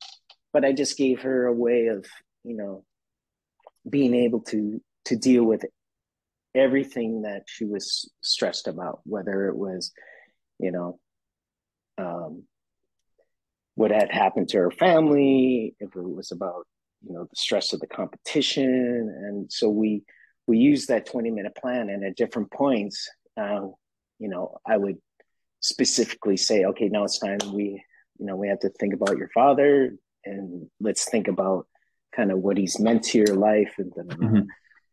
but 0.56 0.64
I 0.64 0.72
just 0.72 0.96
gave 0.96 1.24
her 1.24 1.48
a 1.48 1.52
way 1.52 1.88
of, 1.88 2.06
you 2.46 2.56
know, 2.56 2.86
being 3.90 4.16
able 4.16 4.40
to 4.40 4.82
to 5.04 5.18
deal 5.18 5.44
with 5.44 5.66
everything 6.56 7.24
that 7.24 7.44
she 7.48 7.66
was 7.66 8.12
stressed 8.22 8.68
about, 8.68 9.02
whether 9.04 9.48
it 9.48 9.56
was, 9.56 9.92
you 10.60 10.72
know, 10.72 11.00
um, 11.98 12.44
what 13.76 13.92
had 13.92 14.12
happened 14.12 14.50
to 14.50 14.58
her 14.58 14.72
family, 14.72 15.76
if 15.80 15.96
it 15.96 16.02
was 16.02 16.32
about, 16.32 16.66
you 17.06 17.14
know, 17.14 17.24
the 17.24 17.36
stress 17.36 17.74
of 17.74 17.80
the 17.80 17.88
competition, 17.88 18.64
and 19.26 19.52
so 19.52 19.70
we 19.70 20.04
we 20.48 20.58
used 20.58 20.88
that 20.88 21.06
twenty 21.06 21.32
minute 21.32 21.56
plan, 21.56 21.90
and 21.90 22.04
at 22.04 22.16
different 22.16 22.52
points, 22.52 23.10
uh, 23.38 23.62
you 24.20 24.30
know, 24.30 24.58
I 24.66 24.78
would 24.78 24.98
specifically 25.60 26.38
say, 26.38 26.66
okay, 26.66 26.90
now 26.90 27.04
it's 27.04 27.20
time 27.20 27.40
we, 27.54 27.84
you 28.20 28.26
know, 28.26 28.36
we 28.36 28.48
have 28.48 28.60
to 28.60 28.70
think 28.70 28.94
about 28.94 29.18
your 29.18 29.30
father 29.34 29.96
and 30.24 30.70
let's 30.80 31.10
think 31.10 31.28
about 31.28 31.68
kind 32.16 32.32
of 32.32 32.40
what 32.40 32.58
he's 32.58 32.80
meant 32.80 33.04
to 33.04 33.18
your 33.18 33.36
life 33.36 33.74
and 33.78 33.92
mm-hmm. 33.92 34.42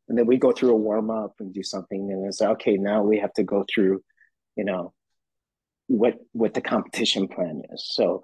And 0.09 0.19
then 0.19 0.27
we 0.27 0.37
go 0.37 0.53
through 0.53 0.71
a 0.71 0.77
warm 0.77 1.11
up 1.11 1.35
and 1.41 1.55
do 1.55 1.63
something 1.63 2.11
and 2.11 2.27
it's 2.27 2.41
like, 2.41 2.51
okay 2.51 2.77
now 2.77 3.03
we 3.03 3.19
have 3.19 3.33
to 3.33 3.43
go 3.43 3.65
through 3.73 4.03
you 4.57 4.65
know 4.65 4.93
what 5.89 6.15
what 6.33 6.55
the 6.55 6.61
competition 6.61 7.29
plan 7.29 7.63
is 7.73 7.87
so 7.91 8.23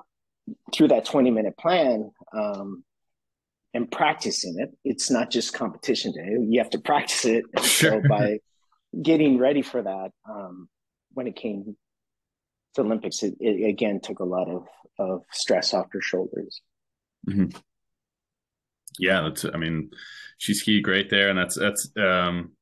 through 0.74 0.88
that 0.88 1.04
20 1.04 1.30
minute 1.30 1.56
plan 1.56 2.10
um 2.36 2.84
and 3.74 3.90
practicing 3.90 4.58
it 4.58 4.70
it's 4.84 5.10
not 5.10 5.30
just 5.30 5.52
competition 5.52 6.12
day 6.12 6.36
you 6.48 6.58
have 6.58 6.70
to 6.70 6.78
practice 6.78 7.24
it 7.24 7.44
sure. 7.62 8.02
so 8.02 8.08
by 8.08 8.38
getting 9.02 9.38
ready 9.38 9.62
for 9.62 9.82
that 9.82 10.10
um 10.28 10.68
when 11.12 11.26
it 11.26 11.36
came 11.36 11.76
to 12.74 12.80
olympics 12.80 13.22
it, 13.22 13.34
it 13.40 13.68
again 13.68 14.00
took 14.00 14.20
a 14.20 14.24
lot 14.24 14.48
of 14.48 14.66
of 14.98 15.22
stress 15.30 15.74
off 15.74 15.86
your 15.92 16.02
shoulders 16.02 16.62
Mm-hmm. 17.28 17.58
Yeah, 18.98 19.22
that's. 19.22 19.44
I 19.44 19.56
mean, 19.56 19.90
she 20.38 20.54
skied 20.54 20.84
great 20.84 21.10
there, 21.10 21.28
and 21.28 21.38
that's 21.38 21.58
that's. 21.58 21.90
um 21.96 22.52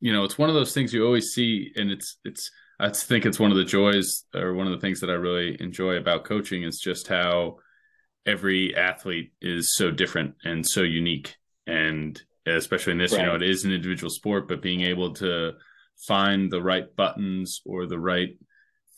You 0.00 0.12
know, 0.12 0.24
it's 0.24 0.38
one 0.38 0.48
of 0.48 0.54
those 0.54 0.74
things 0.74 0.92
you 0.92 1.04
always 1.04 1.32
see, 1.32 1.72
and 1.76 1.90
it's 1.90 2.18
it's. 2.24 2.50
I 2.80 2.88
think 2.88 3.26
it's 3.26 3.38
one 3.38 3.52
of 3.52 3.56
the 3.56 3.64
joys, 3.64 4.24
or 4.34 4.54
one 4.54 4.66
of 4.66 4.72
the 4.72 4.80
things 4.80 5.00
that 5.00 5.10
I 5.10 5.14
really 5.14 5.56
enjoy 5.60 5.96
about 5.96 6.24
coaching 6.24 6.64
is 6.64 6.80
just 6.80 7.06
how 7.06 7.58
every 8.26 8.74
athlete 8.74 9.32
is 9.40 9.74
so 9.76 9.90
different 9.90 10.34
and 10.44 10.66
so 10.66 10.82
unique, 10.82 11.36
and 11.66 12.20
especially 12.46 12.92
in 12.92 12.98
this, 12.98 13.12
right. 13.12 13.20
you 13.20 13.26
know, 13.26 13.36
it 13.36 13.42
is 13.42 13.64
an 13.64 13.72
individual 13.72 14.10
sport, 14.10 14.48
but 14.48 14.62
being 14.62 14.80
able 14.80 15.14
to 15.14 15.52
find 16.08 16.50
the 16.50 16.62
right 16.62 16.96
buttons 16.96 17.60
or 17.64 17.86
the 17.86 17.98
right 17.98 18.36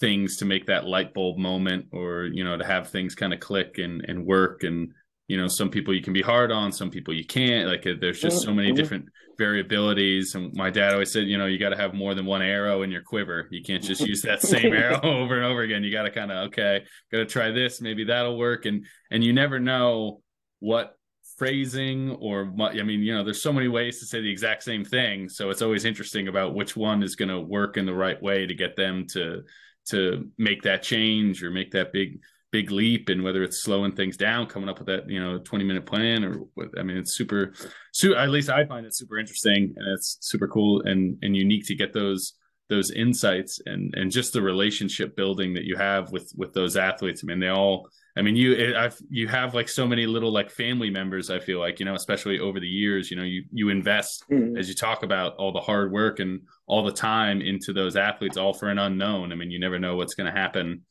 things 0.01 0.39
to 0.39 0.45
make 0.45 0.67
that 0.67 0.87
light 0.87 1.15
bulb 1.15 1.39
moment 1.39 1.87
or 1.93 2.25
you 2.25 2.45
know 2.45 2.57
to 2.57 2.65
have 2.65 2.89
things 2.89 3.15
kind 3.15 3.33
of 3.33 3.41
click 3.41 3.79
and 3.79 4.05
and 4.09 4.25
work 4.27 4.65
and 4.65 4.93
you 5.29 5.37
know 5.37 5.49
some 5.49 5.71
people 5.71 5.95
you 5.95 6.03
can 6.03 6.13
be 6.13 6.23
hard 6.23 6.53
on 6.53 6.71
some 6.71 6.91
people 6.91 7.15
you 7.15 7.25
can't 7.25 7.69
like 7.69 7.87
there's 8.01 8.21
just 8.21 8.43
so 8.43 8.53
many 8.53 8.69
mm-hmm. 8.69 8.77
different 8.77 9.07
variabilities 9.39 10.35
and 10.35 10.53
my 10.55 10.71
dad 10.71 10.93
always 10.93 11.13
said 11.13 11.27
you 11.27 11.39
know 11.39 11.47
you 11.47 11.59
got 11.59 11.71
to 11.71 11.77
have 11.77 11.95
more 11.95 12.15
than 12.15 12.27
one 12.27 12.43
arrow 12.43 12.83
in 12.83 12.91
your 12.91 13.03
quiver. 13.03 13.49
You 13.51 13.63
can't 13.63 13.83
just 13.83 14.01
use 14.03 14.23
that 14.23 14.41
same 14.41 14.73
arrow 14.73 15.01
over 15.03 15.37
and 15.37 15.45
over 15.45 15.63
again. 15.63 15.83
You 15.83 15.91
got 15.91 16.03
to 16.03 16.11
kind 16.11 16.31
of 16.31 16.49
okay 16.49 16.85
got 17.11 17.19
to 17.19 17.27
try 17.27 17.51
this 17.51 17.81
maybe 17.81 18.05
that'll 18.05 18.39
work 18.39 18.67
and 18.67 18.87
and 19.11 19.25
you 19.25 19.33
never 19.33 19.59
know 19.59 20.21
what 20.61 20.97
phrasing 21.37 22.11
or 22.21 22.53
i 22.61 22.83
mean 22.83 23.01
you 23.01 23.13
know 23.13 23.25
there's 23.25 23.43
so 23.43 23.53
many 23.53 23.67
ways 23.67 23.99
to 23.99 24.07
say 24.07 24.21
the 24.21 24.31
exact 24.31 24.63
same 24.63 24.85
thing 24.85 25.29
so 25.29 25.51
it's 25.51 25.63
always 25.63 25.85
interesting 25.85 26.29
about 26.29 26.55
which 26.55 26.77
one 26.77 27.03
is 27.03 27.17
going 27.17 27.29
to 27.29 27.41
work 27.41 27.77
in 27.77 27.87
the 27.87 27.95
right 27.95 28.23
way 28.23 28.47
to 28.47 28.55
get 28.55 28.77
them 28.77 29.05
to 29.05 29.43
to 29.85 30.31
make 30.39 30.63
that 30.63 30.83
change 30.83 31.43
or 31.43 31.51
make 31.51 31.73
that 31.73 31.93
big 31.93 32.21
big 32.55 32.71
leap 32.71 33.09
and 33.09 33.25
whether 33.25 33.43
it's 33.43 33.63
slowing 33.63 33.91
things 33.91 34.17
down 34.17 34.47
coming 34.47 34.69
up 34.69 34.79
with 34.79 34.87
that 34.87 35.11
you 35.11 35.19
know 35.19 35.39
20 35.39 35.65
minute 35.65 35.85
plan 35.85 36.25
or 36.25 36.35
what 36.55 36.69
i 36.79 36.85
mean 36.85 36.97
it's 36.97 37.17
super 37.17 37.53
super 37.93 38.17
at 38.17 38.31
least 38.31 38.49
i 38.49 38.65
find 38.65 38.87
it 38.87 38.95
super 38.95 39.19
interesting 39.19 39.75
and 39.77 39.89
it's 39.93 40.19
super 40.21 40.47
cool 40.47 40.81
and 40.83 41.19
and 41.23 41.37
unique 41.37 41.67
to 41.67 41.75
get 41.75 41.93
those 41.93 42.35
those 42.69 42.93
insights 42.93 43.61
and 43.67 43.93
and 43.97 44.13
just 44.13 44.33
the 44.33 44.41
relationship 44.41 45.17
building 45.17 45.53
that 45.53 45.65
you 45.65 45.77
have 45.77 46.13
with 46.13 46.33
with 46.37 46.53
those 46.53 46.77
athletes 46.77 47.23
i 47.25 47.27
mean 47.27 47.41
they 47.41 47.49
all 47.49 47.89
i 48.17 48.23
mean 48.23 48.37
you 48.37 48.77
i've 48.77 48.97
you 49.11 49.27
have 49.27 49.53
like 49.53 49.69
so 49.69 49.85
many 49.85 50.07
little 50.07 50.33
like 50.33 50.49
family 50.49 50.91
members 50.91 51.31
i 51.31 51.41
feel 51.41 51.59
like 51.59 51.81
you 51.81 51.85
know 51.85 51.97
especially 51.97 52.39
over 52.39 52.61
the 52.61 52.69
years 52.69 53.11
you 53.11 53.17
know 53.17 53.25
you 53.25 53.43
you 53.51 53.69
invest 53.69 54.23
mm-hmm. 54.31 54.57
as 54.57 54.69
you 54.69 54.77
talk 54.77 55.03
about 55.03 55.35
all 55.39 55.51
the 55.51 55.59
hard 55.61 55.91
work 55.91 56.21
and 56.21 56.41
all 56.69 56.85
the 56.85 56.93
time 56.93 57.41
into 57.41 57.73
those 57.73 57.97
athletes 57.97 58.37
all 58.37 58.55
for 58.55 58.69
an 58.69 58.79
unknown 58.79 59.33
i 59.33 59.35
mean 59.35 59.51
you 59.51 59.59
never 59.59 59.81
know 59.81 59.97
what's 59.97 60.15
going 60.15 60.33
to 60.33 60.41
happen 60.41 60.83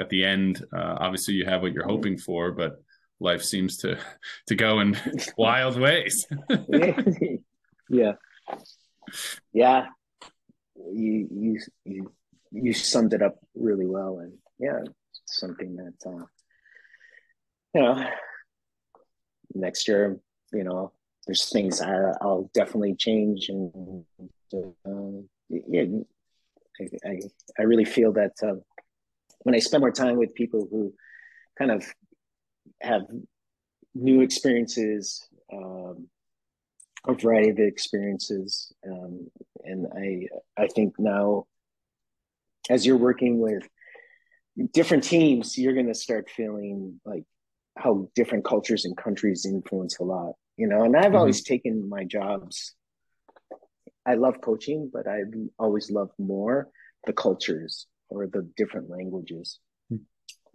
at 0.00 0.08
the 0.08 0.24
end, 0.24 0.64
uh, 0.74 0.96
obviously 0.98 1.34
you 1.34 1.44
have 1.44 1.62
what 1.62 1.72
you're 1.72 1.86
hoping 1.86 2.16
for, 2.16 2.52
but 2.52 2.82
life 3.20 3.42
seems 3.42 3.76
to 3.78 3.98
to 4.48 4.54
go 4.54 4.80
in 4.80 4.96
wild 5.38 5.78
ways. 5.78 6.26
yeah, 7.88 8.12
yeah. 9.52 9.86
You 10.92 11.28
you 11.30 11.60
you 11.84 12.12
you 12.50 12.72
summed 12.72 13.12
it 13.12 13.22
up 13.22 13.38
really 13.54 13.86
well, 13.86 14.20
and 14.20 14.32
yeah, 14.58 14.80
something 15.26 15.76
that 15.76 16.10
uh, 16.10 16.24
you 17.74 17.82
know 17.82 18.06
next 19.54 19.86
year 19.86 20.18
you 20.52 20.64
know, 20.64 20.92
there's 21.26 21.48
things 21.50 21.80
I, 21.80 22.12
will 22.22 22.50
definitely 22.54 22.94
change, 22.96 23.48
and 23.48 24.04
uh, 24.52 25.22
yeah, 25.48 25.84
I, 27.04 27.20
I 27.58 27.62
really 27.62 27.84
feel 27.84 28.12
that 28.12 28.32
uh, 28.42 28.54
when 29.40 29.54
I 29.54 29.58
spend 29.58 29.80
more 29.80 29.90
time 29.90 30.16
with 30.16 30.34
people 30.34 30.66
who 30.70 30.94
kind 31.58 31.70
of 31.70 31.84
have 32.82 33.02
new 33.94 34.20
experiences, 34.20 35.26
um, 35.52 36.08
a 37.06 37.14
variety 37.14 37.50
of 37.50 37.58
experiences, 37.58 38.72
um, 38.86 39.30
and 39.64 39.86
I 39.96 40.62
I 40.62 40.66
think 40.68 40.94
now 40.98 41.46
as 42.68 42.84
you're 42.84 42.96
working 42.96 43.40
with 43.40 43.66
different 44.72 45.04
teams, 45.04 45.56
you're 45.56 45.74
going 45.74 45.86
to 45.86 45.94
start 45.94 46.30
feeling 46.30 47.00
like 47.04 47.24
how 47.76 48.08
different 48.14 48.44
cultures 48.44 48.84
and 48.84 48.96
countries 48.96 49.46
influence 49.46 49.98
a 49.98 50.04
lot, 50.04 50.34
you 50.56 50.66
know. 50.66 50.84
And 50.84 50.96
I've 50.96 51.06
mm-hmm. 51.06 51.16
always 51.16 51.42
taken 51.42 51.88
my 51.88 52.04
jobs. 52.04 52.74
I 54.06 54.14
love 54.14 54.40
coaching, 54.40 54.90
but 54.92 55.06
I've 55.06 55.32
always 55.58 55.90
loved 55.90 56.12
more 56.18 56.68
the 57.06 57.12
cultures 57.12 57.86
or 58.10 58.26
the 58.26 58.48
different 58.56 58.90
languages. 58.90 59.58
Mm-hmm. 59.92 60.02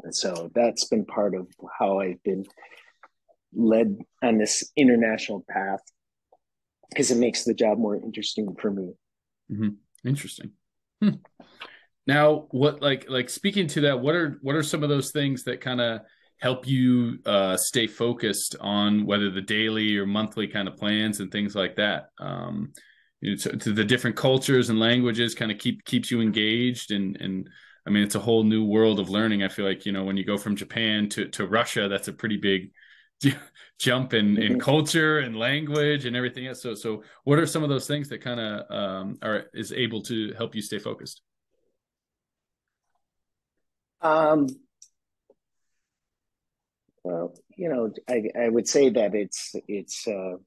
And 0.03 0.15
so 0.15 0.51
that's 0.53 0.85
been 0.85 1.05
part 1.05 1.35
of 1.35 1.47
how 1.79 1.99
I've 1.99 2.21
been 2.23 2.45
led 3.53 3.97
on 4.21 4.37
this 4.37 4.71
international 4.75 5.45
path 5.49 5.81
because 6.89 7.11
it 7.11 7.17
makes 7.17 7.43
the 7.43 7.53
job 7.53 7.77
more 7.77 7.95
interesting 7.95 8.55
for 8.59 8.71
me. 8.71 8.93
Mm-hmm. 9.51 10.07
Interesting. 10.07 10.51
Hmm. 11.01 11.15
Now, 12.07 12.47
what 12.51 12.81
like 12.81 13.09
like 13.09 13.29
speaking 13.29 13.67
to 13.67 13.81
that, 13.81 13.99
what 13.99 14.15
are 14.15 14.37
what 14.41 14.55
are 14.55 14.63
some 14.63 14.83
of 14.83 14.89
those 14.89 15.11
things 15.11 15.43
that 15.43 15.61
kind 15.61 15.81
of 15.81 16.01
help 16.37 16.67
you 16.67 17.19
uh, 17.25 17.57
stay 17.57 17.87
focused 17.87 18.55
on 18.59 19.05
whether 19.05 19.31
the 19.31 19.41
daily 19.41 19.97
or 19.97 20.05
monthly 20.05 20.47
kind 20.47 20.67
of 20.67 20.77
plans 20.77 21.19
and 21.19 21.31
things 21.31 21.55
like 21.55 21.75
that? 21.77 22.09
Um, 22.19 22.73
you 23.21 23.31
know, 23.31 23.37
to, 23.37 23.57
to 23.57 23.73
the 23.73 23.83
different 23.83 24.15
cultures 24.15 24.69
and 24.69 24.79
languages, 24.79 25.35
kind 25.35 25.51
of 25.51 25.57
keep 25.57 25.83
keeps 25.85 26.11
you 26.11 26.21
engaged 26.21 26.91
and 26.91 27.17
and 27.19 27.49
I 27.87 27.91
mean, 27.91 28.03
it's 28.03 28.15
a 28.15 28.19
whole 28.19 28.43
new 28.43 28.65
world 28.65 28.99
of 28.99 29.09
learning. 29.09 29.43
I 29.43 29.47
feel 29.47 29.65
like 29.65 29.85
you 29.85 29.91
know 29.91 30.03
when 30.03 30.17
you 30.17 30.25
go 30.25 30.37
from 30.37 30.55
Japan 30.55 31.07
to 31.09 31.27
to 31.29 31.45
Russia, 31.45 31.87
that's 31.87 32.07
a 32.07 32.13
pretty 32.13 32.37
big 32.37 32.71
jump 33.79 34.13
in 34.13 34.37
in 34.37 34.53
mm-hmm. 34.53 34.59
culture 34.59 35.19
and 35.19 35.37
language 35.37 36.05
and 36.05 36.15
everything 36.15 36.47
else. 36.47 36.61
So 36.61 36.73
so 36.73 37.03
what 37.23 37.37
are 37.37 37.45
some 37.45 37.63
of 37.63 37.69
those 37.69 37.87
things 37.87 38.09
that 38.09 38.21
kind 38.21 38.39
of 38.39 38.71
um, 38.71 39.17
are 39.21 39.45
is 39.53 39.71
able 39.71 40.01
to 40.03 40.33
help 40.33 40.55
you 40.55 40.61
stay 40.61 40.79
focused? 40.79 41.21
Um, 44.01 44.47
well, 47.03 47.35
you 47.55 47.69
know, 47.69 47.91
I, 48.09 48.29
I 48.39 48.49
would 48.49 48.67
say 48.67 48.89
that 48.89 49.13
it's 49.13 49.55
it's 49.67 50.07
uh, 50.07 50.37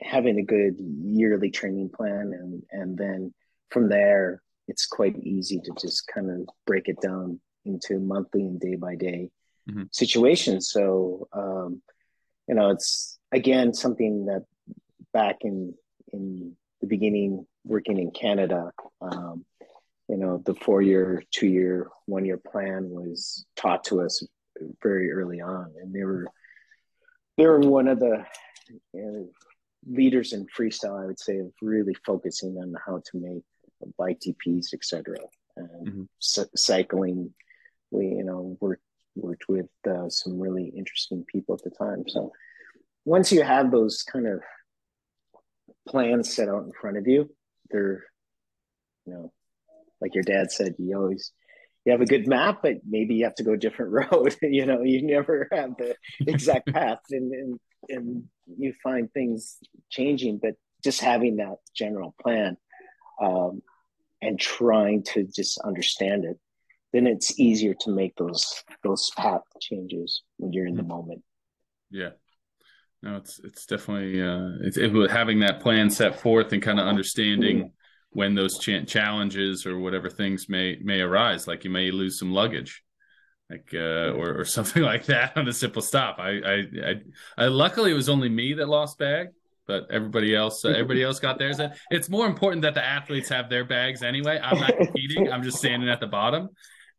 having 0.00 0.38
a 0.38 0.44
good 0.44 0.76
yearly 0.78 1.50
training 1.50 1.90
plan, 1.90 2.32
and 2.32 2.62
and 2.70 2.96
then 2.96 3.34
from 3.70 3.88
there, 3.88 4.42
it's 4.66 4.86
quite 4.86 5.18
easy 5.18 5.60
to 5.60 5.72
just 5.80 6.06
kind 6.08 6.30
of 6.30 6.48
break 6.66 6.88
it 6.88 7.00
down 7.00 7.40
into 7.64 7.98
monthly 7.98 8.42
and 8.42 8.60
day 8.60 8.76
by 8.76 8.94
day 8.94 9.30
mm-hmm. 9.68 9.84
situations. 9.92 10.70
So, 10.70 11.28
um, 11.32 11.82
you 12.46 12.54
know, 12.54 12.70
it's 12.70 13.18
again 13.32 13.74
something 13.74 14.26
that 14.26 14.44
back 15.12 15.38
in 15.42 15.74
in 16.12 16.56
the 16.80 16.86
beginning, 16.86 17.46
working 17.64 17.98
in 17.98 18.10
Canada, 18.10 18.72
um, 19.00 19.44
you 20.08 20.16
know 20.16 20.42
the 20.44 20.54
four 20.54 20.82
year 20.82 21.22
two 21.30 21.46
year 21.46 21.88
one 22.06 22.24
year 22.24 22.38
plan 22.38 22.88
was 22.90 23.44
taught 23.56 23.84
to 23.84 24.00
us 24.00 24.24
very 24.82 25.12
early 25.12 25.40
on 25.40 25.72
and 25.80 25.94
they 25.94 26.02
were 26.02 26.26
they 27.36 27.46
were 27.46 27.60
one 27.60 27.86
of 27.86 28.00
the 28.00 28.24
you 28.92 29.02
know, 29.02 29.28
leaders 29.88 30.32
in 30.32 30.46
freestyle 30.46 31.02
i 31.02 31.06
would 31.06 31.18
say 31.18 31.38
of 31.38 31.52
really 31.62 31.94
focusing 32.06 32.56
on 32.58 32.74
how 32.84 33.00
to 33.04 33.18
make 33.18 33.42
bike 33.96 34.18
TPs 34.20 34.74
etc 34.74 35.16
and 35.56 35.86
mm-hmm. 35.86 36.02
c- 36.18 36.42
cycling 36.56 37.32
we 37.90 38.06
you 38.06 38.24
know 38.24 38.56
worked 38.60 38.82
worked 39.14 39.48
with 39.48 39.68
uh, 39.88 40.08
some 40.08 40.38
really 40.38 40.72
interesting 40.76 41.24
people 41.32 41.54
at 41.54 41.62
the 41.62 41.70
time 41.70 42.04
so 42.08 42.32
once 43.04 43.32
you 43.32 43.42
have 43.42 43.70
those 43.70 44.02
kind 44.02 44.26
of 44.26 44.40
plans 45.88 46.34
set 46.34 46.48
out 46.48 46.64
in 46.64 46.72
front 46.80 46.96
of 46.96 47.06
you 47.06 47.28
they're 47.70 48.04
you 49.06 49.12
know 49.12 49.32
like 50.00 50.14
your 50.14 50.24
dad 50.24 50.50
said, 50.50 50.74
you 50.78 50.96
always 50.96 51.32
you 51.84 51.92
have 51.92 52.00
a 52.00 52.06
good 52.06 52.26
map, 52.26 52.60
but 52.62 52.76
maybe 52.86 53.14
you 53.14 53.24
have 53.24 53.34
to 53.36 53.44
go 53.44 53.52
a 53.52 53.58
different 53.58 53.92
road. 54.12 54.36
you 54.42 54.66
know, 54.66 54.82
you 54.82 55.02
never 55.02 55.48
have 55.52 55.76
the 55.76 55.94
exact 56.20 56.66
path, 56.72 57.00
and, 57.10 57.32
and 57.32 57.60
and 57.88 58.24
you 58.58 58.72
find 58.82 59.12
things 59.12 59.58
changing. 59.90 60.38
But 60.38 60.54
just 60.84 61.00
having 61.00 61.36
that 61.36 61.56
general 61.74 62.14
plan 62.20 62.56
um, 63.20 63.62
and 64.22 64.38
trying 64.38 65.02
to 65.14 65.24
just 65.24 65.58
understand 65.58 66.24
it, 66.24 66.38
then 66.92 67.06
it's 67.06 67.38
easier 67.38 67.74
to 67.80 67.90
make 67.90 68.16
those 68.16 68.64
those 68.82 69.10
path 69.16 69.42
changes 69.60 70.22
when 70.38 70.52
you're 70.52 70.66
in 70.66 70.76
the 70.76 70.82
mm-hmm. 70.82 70.90
moment. 70.90 71.22
Yeah. 71.90 72.10
No, 73.02 73.16
it's 73.16 73.40
it's 73.44 73.66
definitely 73.66 74.20
uh, 74.20 74.66
it's 74.66 74.76
it, 74.76 75.10
having 75.10 75.40
that 75.40 75.60
plan 75.60 75.90
set 75.90 76.20
forth 76.20 76.52
and 76.52 76.62
kind 76.62 76.80
of 76.80 76.86
understanding. 76.86 77.58
Mm-hmm 77.58 77.68
when 78.10 78.34
those 78.34 78.58
ch- 78.58 78.86
challenges 78.86 79.66
or 79.66 79.78
whatever 79.78 80.08
things 80.08 80.48
may 80.48 80.78
may 80.82 81.00
arise 81.00 81.46
like 81.46 81.64
you 81.64 81.70
may 81.70 81.90
lose 81.90 82.18
some 82.18 82.32
luggage 82.32 82.82
like 83.50 83.70
uh, 83.74 84.12
or, 84.12 84.40
or 84.40 84.44
something 84.56 84.82
like 84.82 85.06
that 85.06 85.36
on 85.36 85.48
a 85.48 85.52
simple 85.52 85.82
stop 85.82 86.18
I, 86.18 86.30
I 86.30 86.54
i 86.84 86.94
i, 87.36 87.46
luckily 87.46 87.90
it 87.90 87.94
was 87.94 88.08
only 88.08 88.28
me 88.28 88.54
that 88.54 88.68
lost 88.68 88.98
bag 88.98 89.28
but 89.68 89.86
everybody 89.90 90.34
else 90.34 90.64
uh, 90.64 90.70
everybody 90.70 91.02
else 91.04 91.20
got 91.20 91.38
theirs 91.38 91.60
it's 91.90 92.08
more 92.08 92.26
important 92.26 92.62
that 92.62 92.74
the 92.74 92.84
athletes 92.84 93.28
have 93.28 93.48
their 93.48 93.64
bags 93.64 94.02
anyway 94.02 94.40
i'm 94.42 94.58
not 94.58 94.76
competing 94.82 95.30
i'm 95.30 95.42
just 95.42 95.58
standing 95.58 95.88
at 95.88 96.00
the 96.00 96.06
bottom 96.06 96.48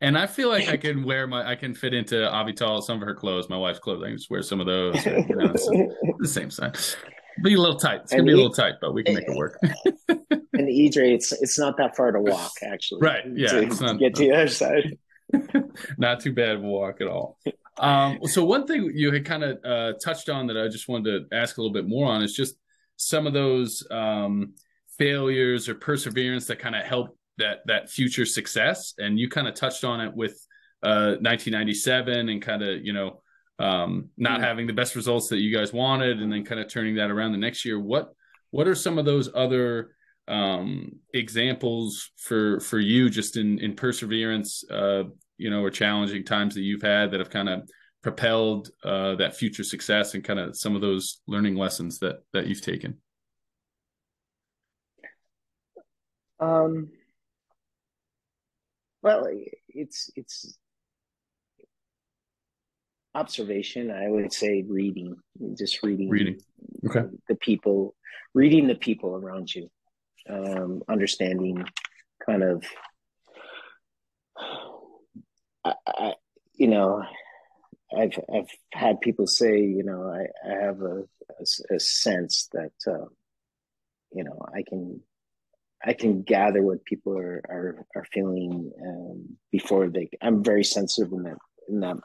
and 0.02 0.18
I 0.18 0.28
feel 0.28 0.48
like 0.48 0.70
I 0.70 0.78
can 0.78 1.04
wear 1.04 1.28
my, 1.28 1.46
I 1.46 1.56
can 1.56 1.76
fit 1.76 1.94
into 1.94 2.16
Avital 2.16 2.82
some 2.82 3.02
of 3.02 3.06
her 3.06 3.14
clothes, 3.14 3.50
my 3.50 3.58
wife's 3.58 3.80
clothing. 3.80 4.14
I 4.14 4.16
just 4.16 4.30
wear 4.30 4.42
some 4.42 4.62
of 4.62 4.66
those. 4.66 5.06
you 5.06 5.26
know, 5.28 5.52
the 6.20 6.28
same 6.28 6.50
size. 6.50 6.96
Be 7.44 7.56
a 7.56 7.58
little 7.58 7.78
tight. 7.78 8.02
It's 8.04 8.12
gonna 8.12 8.24
be 8.24 8.32
a 8.32 8.36
little 8.36 8.54
tight, 8.54 8.76
but 8.82 8.94
we 8.94 9.04
can 9.04 9.16
make 9.16 9.28
it 9.28 9.36
work. 9.36 9.60
and 9.62 10.68
Idre, 10.68 11.14
it's 11.14 11.32
it's 11.32 11.58
not 11.58 11.78
that 11.78 11.96
far 11.96 12.12
to 12.12 12.20
walk 12.20 12.52
actually. 12.64 13.02
Right. 13.02 13.24
Yeah. 13.34 13.48
To, 13.48 13.62
it's 13.62 13.80
not, 13.80 13.94
to 13.94 13.98
get 13.98 14.16
to 14.16 14.24
the 14.24 14.32
other 14.34 14.48
side. 14.48 14.98
not 15.98 16.20
too 16.20 16.34
bad 16.34 16.56
of 16.56 16.64
a 16.64 16.68
walk 16.68 17.02
at 17.02 17.08
all. 17.08 17.38
Um, 17.80 18.20
so 18.26 18.44
one 18.44 18.68
thing 18.68 18.92
you 18.94 19.12
had 19.12 19.26
kind 19.26 19.44
of 19.44 19.58
uh, 19.64 19.94
touched 20.04 20.30
on 20.30 20.48
that 20.48 20.58
I 20.58 20.68
just 20.68 20.88
wanted 20.88 21.30
to 21.30 21.36
ask 21.36 21.58
a 21.58 21.62
little 21.62 21.74
bit 21.74 21.88
more 21.88 22.12
on 22.12 22.22
is 22.22 22.34
just 22.34 22.56
some 22.98 23.26
of 23.26 23.34
those 23.34 23.88
um, 23.90 24.54
failures 24.98 25.70
or 25.70 25.76
perseverance 25.76 26.46
that 26.48 26.60
kind 26.60 26.76
of 26.76 26.84
help 26.84 27.18
that 27.38 27.60
that 27.66 27.90
future 27.90 28.26
success. 28.26 28.94
And 28.98 29.18
you 29.18 29.30
kind 29.30 29.48
of 29.48 29.56
touched 29.56 29.84
on 29.84 30.02
it 30.02 30.14
with 30.14 30.46
uh, 30.84 31.16
1997 31.22 32.30
and 32.30 32.42
kind 32.42 32.62
of 32.62 32.86
you 32.86 32.94
know 32.94 33.22
um, 33.60 34.10
not 34.18 34.42
having 34.42 34.68
the 34.68 34.74
best 34.74 34.96
results 34.96 35.30
that 35.30 35.40
you 35.40 35.56
guys 35.56 35.74
wanted, 35.74 36.22
and 36.22 36.32
then 36.32 36.46
kind 36.46 36.62
of 36.62 36.70
turning 36.70 36.96
that 36.96 37.12
around 37.12 37.32
the 37.32 37.38
next 37.38 37.66
year. 37.66 37.80
What 37.80 38.14
what 38.52 38.68
are 38.68 38.76
some 38.76 38.98
of 38.98 39.06
those 39.06 39.30
other 39.34 39.92
um, 40.28 40.92
examples 41.14 42.12
for 42.18 42.60
for 42.60 42.80
you 42.80 43.10
just 43.10 43.38
in 43.38 43.60
in 43.60 43.76
perseverance, 43.76 44.64
uh, 44.70 45.04
you 45.40 45.50
know, 45.50 45.64
or 45.64 45.72
challenging 45.72 46.24
times 46.24 46.54
that 46.56 46.62
you've 46.62 46.82
had 46.82 47.12
that 47.12 47.20
have 47.20 47.30
kind 47.30 47.50
of 47.50 47.68
propelled 48.04 48.70
uh, 48.84 49.16
that 49.16 49.36
future 49.36 49.64
success 49.64 50.14
and 50.14 50.24
kind 50.24 50.40
of 50.40 50.56
some 50.56 50.76
of 50.76 50.82
those 50.82 51.22
learning 51.28 51.56
lessons 51.56 52.00
that 52.00 52.18
that 52.34 52.48
you've 52.48 52.62
taken? 52.62 52.98
Um, 56.40 56.90
well, 59.02 59.28
it's 59.68 60.12
it's 60.16 60.58
observation 63.16 63.90
i 63.90 64.08
would 64.08 64.32
say 64.32 64.64
reading 64.68 65.16
just 65.58 65.82
reading 65.82 66.10
reading 66.10 66.40
okay 66.86 67.08
the 67.28 67.36
people 67.36 67.96
reading 68.36 68.68
the 68.68 68.76
people 68.76 69.16
around 69.16 69.54
you 69.54 69.68
um, 70.30 70.84
understanding 70.88 71.66
kind 72.24 72.44
of 72.44 72.64
I, 75.64 75.74
I, 75.88 76.14
you 76.54 76.68
know 76.68 77.04
i've 77.98 78.18
i've 78.34 78.50
had 78.72 79.02
people 79.02 79.28
say 79.28 79.60
you 79.60 79.84
know 79.84 80.04
i, 80.04 80.50
I 80.50 80.66
have 80.66 80.82
a, 80.82 81.04
a, 81.40 81.76
a 81.76 81.80
sense 81.80 82.50
that 82.54 82.72
uh, 82.88 83.06
you 84.12 84.24
know 84.24 84.40
i 84.54 84.64
can 84.68 85.02
I 85.84 85.94
can 85.94 86.24
gather 86.24 86.62
what 86.62 86.84
people 86.86 87.18
are 87.18 87.42
are, 87.50 87.86
are 87.96 88.06
feeling 88.12 88.72
um, 88.86 89.38
before 89.52 89.90
they. 89.90 90.10
I'm 90.22 90.44
very 90.44 90.64
sensitive 90.64 91.14
in 91.14 91.24
that 91.24 91.38
in 91.70 91.80
that 91.80 91.98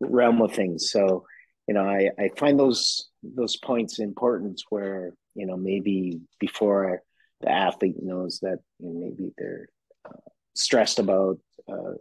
realm 0.00 0.42
of 0.42 0.52
things. 0.52 0.90
So, 0.90 1.24
you 1.68 1.74
know, 1.74 1.84
I, 1.84 2.10
I 2.18 2.30
find 2.36 2.58
those 2.58 3.08
those 3.22 3.56
points 3.56 4.00
important 4.00 4.62
where 4.70 5.14
you 5.34 5.46
know 5.46 5.56
maybe 5.56 6.20
before 6.40 7.02
the 7.40 7.50
athlete 7.50 8.02
knows 8.02 8.40
that 8.40 8.58
you 8.80 8.88
know, 8.88 9.00
maybe 9.00 9.32
they're 9.38 9.68
uh, 10.04 10.18
stressed 10.54 10.98
about 10.98 11.38
uh, 11.70 11.94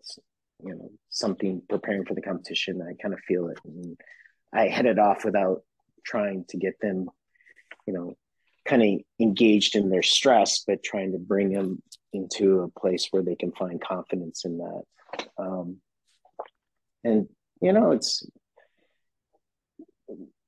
you 0.64 0.76
know 0.76 0.92
something 1.10 1.62
preparing 1.70 2.06
for 2.06 2.14
the 2.14 2.22
competition. 2.22 2.82
I 2.82 3.02
kind 3.02 3.14
of 3.14 3.20
feel 3.22 3.48
it, 3.48 3.60
and 3.66 3.98
I 4.54 4.68
head 4.68 4.86
it 4.86 5.00
off 5.00 5.26
without 5.26 5.62
trying 6.06 6.46
to 6.50 6.58
get 6.58 6.80
them, 6.82 7.10
you 7.86 7.94
know, 7.94 8.16
kind 8.66 8.82
of 8.82 8.90
engaged 9.20 9.76
in 9.76 9.90
their 9.90 10.04
stress, 10.04 10.64
but 10.66 10.84
trying 10.84 11.12
to 11.14 11.20
bring 11.20 11.52
them 11.52 11.82
into 12.14 12.62
a 12.62 12.80
place 12.80 13.08
where 13.12 13.24
they 13.24 13.36
can 13.36 13.52
find 13.52 13.82
confidence 13.82 14.46
in 14.46 14.58
that. 14.58 14.84
Um, 15.38 15.78
and 17.04 17.28
you 17.62 17.74
know, 17.74 17.92
it's 17.92 18.26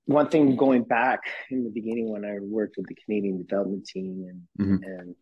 one 0.05 0.30
thing 0.30 0.55
going 0.55 0.84
back 0.84 1.22
in 1.49 1.63
the 1.63 1.69
beginning 1.69 2.09
when 2.09 2.26
I 2.26 2.38
worked 2.39 2.78
with 2.78 2.88
the 2.88 2.95
Canadian 2.95 3.38
development 3.38 3.86
team, 3.86 4.26
and 4.28 4.67
mm-hmm. 4.67 4.84
and 4.84 5.15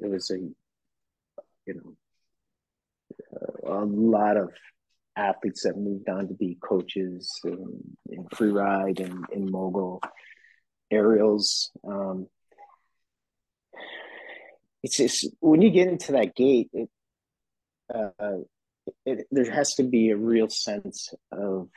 it 0.00 0.08
was 0.08 0.30
a 0.30 0.38
you 0.38 1.74
know 1.74 1.94
a 3.66 3.84
lot 3.84 4.36
of 4.36 4.50
athletes 5.16 5.62
that 5.62 5.76
moved 5.76 6.08
on 6.08 6.28
to 6.28 6.34
be 6.34 6.58
coaches 6.60 7.30
in, 7.44 7.96
in 8.10 8.26
free 8.34 8.50
ride 8.50 9.00
and 9.00 9.24
in 9.32 9.50
mogul 9.50 10.02
aerials. 10.90 11.70
Um, 11.86 12.26
it's 14.82 14.96
just 14.96 15.28
when 15.40 15.62
you 15.62 15.70
get 15.70 15.88
into 15.88 16.12
that 16.12 16.34
gate, 16.34 16.68
it, 16.72 16.90
uh, 17.92 18.10
it, 19.06 19.26
there 19.30 19.50
has 19.50 19.74
to 19.76 19.82
be 19.82 20.10
a 20.10 20.16
real 20.16 20.48
sense 20.48 21.14
of 21.32 21.68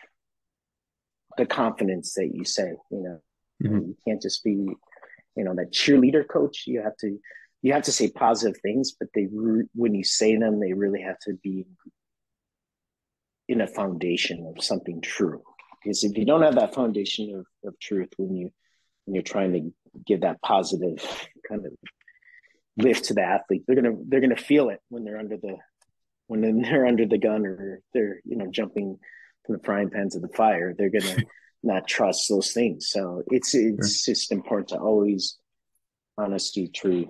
the 1.38 1.46
confidence 1.46 2.14
that 2.16 2.32
you 2.34 2.44
say. 2.44 2.74
You 2.92 3.04
know, 3.04 3.22
mm-hmm. 3.64 3.88
you 3.88 3.98
can't 4.06 4.22
just 4.22 4.44
be, 4.44 4.68
you 5.36 5.44
know, 5.44 5.56
that 5.56 5.72
cheerleader 5.72 6.28
coach. 6.28 6.64
You 6.68 6.82
have 6.82 6.98
to 6.98 7.18
you 7.68 7.74
have 7.74 7.84
to 7.84 7.92
say 7.92 8.10
positive 8.10 8.60
things, 8.62 8.94
but 8.98 9.10
they 9.14 9.28
when 9.76 9.94
you 9.94 10.04
say 10.06 10.38
them, 10.38 10.62
they 10.62 10.72
really 10.72 11.02
have 11.02 11.20
to 11.20 11.34
be 11.44 11.66
in 13.50 13.60
a 13.60 13.68
foundation 13.68 14.54
of 14.56 14.64
something 14.64 15.02
true. 15.02 15.42
Because 15.84 16.06
if 16.06 16.18
you 16.18 16.24
don't 16.24 16.44
have 16.44 16.56
that 16.56 16.74
foundation 16.74 17.36
of, 17.36 17.68
of 17.68 17.78
truth 17.82 18.08
when 18.16 18.34
you 18.38 18.52
when 19.04 19.16
you're 19.16 19.22
trying 19.22 19.52
to 19.52 19.74
give 20.06 20.22
that 20.22 20.42
positive 20.42 20.98
kind 21.50 21.66
of 21.66 21.74
lift 22.78 23.04
to 23.06 23.14
the 23.14 23.22
athlete, 23.22 23.64
they're 23.68 23.76
gonna 23.76 23.98
they're 24.08 24.22
gonna 24.22 24.38
feel 24.38 24.70
it 24.70 24.80
when 24.88 25.04
they're 25.04 25.20
under 25.20 25.36
the 25.36 25.58
when 26.28 26.62
they're 26.62 26.86
under 26.86 27.06
the 27.06 27.18
gun 27.18 27.46
or 27.46 27.82
they're 27.94 28.22
you 28.24 28.38
know 28.38 28.48
jumping 28.50 28.98
from 29.46 29.58
the 29.58 29.64
frying 29.66 29.90
pans 29.90 30.16
of 30.16 30.22
the 30.22 30.30
fire. 30.30 30.74
They're 30.74 30.90
gonna 30.90 31.18
not 31.64 31.86
trust 31.86 32.30
those 32.30 32.54
things. 32.54 32.88
So 32.88 33.24
it's 33.28 33.54
it's 33.54 34.04
sure. 34.06 34.14
just 34.14 34.32
important 34.32 34.70
to 34.70 34.78
always 34.78 35.38
honesty, 36.18 36.70
truth, 36.70 37.10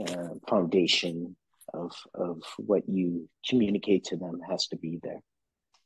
uh, 0.00 0.28
foundation 0.48 1.36
of 1.74 1.92
of 2.14 2.42
what 2.58 2.82
you 2.88 3.28
communicate 3.48 4.04
to 4.04 4.16
them 4.16 4.40
has 4.48 4.66
to 4.68 4.76
be 4.76 4.98
there. 5.02 5.22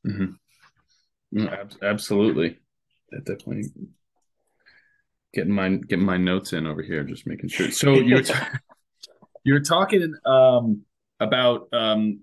Mm-hmm. 0.06 1.46
absolutely, 1.82 2.58
that 3.10 3.24
definitely 3.24 3.64
getting 5.34 5.52
my 5.52 5.68
getting 5.68 6.04
my 6.04 6.16
notes 6.16 6.52
in 6.52 6.66
over 6.66 6.82
here, 6.82 7.04
just 7.04 7.26
making 7.26 7.48
sure. 7.48 7.70
So 7.70 7.94
you're 7.94 8.22
t- 8.22 8.34
you're 9.44 9.60
talking 9.60 10.14
um, 10.24 10.82
about 11.20 11.68
um, 11.72 12.20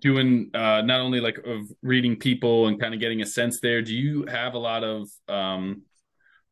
doing 0.00 0.50
uh, 0.54 0.82
not 0.82 1.00
only 1.00 1.20
like 1.20 1.38
of 1.38 1.66
reading 1.82 2.16
people 2.16 2.66
and 2.66 2.80
kind 2.80 2.94
of 2.94 3.00
getting 3.00 3.22
a 3.22 3.26
sense 3.26 3.60
there. 3.60 3.82
Do 3.82 3.94
you 3.94 4.24
have 4.26 4.54
a 4.54 4.58
lot 4.58 4.84
of 4.84 5.08
um, 5.28 5.82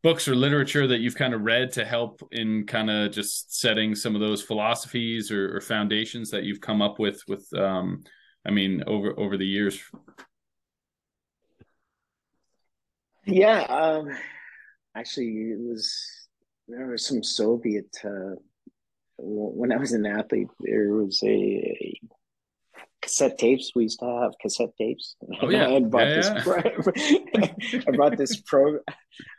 books 0.03 0.27
or 0.27 0.35
literature 0.35 0.87
that 0.87 0.99
you've 0.99 1.15
kind 1.15 1.33
of 1.33 1.43
read 1.43 1.71
to 1.73 1.85
help 1.85 2.27
in 2.33 2.67
kind 2.67 2.91
of 2.91 3.13
just 3.13 3.59
setting 3.59 3.95
some 3.95 4.15
of 4.15 4.21
those 4.21 4.43
philosophies 4.43 5.31
or, 5.31 5.57
or 5.57 5.61
foundations 5.61 6.31
that 6.31 6.43
you've 6.43 6.61
come 6.61 6.83
up 6.83 6.99
with 6.99 7.23
with 7.29 7.47
um, 7.57 8.03
I 8.47 8.51
mean 8.51 8.83
over 8.87 9.19
over 9.19 9.37
the 9.37 9.47
years? 9.47 9.81
Yeah, 13.25 13.61
um, 13.63 14.09
actually, 14.97 15.29
it 15.29 15.61
was 15.61 16.29
there 16.69 16.87
was 16.87 17.07
some 17.07 17.23
Soviet. 17.23 17.89
Uh, 18.05 18.37
when 19.19 19.71
I 19.71 19.77
was 19.77 19.93
an 19.93 20.05
athlete, 20.05 20.49
there 20.59 20.95
was 20.95 21.23
a, 21.23 21.29
a, 21.29 22.01
cassette 23.03 23.37
tapes. 23.37 23.73
We 23.75 23.83
used 23.83 23.99
to 24.01 24.21
have 24.23 24.33
cassette 24.41 24.75
tapes. 24.79 25.17
Oh 25.43 25.51
yeah, 25.51 25.69
I 25.77 25.81
brought 25.81 26.09
yeah, 26.09 26.15
this. 26.35 26.45
Pro- 26.45 27.93
I 27.93 27.97
brought 27.97 28.17
this 28.17 28.41
pro. 28.41 28.79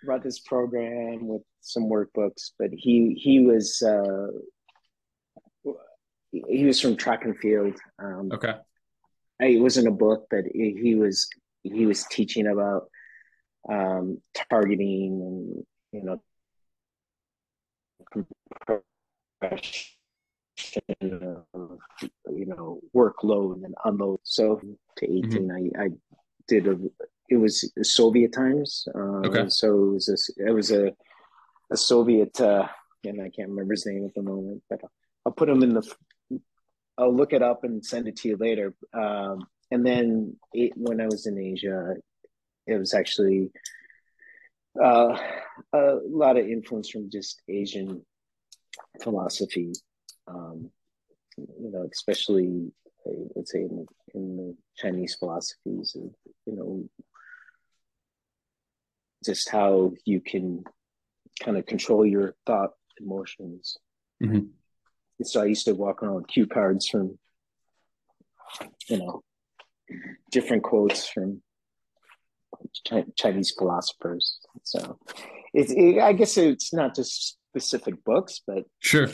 brought 0.04 0.24
this 0.24 0.40
program 0.40 1.28
with 1.28 1.42
some 1.62 1.84
workbooks, 1.84 2.52
but 2.60 2.70
he 2.72 3.18
he 3.20 3.40
was 3.40 3.82
uh, 3.82 4.28
he 6.30 6.66
was 6.66 6.80
from 6.80 6.98
track 6.98 7.26
and 7.26 7.38
field. 7.38 7.76
Um, 7.98 8.30
okay, 8.34 8.56
it 9.40 9.62
wasn't 9.62 9.88
a 9.88 9.92
book, 9.92 10.28
but 10.30 10.44
he 10.54 10.96
was 10.96 11.28
he 11.64 11.86
was 11.86 12.06
teaching 12.12 12.48
about 12.48 12.90
um, 13.70 14.22
targeting 14.50 15.22
and 15.22 15.66
you 15.92 16.04
know 16.04 16.22
compression 19.42 19.93
of 21.02 21.80
you 22.32 22.46
know 22.46 22.80
workload 22.96 23.64
and 23.64 23.76
unload. 23.86 24.20
So 24.24 24.62
to 24.98 25.06
18, 25.06 25.30
mm-hmm. 25.30 25.80
I, 25.80 25.86
I 25.86 25.88
did 26.48 26.68
a 26.68 26.78
it 27.30 27.38
was 27.38 27.72
Soviet 27.82 28.34
times. 28.34 28.88
Uh, 28.94 29.28
okay. 29.28 29.46
So 29.50 29.68
it 29.74 29.94
was 29.94 30.10
a, 30.10 30.48
it 30.50 30.52
was 30.52 30.72
a 30.72 30.94
a 31.72 31.78
Soviet 31.78 32.40
uh, 32.42 32.68
and 33.06 33.22
I 33.22 33.30
can't 33.30 33.50
remember 33.50 33.74
his 33.74 33.86
name 33.86 34.06
at 34.06 34.14
the 34.14 34.22
moment, 34.22 34.64
but 34.70 34.82
I'll 35.26 35.32
put 35.32 35.50
him 35.50 35.64
in 35.64 35.74
the. 35.74 35.96
I'll 36.98 37.16
look 37.16 37.34
it 37.34 37.42
up 37.42 37.64
and 37.64 37.84
send 37.84 38.08
it 38.08 38.18
to 38.18 38.30
you 38.30 38.38
later. 38.38 38.76
Um, 38.94 39.48
and 39.72 39.86
then 39.86 40.36
it, 40.54 40.74
when 40.76 41.02
I 41.02 41.06
was 41.06 41.26
in 41.26 41.40
Asia, 41.40 41.96
it 42.68 42.78
was 42.78 42.94
actually 42.94 43.52
uh, 44.82 45.18
a 45.74 46.00
lot 46.08 46.38
of 46.38 46.48
influence 46.48 46.90
from 46.90 47.10
just 47.10 47.42
Asian 47.50 48.06
philosophy. 49.02 49.74
Um, 50.28 50.72
you 51.38 51.72
know, 51.72 51.88
especially 51.92 52.72
let's 53.36 53.52
say 53.52 53.60
in, 53.60 53.86
in 54.14 54.38
the 54.38 54.56
Chinese 54.78 55.16
philosophies, 55.16 55.96
of, 55.96 56.14
you 56.46 56.56
know, 56.56 56.90
just 59.26 59.50
how 59.50 59.94
you 60.06 60.22
can 60.22 60.64
kind 61.42 61.58
of 61.58 61.66
control 61.66 62.06
your 62.06 62.36
thought 62.46 62.72
emotions. 63.00 63.78
Mm-hmm. 64.22 64.46
So 65.24 65.42
I 65.42 65.46
used 65.46 65.66
to 65.66 65.74
walk 65.74 66.04
around 66.04 66.16
with 66.16 66.28
cue 66.28 66.48
cards 66.48 66.88
from, 66.88 67.18
you 68.88 68.98
know, 68.98 69.24
different 70.32 70.64
quotes 70.64 71.08
from 71.08 71.42
Chinese 73.16 73.52
philosophers. 73.58 74.40
So 74.64 75.00
it's, 75.54 75.72
it, 75.72 76.00
I 76.00 76.14
guess 76.14 76.38
it's 76.38 76.74
not 76.74 76.96
just 76.96 77.38
specific 77.52 78.04
books, 78.04 78.42
but 78.46 78.64
sure, 78.80 79.10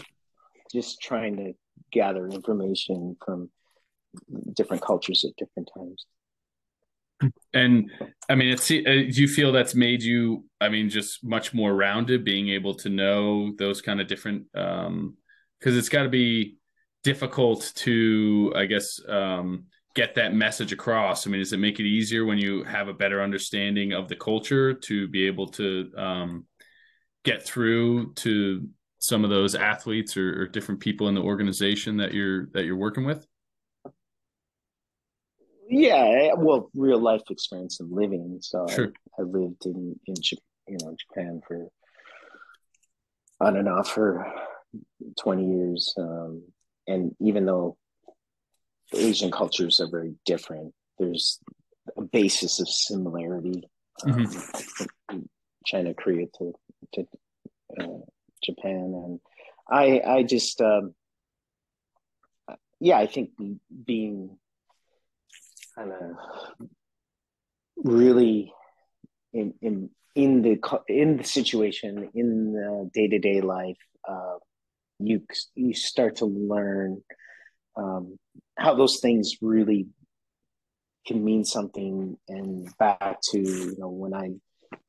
just 0.71 1.01
trying 1.01 1.37
to 1.37 1.53
gather 1.91 2.27
information 2.27 3.15
from 3.25 3.49
different 4.55 4.81
cultures 4.81 5.25
at 5.25 5.35
different 5.37 5.69
times. 5.75 6.05
And 7.53 7.91
I 8.29 8.35
mean, 8.35 8.53
it's, 8.53 8.71
uh, 8.71 8.75
do 8.75 9.21
you 9.21 9.27
feel 9.27 9.51
that's 9.51 9.75
made 9.75 10.01
you, 10.01 10.45
I 10.61 10.69
mean, 10.69 10.89
just 10.89 11.23
much 11.23 11.53
more 11.53 11.75
rounded, 11.75 12.23
being 12.23 12.49
able 12.49 12.75
to 12.75 12.89
know 12.89 13.53
those 13.57 13.81
kind 13.81 13.99
of 13.99 14.07
different, 14.07 14.45
um, 14.55 15.17
cause 15.61 15.75
it's 15.75 15.89
got 15.89 16.03
to 16.03 16.09
be 16.09 16.57
difficult 17.03 17.73
to, 17.75 18.53
I 18.55 18.65
guess, 18.65 19.01
um, 19.07 19.65
get 19.95 20.15
that 20.15 20.33
message 20.33 20.71
across? 20.71 21.27
I 21.27 21.29
mean, 21.29 21.41
does 21.41 21.51
it 21.51 21.57
make 21.57 21.79
it 21.79 21.85
easier 21.85 22.23
when 22.23 22.37
you 22.37 22.63
have 22.63 22.87
a 22.87 22.93
better 22.93 23.21
understanding 23.21 23.91
of 23.91 24.07
the 24.07 24.15
culture 24.15 24.73
to 24.73 25.07
be 25.09 25.27
able 25.27 25.47
to 25.47 25.91
um, 25.97 26.45
get 27.25 27.43
through 27.43 28.13
to 28.13 28.67
some 28.99 29.23
of 29.23 29.29
those 29.29 29.55
athletes 29.55 30.17
or, 30.17 30.41
or, 30.41 30.47
different 30.47 30.81
people 30.81 31.07
in 31.07 31.15
the 31.15 31.21
organization 31.21 31.97
that 31.97 32.13
you're 32.13 32.47
that 32.47 32.65
you're 32.65 32.75
working 32.75 33.05
with? 33.05 33.25
Yeah, 35.69 36.33
well, 36.35 36.69
real 36.73 36.99
life 36.99 37.21
experience 37.29 37.79
and 37.79 37.91
living. 37.91 38.39
So 38.41 38.67
sure. 38.67 38.91
I, 39.17 39.21
I, 39.21 39.25
lived 39.25 39.65
in 39.65 39.99
in 40.05 40.15
you 40.67 40.77
know 40.81 40.95
Japan 40.97 41.41
for 41.47 41.67
on 43.39 43.55
and 43.55 43.69
off 43.69 43.89
for 43.89 44.31
twenty 45.17 45.47
years, 45.47 45.93
um, 45.97 46.43
and 46.87 47.15
even 47.21 47.45
though 47.45 47.77
Asian 48.93 49.31
cultures 49.31 49.79
are 49.79 49.89
very 49.89 50.15
different. 50.25 50.73
There's 50.97 51.39
a 51.97 52.01
basis 52.01 52.59
of 52.59 52.67
similarity. 52.67 53.63
Mm-hmm. 54.03 55.15
Um, 55.15 55.29
China, 55.65 55.93
Korea 55.93 56.27
to 56.37 56.53
to 56.93 57.07
uh, 57.79 57.99
Japan, 58.43 58.93
and 58.93 59.19
I 59.69 60.01
I 60.05 60.23
just 60.23 60.61
um, 60.61 60.93
yeah 62.79 62.97
I 62.97 63.07
think 63.07 63.31
being 63.85 64.37
kind 65.75 65.91
of 65.91 66.67
really 67.77 68.53
in 69.33 69.53
in 69.61 69.89
in 70.15 70.41
the 70.41 70.59
in 70.87 71.17
the 71.17 71.23
situation 71.23 72.09
in 72.13 72.53
the 72.53 72.89
day 72.93 73.07
to 73.07 73.19
day 73.19 73.41
life, 73.41 73.77
uh, 74.07 74.37
you 74.99 75.21
you 75.55 75.73
start 75.73 76.17
to 76.17 76.25
learn 76.25 77.01
um, 77.75 78.17
how 78.57 78.75
those 78.75 78.99
things 78.99 79.37
really 79.41 79.87
can 81.05 81.23
mean 81.23 81.45
something. 81.45 82.17
And 82.27 82.69
back 82.77 83.21
to 83.31 83.39
you 83.39 83.75
know 83.77 83.89
when 83.89 84.13
i 84.13 84.31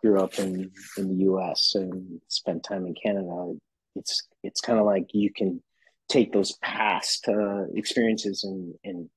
grew 0.02 0.20
up 0.20 0.38
in 0.38 0.70
in 0.96 1.08
the 1.08 1.24
U.S. 1.24 1.72
and 1.74 2.20
spent 2.28 2.64
time 2.64 2.86
in 2.86 2.94
Canada, 2.94 3.54
it's 3.96 4.28
it's 4.42 4.60
kind 4.60 4.78
of 4.78 4.86
like 4.86 5.08
you 5.12 5.32
can 5.32 5.62
take 6.08 6.32
those 6.32 6.52
past 6.62 7.28
uh, 7.28 7.64
experiences 7.74 8.44
and 8.44 8.74
and 8.84 9.08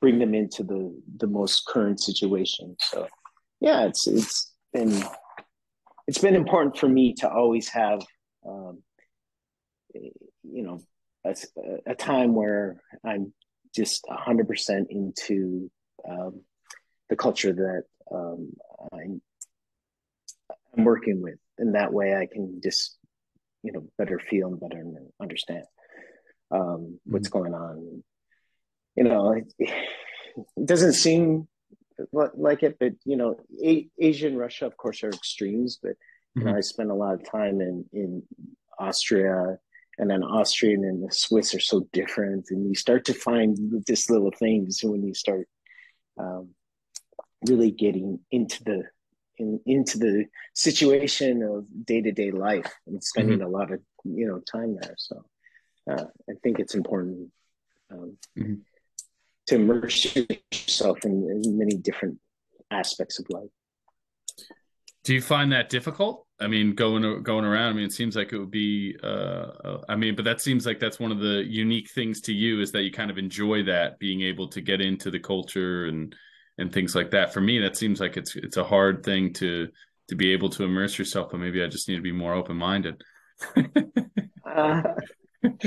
bring 0.00 0.18
them 0.18 0.34
into 0.34 0.62
the 0.62 0.94
the 1.18 1.26
most 1.26 1.66
current 1.66 2.00
situation. 2.00 2.76
So 2.80 3.08
yeah, 3.60 3.86
it's 3.86 4.06
it's 4.06 4.52
been 4.72 5.02
it's 6.06 6.18
been 6.18 6.34
important 6.34 6.76
for 6.76 6.88
me 6.88 7.14
to 7.14 7.30
always 7.30 7.68
have 7.68 8.02
um, 8.46 8.82
you 9.94 10.62
know 10.62 10.80
a, 11.24 11.34
a 11.86 11.94
time 11.94 12.34
where 12.34 12.80
I'm 13.04 13.32
just 13.74 14.04
hundred 14.10 14.48
percent 14.48 14.88
into 14.90 15.70
um, 16.08 16.42
the 17.08 17.16
culture 17.16 17.52
that 17.52 17.82
um, 18.14 18.52
I'm, 18.92 19.22
I'm 20.76 20.84
working 20.84 21.22
with, 21.22 21.38
and 21.58 21.74
that 21.74 21.92
way 21.92 22.14
I 22.16 22.26
can 22.26 22.60
just 22.62 22.96
you 23.62 23.72
know 23.72 23.86
better 23.98 24.18
feel 24.18 24.48
and 24.48 24.60
better 24.60 24.84
understand 25.20 25.64
um, 26.52 26.98
what's 27.04 27.28
mm-hmm. 27.28 27.38
going 27.38 27.54
on. 27.54 28.02
You 28.94 29.04
know, 29.04 29.32
it, 29.32 29.52
it, 29.58 30.66
doesn't 30.66 30.92
seem 30.92 31.48
like 32.12 32.62
it, 32.62 32.76
but 32.78 32.92
you 33.04 33.16
know, 33.16 33.36
a- 33.64 33.88
Asia 33.98 34.26
and 34.26 34.38
Russia, 34.38 34.66
of 34.66 34.76
course, 34.76 35.02
are 35.02 35.10
extremes. 35.10 35.78
But 35.82 35.94
you 36.34 36.42
mm-hmm. 36.42 36.50
know, 36.50 36.56
I 36.56 36.60
spent 36.60 36.90
a 36.90 36.94
lot 36.94 37.14
of 37.14 37.30
time 37.30 37.60
in 37.60 37.84
in 37.92 38.22
Austria, 38.78 39.58
and 39.98 40.10
then 40.10 40.22
Austrian 40.22 40.84
and 40.84 41.02
the 41.02 41.12
Swiss 41.12 41.54
are 41.54 41.60
so 41.60 41.86
different, 41.92 42.46
and 42.50 42.68
you 42.68 42.74
start 42.74 43.06
to 43.06 43.14
find 43.14 43.82
just 43.86 44.10
little 44.10 44.32
things 44.38 44.80
when 44.82 45.02
you 45.02 45.14
start 45.14 45.48
um, 46.18 46.50
really 47.46 47.70
getting 47.70 48.20
into 48.30 48.62
the 48.64 48.84
in, 49.38 49.60
into 49.66 49.98
the 49.98 50.26
situation 50.54 51.42
of 51.42 51.66
day 51.86 52.00
to 52.00 52.12
day 52.12 52.30
life 52.30 52.72
and 52.86 53.02
spending 53.02 53.38
mm-hmm. 53.38 53.46
a 53.46 53.58
lot 53.58 53.72
of 53.72 53.80
you 54.04 54.26
know 54.26 54.40
time 54.40 54.76
there. 54.80 54.94
So 54.98 55.24
uh, 55.90 56.04
I 56.28 56.34
think 56.42 56.58
it's 56.58 56.74
important 56.74 57.30
um, 57.90 58.16
mm-hmm. 58.38 58.54
to 59.46 59.54
immerse 59.54 60.16
yourself 60.16 61.04
in, 61.04 61.42
in 61.44 61.58
many 61.58 61.76
different 61.76 62.18
aspects 62.70 63.18
of 63.18 63.26
life. 63.30 63.50
Do 65.04 65.14
you 65.14 65.20
find 65.20 65.50
that 65.50 65.68
difficult? 65.68 66.26
I 66.38 66.46
mean, 66.46 66.74
going 66.74 67.22
going 67.22 67.44
around. 67.44 67.70
I 67.70 67.72
mean, 67.72 67.84
it 67.84 67.92
seems 67.92 68.14
like 68.14 68.32
it 68.32 68.38
would 68.38 68.52
be. 68.52 68.96
Uh, 69.02 69.06
uh, 69.64 69.80
I 69.88 69.96
mean, 69.96 70.14
but 70.14 70.24
that 70.24 70.40
seems 70.40 70.64
like 70.64 70.78
that's 70.78 71.00
one 71.00 71.10
of 71.10 71.18
the 71.18 71.44
unique 71.44 71.90
things 71.90 72.20
to 72.22 72.32
you 72.32 72.60
is 72.60 72.70
that 72.72 72.82
you 72.82 72.92
kind 72.92 73.10
of 73.10 73.18
enjoy 73.18 73.64
that 73.64 73.98
being 73.98 74.22
able 74.22 74.48
to 74.48 74.60
get 74.60 74.80
into 74.80 75.10
the 75.10 75.18
culture 75.18 75.86
and 75.86 76.14
and 76.58 76.72
things 76.72 76.94
like 76.94 77.10
that. 77.10 77.32
For 77.32 77.40
me, 77.40 77.58
that 77.60 77.76
seems 77.76 78.00
like 78.00 78.16
it's 78.16 78.36
it's 78.36 78.56
a 78.56 78.64
hard 78.64 79.04
thing 79.04 79.32
to 79.34 79.68
to 80.08 80.16
be 80.16 80.32
able 80.32 80.50
to 80.50 80.64
immerse 80.64 80.98
yourself. 80.98 81.30
But 81.30 81.40
maybe 81.40 81.62
I 81.62 81.68
just 81.68 81.88
need 81.88 81.96
to 81.96 82.02
be 82.02 82.12
more 82.12 82.34
open 82.34 82.56
minded. 82.56 83.02
uh, 84.46 84.82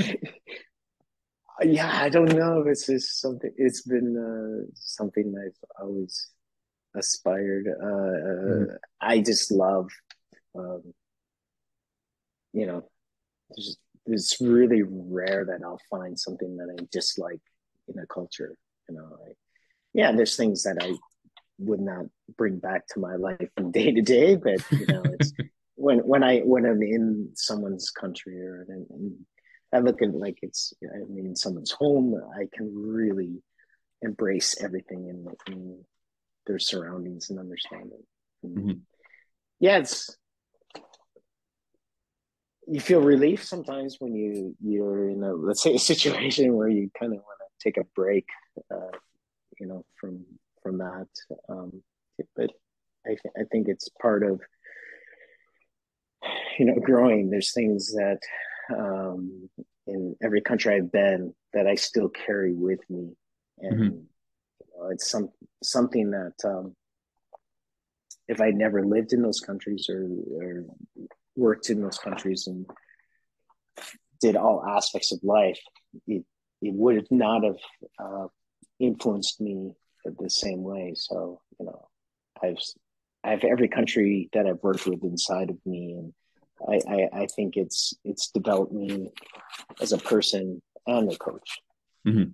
yeah, 1.62 2.00
I 2.00 2.08
don't 2.08 2.32
know. 2.32 2.64
It's 2.66 2.86
just 2.86 3.20
something. 3.20 3.52
It's 3.56 3.82
been 3.82 4.16
uh, 4.16 4.70
something 4.74 5.34
I've 5.36 5.82
always 5.82 6.30
aspired. 6.94 7.66
Uh, 7.68 7.86
mm. 7.86 8.76
I 9.00 9.20
just 9.20 9.50
love, 9.50 9.88
um, 10.58 10.82
you 12.52 12.66
know, 12.66 12.88
there's, 13.50 13.76
it's 14.06 14.40
really 14.40 14.82
rare 14.84 15.44
that 15.44 15.64
I'll 15.64 15.80
find 15.90 16.18
something 16.18 16.56
that 16.56 16.74
I 16.78 16.86
dislike 16.92 17.42
in 17.88 17.98
a 17.98 18.06
culture. 18.06 18.56
You 18.88 18.96
know, 18.96 19.18
I, 19.26 19.32
yeah, 19.96 20.12
there's 20.12 20.36
things 20.36 20.64
that 20.64 20.76
I 20.78 20.92
would 21.58 21.80
not 21.80 22.04
bring 22.36 22.58
back 22.58 22.86
to 22.88 23.00
my 23.00 23.16
life 23.16 23.48
from 23.56 23.72
day 23.72 23.92
to 23.92 24.02
day, 24.02 24.36
but 24.36 24.60
you 24.70 24.86
know, 24.86 25.02
it's 25.18 25.32
when 25.74 26.00
when 26.00 26.22
I 26.22 26.40
when 26.40 26.66
I'm 26.66 26.82
in 26.82 27.30
someone's 27.34 27.90
country 27.90 28.38
or 28.42 28.66
I 29.72 29.78
look 29.78 30.02
at 30.02 30.14
like 30.14 30.38
it's 30.42 30.74
I 30.84 30.98
mean 31.08 31.34
someone's 31.34 31.70
home, 31.70 32.14
I 32.38 32.44
can 32.52 32.70
really 32.76 33.42
embrace 34.02 34.54
everything 34.60 35.08
in, 35.08 35.26
in 35.50 35.82
their 36.46 36.58
surroundings 36.58 37.30
and 37.30 37.38
understand 37.38 37.90
it. 37.92 38.46
Mm-hmm. 38.46 38.72
Yeah, 39.60 39.78
it's 39.78 40.14
you 42.66 42.80
feel 42.80 43.00
relief 43.00 43.44
sometimes 43.44 43.96
when 43.98 44.14
you 44.14 44.54
you're 44.62 45.08
in 45.08 45.22
a 45.22 45.32
let's 45.32 45.62
say 45.62 45.74
a 45.74 45.78
situation 45.78 46.52
where 46.52 46.68
you 46.68 46.90
kind 47.00 47.14
of 47.14 47.20
want 47.20 47.38
to 47.40 47.64
take 47.64 47.78
a 47.78 47.86
break 47.94 48.26
uh, 48.70 48.98
you 49.60 49.66
know 49.66 49.84
from 50.00 50.24
from 50.62 50.78
that 50.78 51.08
um, 51.48 51.82
but 52.34 52.50
I, 53.06 53.10
th- 53.10 53.34
I 53.38 53.44
think 53.50 53.68
it's 53.68 53.88
part 54.00 54.22
of 54.22 54.40
you 56.58 56.66
know 56.66 56.80
growing 56.80 57.30
there's 57.30 57.52
things 57.52 57.92
that 57.92 58.18
um, 58.76 59.48
in 59.86 60.16
every 60.22 60.40
country 60.40 60.74
i've 60.74 60.92
been 60.92 61.34
that 61.52 61.66
i 61.66 61.74
still 61.74 62.08
carry 62.08 62.52
with 62.52 62.80
me 62.90 63.12
and 63.60 63.72
mm-hmm. 63.72 63.82
you 63.84 64.66
know, 64.78 64.88
it's 64.90 65.10
some 65.10 65.30
something 65.62 66.10
that 66.10 66.34
um, 66.44 66.74
if 68.28 68.40
i'd 68.40 68.54
never 68.54 68.84
lived 68.84 69.12
in 69.12 69.22
those 69.22 69.40
countries 69.40 69.88
or, 69.88 70.08
or 70.40 70.64
worked 71.36 71.70
in 71.70 71.80
those 71.80 71.98
countries 71.98 72.46
and 72.46 72.66
did 74.20 74.36
all 74.36 74.64
aspects 74.66 75.12
of 75.12 75.20
life 75.22 75.60
it, 76.06 76.24
it 76.62 76.72
would 76.74 77.06
not 77.10 77.44
have 77.44 77.58
uh, 77.98 78.26
influenced 78.78 79.40
me 79.40 79.72
the 80.18 80.30
same 80.30 80.62
way. 80.62 80.92
So, 80.96 81.40
you 81.58 81.66
know, 81.66 81.88
I've 82.42 82.58
I 83.24 83.30
have 83.30 83.44
every 83.44 83.68
country 83.68 84.28
that 84.32 84.46
I've 84.46 84.62
worked 84.62 84.86
with 84.86 85.02
inside 85.02 85.50
of 85.50 85.56
me, 85.66 85.94
and 85.98 86.12
I, 86.68 86.94
I, 86.94 87.22
I 87.22 87.26
think 87.34 87.56
it's 87.56 87.94
it's 88.04 88.30
developed 88.30 88.72
me 88.72 89.10
as 89.80 89.92
a 89.92 89.98
person 89.98 90.62
and 90.86 91.12
a 91.12 91.16
coach. 91.16 91.58
Mm-hmm. 92.06 92.30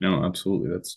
No, 0.00 0.24
absolutely. 0.24 0.70
That's 0.70 0.96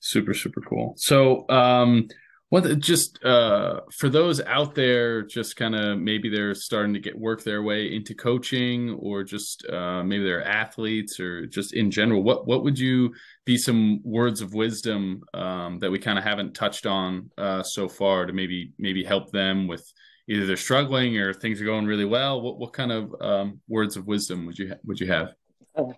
super 0.00 0.32
super 0.34 0.60
cool. 0.60 0.94
So, 0.96 1.46
um, 1.48 2.08
what 2.48 2.78
just 2.78 3.22
uh, 3.24 3.80
for 3.90 4.08
those 4.08 4.40
out 4.40 4.74
there, 4.74 5.22
just 5.22 5.56
kind 5.56 5.74
of 5.74 5.98
maybe 5.98 6.28
they're 6.28 6.54
starting 6.54 6.94
to 6.94 7.00
get 7.00 7.18
work 7.18 7.42
their 7.42 7.62
way 7.62 7.94
into 7.94 8.14
coaching, 8.14 8.90
or 9.00 9.24
just 9.24 9.66
uh, 9.68 10.04
maybe 10.04 10.22
they're 10.22 10.46
athletes, 10.46 11.18
or 11.18 11.46
just 11.46 11.74
in 11.74 11.90
general. 11.90 12.22
What 12.22 12.46
what 12.46 12.62
would 12.62 12.78
you 12.78 13.12
be 13.44 13.56
some 13.58 14.00
words 14.04 14.40
of 14.40 14.54
wisdom 14.54 15.22
um, 15.34 15.80
that 15.80 15.90
we 15.90 15.98
kind 15.98 16.18
of 16.18 16.24
haven't 16.24 16.54
touched 16.54 16.86
on 16.86 17.30
uh, 17.36 17.64
so 17.64 17.88
far 17.88 18.26
to 18.26 18.32
maybe 18.32 18.72
maybe 18.78 19.02
help 19.02 19.32
them 19.32 19.66
with 19.66 19.92
either 20.28 20.46
they're 20.46 20.56
struggling 20.56 21.16
or 21.18 21.32
things 21.32 21.60
are 21.60 21.64
going 21.64 21.86
really 21.86 22.04
well? 22.04 22.40
What 22.40 22.58
what 22.58 22.72
kind 22.72 22.92
of 22.92 23.12
um, 23.20 23.60
words 23.68 23.96
of 23.96 24.06
wisdom 24.06 24.46
would 24.46 24.58
you 24.58 24.68
ha- 24.68 24.80
would 24.84 25.00
you 25.00 25.08
have? 25.08 25.32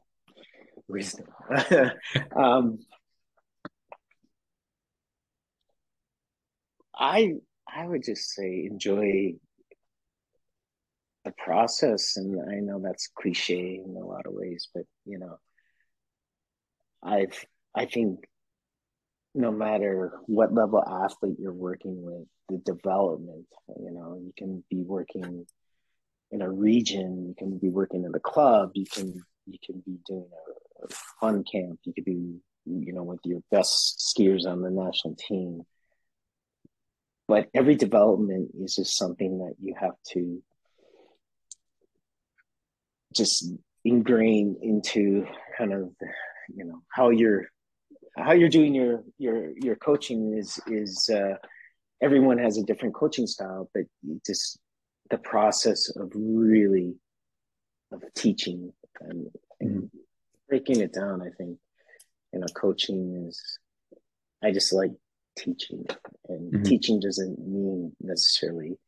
wisdom. 0.89 1.27
um, 2.37 2.79
I 6.99 7.35
I 7.69 7.87
would 7.87 8.03
just 8.05 8.31
say 8.35 8.67
enjoy 8.71 9.35
the 11.25 11.33
process, 11.33 12.17
and 12.17 12.41
I 12.51 12.61
know 12.61 12.81
that's 12.83 13.09
cliche 13.15 13.83
in 13.85 13.97
a 13.97 14.05
lot 14.05 14.27
of 14.27 14.33
ways, 14.33 14.69
but 14.75 14.85
you 15.05 15.19
know, 15.19 15.39
I've 17.03 17.45
I 17.75 17.87
think 17.87 18.25
no 19.35 19.53
matter 19.53 20.13
what 20.27 20.53
level 20.53 20.83
athlete 20.83 21.37
you're 21.39 21.53
working 21.53 22.03
with, 22.03 22.27
the 22.49 22.59
development, 22.73 23.47
you 23.79 23.93
know, 23.93 24.19
you 24.21 24.33
can 24.37 24.65
be 24.69 24.83
working 24.83 25.47
in 26.31 26.43
a 26.43 26.51
region, 26.51 27.27
you 27.29 27.35
can 27.39 27.59
be 27.59 27.69
working 27.69 28.05
in 28.05 28.13
the 28.13 28.21
club, 28.21 28.71
you 28.75 28.87
can 28.93 29.15
you 29.47 29.59
can 29.65 29.81
be 29.87 29.99
doing 30.07 30.29
a, 30.83 30.87
a 30.87 30.89
fun 31.21 31.45
camp, 31.45 31.79
you 31.85 31.93
could 31.93 32.05
be 32.05 32.41
you 32.65 32.93
know 32.93 33.05
with 33.05 33.21
your 33.25 33.41
best 33.53 33.99
skiers 34.01 34.47
on 34.47 34.63
the 34.63 34.71
national 34.71 35.15
team 35.15 35.63
but 37.29 37.49
every 37.55 37.77
development 37.77 38.51
is 38.59 38.75
just 38.75 38.97
something 38.97 39.39
that 39.39 39.55
you 39.63 39.75
have 39.79 39.95
to 40.13 40.43
just 43.15 43.53
ingrain 43.85 44.57
into 44.63 45.27
kind 45.57 45.73
of 45.73 45.91
you 46.55 46.65
know 46.65 46.81
how 46.89 47.11
you're 47.11 47.47
how 48.17 48.33
you're 48.33 48.49
doing 48.49 48.75
your 48.75 49.05
your 49.19 49.53
your 49.59 49.77
coaching 49.77 50.37
is 50.37 50.59
is 50.67 51.09
uh, 51.13 51.35
everyone 52.03 52.39
has 52.39 52.59
a 52.59 52.65
different 52.65 52.95
coaching 52.95 53.27
style 53.27 53.71
but 53.75 53.85
just 54.27 54.59
the 55.11 55.19
process 55.19 55.91
of 55.97 56.11
really 56.15 56.95
of 57.93 58.03
teaching 58.15 58.73
and, 59.01 59.29
and 59.61 59.71
mm-hmm. 59.71 59.99
breaking 60.49 60.81
it 60.81 60.93
down 60.93 61.23
i 61.23 61.31
think 61.39 61.59
you 62.33 62.41
know 62.41 62.47
coaching 62.55 63.27
is 63.29 63.59
i 64.43 64.51
just 64.51 64.73
like 64.73 64.93
teaching, 65.39 65.87
and 66.29 66.53
mm-hmm. 66.53 66.63
teaching 66.65 67.01
doesn't 67.01 67.39
mean 67.39 67.93
necessarily 68.01 68.79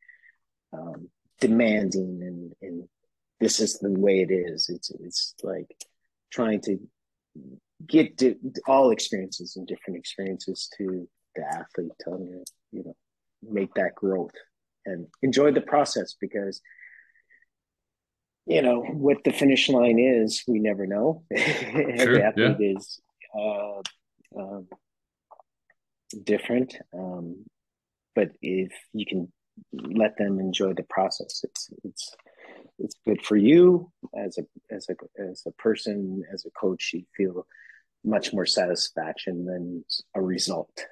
um, 0.72 1.08
demanding 1.40 2.20
and, 2.22 2.52
and 2.60 2.88
this 3.40 3.58
is 3.58 3.78
the 3.78 3.90
way 3.90 4.20
it 4.20 4.30
is. 4.30 4.68
It's 4.68 4.90
it's 4.90 5.34
like 5.42 5.74
trying 6.30 6.60
to 6.62 6.78
get 7.86 8.16
di- 8.16 8.36
all 8.66 8.90
experiences 8.90 9.56
and 9.56 9.66
different 9.66 9.98
experiences 9.98 10.68
to 10.76 11.08
the 11.34 11.42
athlete 11.42 11.92
to 12.04 12.44
you 12.72 12.84
know 12.84 12.96
make 13.42 13.72
that 13.74 13.94
growth 13.94 14.34
and 14.84 15.06
enjoy 15.22 15.50
the 15.50 15.60
process 15.60 16.14
because 16.20 16.60
you 18.46 18.60
know 18.60 18.82
what 18.82 19.18
the 19.24 19.32
finish 19.32 19.68
line 19.68 19.98
is 19.98 20.44
we 20.46 20.58
never 20.58 20.86
know 20.86 21.22
sure, 21.36 21.92
every 21.92 22.22
athlete 22.22 22.56
yeah. 22.58 22.76
is 22.76 23.00
uh, 23.38 23.80
um, 24.36 24.66
different 26.24 26.76
um, 26.94 27.44
but 28.14 28.30
if 28.42 28.72
you 28.92 29.06
can 29.06 29.32
let 29.72 30.16
them 30.16 30.40
enjoy 30.40 30.72
the 30.74 30.84
process 30.84 31.44
it's 31.44 31.70
it's 31.84 32.16
it's 32.78 32.96
good 33.06 33.22
for 33.22 33.36
you 33.36 33.90
as 34.16 34.38
a 34.38 34.74
as 34.74 34.88
a 34.88 35.22
as 35.22 35.42
a 35.46 35.50
person 35.52 36.22
as 36.32 36.44
a 36.44 36.50
coach 36.50 36.90
you 36.94 37.04
feel 37.16 37.46
much 38.04 38.32
more 38.32 38.46
satisfaction 38.46 39.44
than 39.44 39.84
a 40.14 40.22
result 40.22 40.84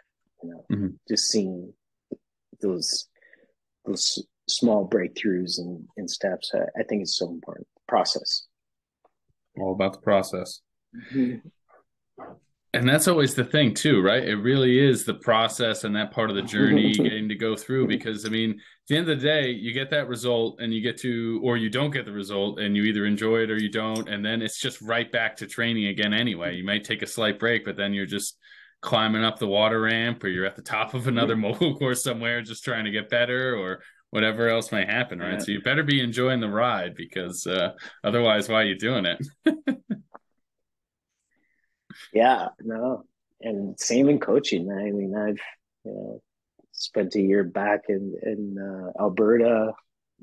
you 0.42 0.50
know 0.50 0.64
mm-hmm. 0.70 0.88
just 1.08 1.28
seeing 1.30 1.72
those 2.60 3.08
those 3.86 4.26
small 4.48 4.88
breakthroughs 4.88 5.58
and, 5.58 5.86
and 5.96 6.10
steps 6.10 6.52
I, 6.54 6.80
I, 6.80 6.82
think 6.84 7.02
it's 7.02 7.16
so 7.16 7.28
important 7.28 7.66
process 7.86 8.46
all 9.58 9.72
about 9.72 9.94
the 9.94 10.00
process 10.00 10.60
mm-hmm. 11.12 11.48
And 12.74 12.86
that's 12.86 13.08
always 13.08 13.34
the 13.34 13.44
thing 13.44 13.72
too, 13.72 14.02
right? 14.02 14.22
It 14.22 14.36
really 14.36 14.78
is 14.78 15.04
the 15.04 15.14
process 15.14 15.84
and 15.84 15.96
that 15.96 16.10
part 16.10 16.28
of 16.28 16.36
the 16.36 16.42
journey 16.42 16.92
getting 16.94 17.28
to 17.28 17.34
go 17.34 17.56
through 17.56 17.88
because 17.88 18.26
I 18.26 18.28
mean, 18.28 18.50
at 18.50 18.56
the 18.88 18.96
end 18.96 19.08
of 19.08 19.18
the 19.18 19.24
day, 19.24 19.50
you 19.50 19.72
get 19.72 19.88
that 19.90 20.06
result 20.06 20.60
and 20.60 20.72
you 20.72 20.82
get 20.82 20.98
to 20.98 21.40
or 21.42 21.56
you 21.56 21.70
don't 21.70 21.90
get 21.90 22.04
the 22.04 22.12
result 22.12 22.60
and 22.60 22.76
you 22.76 22.84
either 22.84 23.06
enjoy 23.06 23.38
it 23.38 23.50
or 23.50 23.56
you 23.56 23.70
don't 23.70 24.08
and 24.08 24.24
then 24.24 24.42
it's 24.42 24.60
just 24.60 24.82
right 24.82 25.10
back 25.10 25.36
to 25.38 25.46
training 25.46 25.86
again 25.86 26.12
anyway. 26.12 26.56
You 26.56 26.64
might 26.64 26.84
take 26.84 27.00
a 27.00 27.06
slight 27.06 27.38
break, 27.38 27.64
but 27.64 27.76
then 27.76 27.94
you're 27.94 28.06
just 28.06 28.36
climbing 28.82 29.24
up 29.24 29.38
the 29.38 29.48
water 29.48 29.80
ramp 29.80 30.22
or 30.22 30.28
you're 30.28 30.46
at 30.46 30.56
the 30.56 30.62
top 30.62 30.92
of 30.92 31.06
another 31.06 31.36
mogul 31.36 31.74
course 31.78 32.04
somewhere 32.04 32.42
just 32.42 32.64
trying 32.64 32.84
to 32.84 32.90
get 32.90 33.08
better 33.08 33.56
or 33.56 33.82
whatever 34.10 34.48
else 34.48 34.72
may 34.72 34.84
happen, 34.84 35.18
right? 35.18 35.32
Yeah. 35.32 35.38
So 35.38 35.52
you 35.52 35.62
better 35.62 35.82
be 35.82 36.00
enjoying 36.00 36.40
the 36.40 36.48
ride 36.48 36.94
because 36.94 37.46
uh, 37.46 37.72
otherwise 38.04 38.48
why 38.48 38.62
are 38.62 38.66
you 38.66 38.78
doing 38.78 39.06
it? 39.06 39.26
yeah, 42.12 42.48
no, 42.60 43.04
and 43.40 43.78
same 43.78 44.08
in 44.08 44.18
coaching. 44.18 44.70
I 44.70 44.90
mean, 44.90 45.14
I've 45.16 45.40
you 45.84 45.92
know 45.92 46.22
spent 46.72 47.14
a 47.16 47.20
year 47.20 47.44
back 47.44 47.82
in 47.88 48.14
in 48.22 48.58
uh, 48.58 49.02
Alberta, 49.02 49.72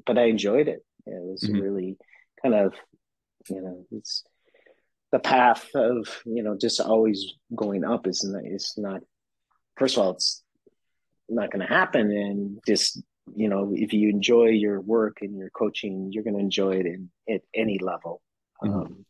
but 0.06 0.18
I 0.18 0.26
enjoyed 0.26 0.68
it. 0.68 0.86
It 1.06 1.22
was 1.22 1.44
mm-hmm. 1.44 1.60
really 1.60 1.98
kind 2.42 2.56
of 2.56 2.74
you 3.50 3.62
know 3.62 3.86
it's 3.92 4.24
the 5.12 5.20
path 5.20 5.70
of 5.76 6.08
you 6.26 6.44
know 6.44 6.58
just 6.58 6.80
always 6.80 7.34
going 7.56 7.84
up 7.84 8.08
is 8.08 8.24
not 8.24 8.44
it's 8.44 8.78
not 8.78 9.02
first 9.78 9.98
of 9.98 10.04
all 10.04 10.12
it's 10.12 10.44
not 11.30 11.52
going 11.52 11.66
to 11.66 11.74
happen 11.74 12.12
and 12.12 12.60
just 12.68 13.02
you 13.36 13.48
know 13.48 13.72
if 13.74 13.94
you 13.94 14.10
enjoy 14.10 14.46
your 14.48 14.80
work 14.82 15.20
and 15.22 15.38
your 15.38 15.50
coaching 15.50 16.12
you're 16.12 16.24
going 16.24 16.36
to 16.36 16.40
enjoy 16.40 16.72
it 16.72 16.86
in 16.86 17.10
at 17.30 17.42
any 17.54 17.80
level 17.80 18.22
mm-hmm. 18.64 18.80
um, 18.80 19.06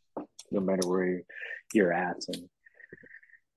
no 0.52 0.60
matter 0.60 0.88
where 0.88 1.22
you're 1.74 1.94
at 1.94 2.18
and 2.28 2.48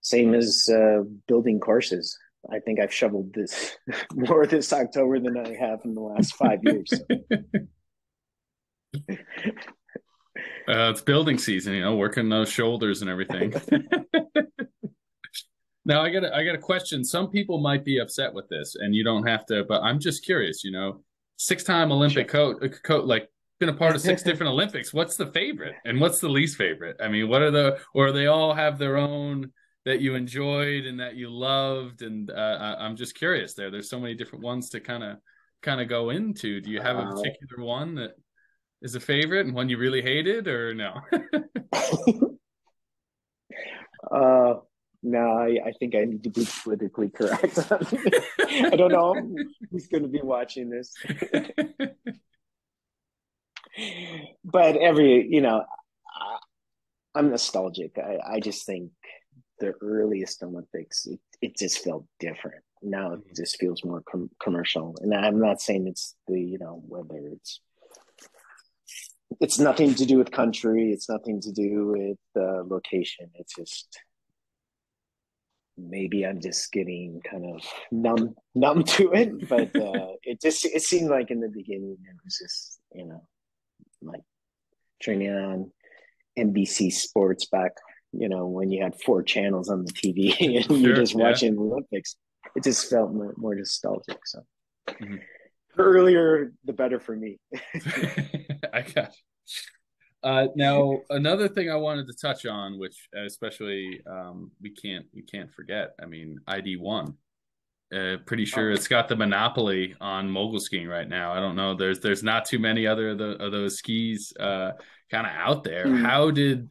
same 0.09 0.34
as 0.34 0.68
uh, 0.72 1.02
building 1.26 1.61
courses. 1.61 2.16
I 2.50 2.61
think 2.61 2.80
I've 2.80 2.94
shoveled 2.94 3.34
this 3.34 3.76
more 4.14 4.46
this 4.46 4.72
October 4.72 5.20
than 5.20 5.36
I 5.36 5.54
have 5.54 5.80
in 5.84 5.94
the 5.94 6.00
last 6.00 6.34
five 6.34 6.61
years. 6.62 6.90
So. 6.90 7.04
Uh, 10.68 10.90
it's 10.90 11.00
building 11.00 11.38
season, 11.38 11.72
you 11.72 11.80
know, 11.80 11.96
working 11.96 12.28
those 12.28 12.50
shoulders 12.50 13.00
and 13.00 13.09
everything. 13.09 13.54
now 15.86 16.02
I 16.02 16.11
got 16.11 16.24
a, 16.24 16.36
I 16.36 16.44
got 16.44 16.54
a 16.54 16.59
question. 16.59 17.02
Some 17.02 17.30
people 17.30 17.59
might 17.59 17.86
be 17.86 18.00
upset 18.00 18.34
with 18.34 18.46
this, 18.50 18.76
and 18.78 18.94
you 18.94 19.02
don't 19.02 19.26
have 19.26 19.46
to, 19.46 19.64
but 19.64 19.82
I'm 19.82 19.98
just 19.98 20.26
curious. 20.26 20.62
You 20.64 20.72
know, 20.72 21.02
six 21.38 21.64
time 21.64 21.90
Olympic 21.90 22.30
sure. 22.30 22.54
coat, 22.54 22.62
uh, 22.62 22.68
coat 22.84 23.06
like 23.06 23.30
been 23.59 23.70
a 23.70 23.74
part 23.74 23.94
of 23.94 24.02
six 24.02 24.22
different 24.22 24.52
Olympics. 24.52 24.92
What's 24.92 25.16
the 25.16 25.32
favorite, 25.32 25.76
and 25.86 25.98
what's 25.98 26.20
the 26.20 26.28
least 26.28 26.59
favorite? 26.59 26.98
I 27.02 27.09
mean, 27.09 27.28
what 27.30 27.40
are 27.40 27.50
the 27.50 27.78
or 27.94 28.12
they 28.12 28.26
all 28.26 28.52
have 28.52 28.76
their 28.76 28.98
own 28.98 29.50
that 29.89 30.03
you 30.03 30.14
enjoyed 30.14 30.84
and 30.84 31.01
that 31.01 31.16
you 31.16 31.30
loved 31.30 32.03
and 32.03 32.30
uh, 32.30 32.76
i'm 32.78 32.95
just 32.95 33.14
curious 33.14 33.55
there. 33.55 33.70
There's 33.70 33.89
so 33.89 33.99
many 33.99 34.14
different 34.14 34.45
ones 34.45 34.68
to 34.70 34.80
kind 34.80 35.03
of 35.03 35.16
kind 35.62 35.80
of 35.80 35.89
go 35.89 36.11
into. 36.11 36.61
Do 36.61 36.70
you 36.70 36.82
have 36.82 36.99
a 36.99 37.07
particular 37.07 37.64
one 37.64 37.95
that 37.95 38.11
is 38.82 38.95
a 38.95 39.01
favorite 39.01 39.47
and 39.47 39.55
one 39.55 39.70
you 39.70 39.78
really 39.78 40.03
hated 40.03 40.47
or 40.47 40.74
no? 40.74 41.01
Uh 44.11 44.55
no 45.03 45.18
I, 45.18 45.59
I, 45.66 45.72
think 45.78 45.95
i 45.95 46.05
need 46.05 46.22
to 46.24 46.30
be 46.30 46.47
politically 46.62 47.11
correct. 47.11 47.59
I 47.70 48.76
don't 48.76 48.93
know 48.93 49.14
who's 49.70 49.86
going 49.89 50.05
to 50.05 50.09
be 50.09 50.20
watching 50.22 50.70
this. 50.70 50.95
But 54.45 54.76
every 54.76 55.28
you 55.28 55.41
know 55.41 55.64
i'm 57.14 57.30
nostalgic. 57.30 57.99
I, 57.99 58.18
I 58.36 58.41
just 58.41 58.64
think 58.64 58.93
the 59.61 59.74
earliest 59.80 60.42
Olympics, 60.42 61.06
it, 61.06 61.20
it 61.40 61.56
just 61.56 61.84
felt 61.84 62.04
different. 62.20 62.62
Now 62.82 63.12
it 63.12 63.20
mm-hmm. 63.20 63.34
just 63.36 63.59
feels 63.59 63.84
more 63.84 64.02
com- 64.09 64.30
commercial. 64.42 64.96
And 65.00 65.14
I'm 65.14 65.40
not 65.40 65.61
saying 65.61 65.86
it's 65.86 66.14
the, 66.26 66.40
you 66.40 66.59
know, 66.59 66.82
whether 66.86 67.18
it's, 67.32 67.61
it's 69.40 69.59
nothing 69.59 69.94
to 69.94 70.06
do 70.06 70.18
with 70.18 70.30
country. 70.30 70.92
It's 70.92 71.09
nothing 71.09 71.40
to 71.42 71.52
do 71.52 71.88
with 71.88 72.18
uh, 72.36 72.62
location. 72.64 73.30
It's 73.34 73.54
just, 73.54 73.98
maybe 75.76 76.24
I'm 76.24 76.40
just 76.40 76.72
getting 76.72 77.20
kind 77.28 77.44
of 77.54 77.62
numb, 77.90 78.34
numb 78.54 78.84
to 78.84 79.12
it, 79.12 79.48
but 79.48 79.74
uh, 79.76 80.12
it 80.22 80.40
just, 80.40 80.64
it 80.64 80.82
seemed 80.82 81.11
like 81.11 81.30
in 81.30 81.40
the 81.40 81.48
beginning, 81.48 81.98
it 82.00 82.16
was 82.24 82.38
just, 82.40 82.80
you 82.94 83.06
know, 83.06 83.26
like 84.02 84.22
training 85.00 85.30
on 85.30 85.70
NBC 86.38 86.92
sports 86.92 87.46
back 87.46 87.72
you 88.12 88.28
know, 88.28 88.46
when 88.46 88.70
you 88.70 88.82
had 88.82 88.94
four 89.02 89.22
channels 89.22 89.68
on 89.68 89.84
the 89.84 89.92
TV 89.92 90.34
and 90.56 90.64
sure, 90.64 90.76
you're 90.76 90.96
just 90.96 91.14
watching 91.14 91.54
the 91.54 91.61
Olympics, 91.61 92.16
it 92.56 92.64
just 92.64 92.88
felt 92.88 93.12
more, 93.12 93.34
more 93.36 93.54
nostalgic. 93.54 94.18
So 94.24 94.40
mm-hmm. 94.88 95.16
the 95.76 95.82
earlier, 95.82 96.52
the 96.64 96.72
better 96.72 97.00
for 97.00 97.16
me. 97.16 97.38
I 98.72 98.82
got. 98.82 99.12
Uh, 100.20 100.48
now 100.56 101.00
another 101.11 101.48
thing 101.48 101.70
I 101.70 101.76
wanted 101.76 102.09
to 102.09 102.14
touch 102.14 102.44
on, 102.44 102.78
which 102.78 103.09
especially 103.14 104.00
um, 104.11 104.50
we 104.61 104.70
can't 104.70 105.06
we 105.14 105.22
can't 105.22 105.52
forget. 105.52 105.94
I 106.02 106.06
mean, 106.06 106.40
ID 106.46 106.76
one. 106.76 107.14
Uh, 107.94 108.16
pretty 108.26 108.44
sure 108.44 108.70
oh. 108.70 108.74
it's 108.74 108.88
got 108.88 109.09
the 109.09 109.16
monopoly 109.16 109.94
on 110.00 110.28
mogul 110.28 110.61
skiing 110.61 110.88
right 110.88 111.09
now. 111.09 111.32
I 111.32 111.40
don't 111.40 111.56
know. 111.56 111.74
There's 111.74 112.00
there's 112.00 112.22
not 112.22 112.44
too 112.44 112.59
many 112.59 112.86
other 112.86 113.11
of, 113.11 113.18
the, 113.18 113.30
of 113.42 113.52
those 113.52 113.78
skis 113.78 114.32
uh, 114.38 114.72
kind 115.11 115.26
of 115.26 115.32
out 115.32 115.62
there. 115.62 115.86
Mm. 115.86 116.04
How 116.04 116.30
did 116.30 116.68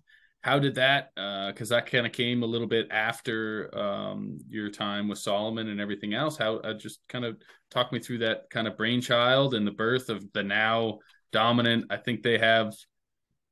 how 0.47 0.57
did 0.57 0.75
that 0.75 1.11
because 1.51 1.73
uh, 1.73 1.75
that 1.75 1.91
kind 1.91 2.05
of 2.05 2.13
came 2.13 2.41
a 2.41 2.45
little 2.45 2.67
bit 2.67 2.87
after 2.89 3.69
um, 3.77 4.37
your 4.47 4.69
time 4.69 5.09
with 5.09 5.19
salomon 5.19 5.67
and 5.67 5.81
everything 5.81 6.13
else. 6.13 6.37
How 6.37 6.55
uh, 6.59 6.73
just 6.73 7.01
kind 7.09 7.25
of 7.25 7.35
talk 7.69 7.91
me 7.91 7.99
through 7.99 8.19
that 8.19 8.49
kind 8.49 8.65
of 8.65 8.77
brainchild 8.77 9.55
and 9.55 9.67
the 9.67 9.71
birth 9.71 10.07
of 10.07 10.23
the 10.31 10.41
now 10.43 10.99
dominant 11.33 11.83
i 11.89 11.97
think 11.97 12.23
they 12.23 12.37
have 12.37 12.73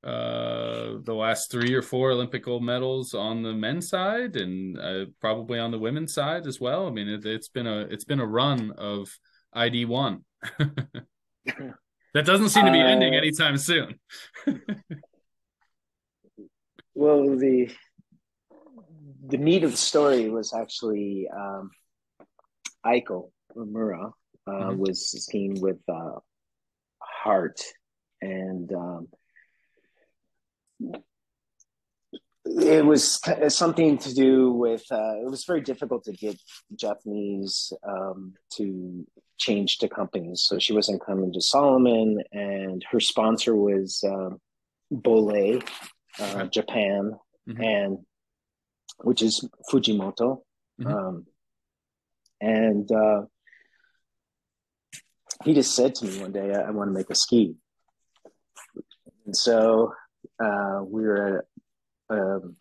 uh, 0.06 0.94
the 1.04 1.14
last 1.14 1.52
three 1.52 1.74
or 1.74 1.82
four 1.82 2.12
olympic 2.12 2.46
gold 2.46 2.64
medals 2.64 3.14
on 3.14 3.44
the 3.44 3.52
men's 3.52 3.90
side 3.90 4.38
and 4.38 4.80
uh, 4.80 5.04
probably 5.20 5.60
on 5.60 5.72
the 5.72 5.80
women's 5.80 6.14
side 6.14 6.48
as 6.48 6.62
well. 6.62 6.88
I 6.88 6.92
mean 6.92 7.10
it, 7.10 7.26
has 7.26 7.50
been 7.50 7.68
a 7.68 7.80
it's 7.82 8.06
been 8.06 8.22
a 8.22 8.26
run 8.26 8.72
of 8.78 9.10
id 9.54 9.86
one. 9.86 10.24
That 12.14 12.26
doesn't 12.26 12.48
seem 12.48 12.66
to 12.66 12.72
be 12.72 12.80
ending 12.80 13.14
uh, 13.14 13.18
anytime 13.18 13.58
soon 13.58 14.00
Well, 16.96 17.38
the 17.38 17.70
the 19.28 19.38
meat 19.38 19.66
of 19.66 19.72
the 19.72 19.78
story 19.78 20.30
was 20.30 20.54
actually 20.54 21.28
um, 21.36 21.72
Uemura 22.86 24.12
uh, 24.48 24.52
mm-hmm. 24.52 24.78
was 24.78 25.12
seen 25.26 25.60
with 25.60 25.80
uh, 25.92 26.20
Heart, 27.00 27.62
and 28.22 28.72
um, 28.72 29.08
it 32.46 32.86
was 32.86 33.20
something 33.50 33.98
to 33.98 34.14
do 34.14 34.54
with. 34.54 34.86
Uh, 34.90 35.18
it 35.22 35.30
was 35.30 35.44
very 35.44 35.62
difficult 35.62 36.06
to 36.06 36.14
get 36.14 36.40
Japanese 36.80 37.74
um, 37.86 38.36
to 38.54 39.06
change 39.38 39.80
to 39.80 39.90
companies, 39.90 40.46
so 40.48 40.60
she 40.60 40.72
wasn't 40.72 41.06
coming 41.06 41.34
to 41.34 41.42
Salomon, 41.42 42.24
and 42.32 42.86
her 42.90 43.02
sponsor 43.02 43.54
was 43.54 44.02
um, 44.08 44.40
Bollé 44.94 45.62
uh, 46.20 46.46
Japan, 46.46 47.14
mm-hmm. 47.48 47.62
and 47.62 47.98
which 49.04 49.22
is 49.22 49.48
Fujimoto. 49.72 50.42
Mm-hmm. 50.80 50.88
Um, 50.88 51.26
and 52.42 52.92
uh, 52.92 53.22
he 55.44 55.54
just 55.54 55.76
said 55.76 55.96
to 55.96 56.06
me 56.06 56.22
one 56.22 56.32
day, 56.32 56.54
I, 56.54 56.62
I 56.62 56.72
want 56.72 56.90
to 56.90 56.94
make 56.94 57.10
a 57.10 57.16
ski. 57.16 57.56
And 59.26 59.36
so 59.36 59.94
uh, 60.44 60.82
we 60.86 61.04
were 61.04 61.46
at 62.10 62.18
um, 62.18 62.58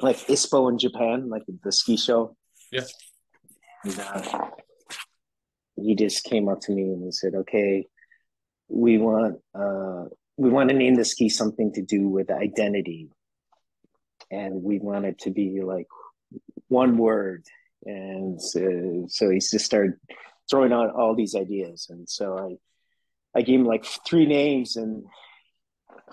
like 0.00 0.16
ISPO 0.26 0.70
in 0.70 0.78
Japan, 0.78 1.28
like 1.28 1.42
the 1.62 1.72
ski 1.72 1.96
show. 1.96 2.36
Yeah. 2.72 2.84
And, 3.84 3.98
uh, 3.98 4.50
he 5.80 5.94
just 5.94 6.24
came 6.24 6.48
up 6.48 6.60
to 6.62 6.72
me 6.72 6.82
and 6.82 7.04
he 7.04 7.12
said, 7.12 7.34
"Okay, 7.34 7.86
we 8.68 8.98
want 8.98 9.38
uh, 9.54 10.06
we 10.38 10.48
want 10.48 10.70
to 10.70 10.76
name 10.76 10.94
the 10.94 11.04
ski 11.04 11.28
something 11.28 11.72
to 11.72 11.82
do 11.82 12.08
with 12.08 12.30
identity, 12.30 13.10
and 14.30 14.62
we 14.62 14.78
want 14.78 15.04
it 15.04 15.18
to 15.20 15.30
be 15.30 15.60
like 15.62 15.88
one 16.68 16.96
word." 16.96 17.44
And 17.84 18.40
so, 18.40 19.06
so 19.08 19.30
he 19.30 19.40
just 19.40 19.64
started 19.64 19.94
throwing 20.48 20.72
out 20.72 20.94
all 20.94 21.14
these 21.14 21.34
ideas, 21.34 21.88
and 21.90 22.08
so 22.08 22.38
I 22.38 23.38
I 23.38 23.42
gave 23.42 23.60
him 23.60 23.66
like 23.66 23.84
three 24.06 24.26
names, 24.26 24.76
and 24.76 25.04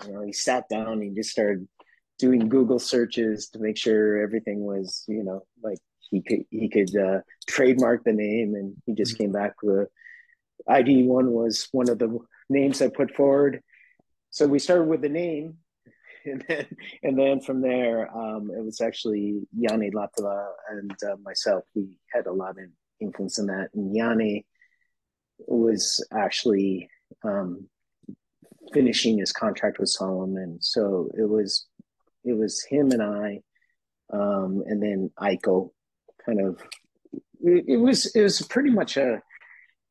you 0.04 0.12
know 0.12 0.22
he 0.22 0.32
sat 0.32 0.68
down 0.68 0.94
and 0.94 1.02
he 1.04 1.10
just 1.10 1.30
started 1.30 1.66
doing 2.18 2.48
Google 2.48 2.78
searches 2.78 3.48
to 3.50 3.58
make 3.60 3.76
sure 3.76 4.20
everything 4.20 4.64
was 4.64 5.04
you 5.06 5.22
know 5.22 5.46
like 5.62 5.78
he 6.10 6.20
could 6.20 6.44
he 6.50 6.68
could 6.68 6.94
uh, 6.96 7.20
trademark 7.46 8.02
the 8.02 8.12
name, 8.12 8.54
and 8.56 8.74
he 8.86 8.94
just 8.94 9.14
mm-hmm. 9.14 9.24
came 9.24 9.32
back 9.32 9.54
with 9.62 9.88
ID 10.68 11.04
one 11.04 11.30
was 11.30 11.68
one 11.70 11.88
of 11.88 11.98
the 11.98 12.18
names 12.48 12.82
I 12.82 12.88
put 12.88 13.14
forward. 13.14 13.62
So 14.36 14.46
we 14.46 14.58
started 14.58 14.84
with 14.84 15.00
the 15.00 15.08
name, 15.08 15.56
and 16.26 16.44
then 16.46 16.66
and 17.02 17.18
then 17.18 17.40
from 17.40 17.62
there, 17.62 18.14
um, 18.14 18.50
it 18.54 18.62
was 18.62 18.82
actually 18.82 19.40
Janne 19.58 19.94
Lahtela 19.94 20.48
and 20.68 20.92
uh, 21.10 21.16
myself. 21.24 21.64
We 21.74 21.96
had 22.12 22.26
a 22.26 22.34
lot 22.34 22.50
of 22.50 22.66
influence 23.00 23.38
in 23.38 23.46
that, 23.46 23.70
and 23.72 23.96
Janne 23.96 24.44
was 25.38 26.06
actually 26.12 26.90
um, 27.24 27.66
finishing 28.74 29.16
his 29.16 29.32
contract 29.32 29.78
with 29.78 29.88
salomon 29.88 30.58
so 30.60 31.08
it 31.16 31.26
was 31.26 31.66
it 32.24 32.34
was 32.34 32.62
him 32.62 32.90
and 32.90 33.02
I, 33.02 33.40
um, 34.12 34.62
and 34.66 34.82
then 34.82 35.10
Aiko 35.18 35.70
kind 36.26 36.42
of 36.42 36.62
it, 37.40 37.80
was 37.80 38.14
it 38.14 38.20
was 38.20 38.42
pretty 38.42 38.68
much 38.68 38.98
a 38.98 39.14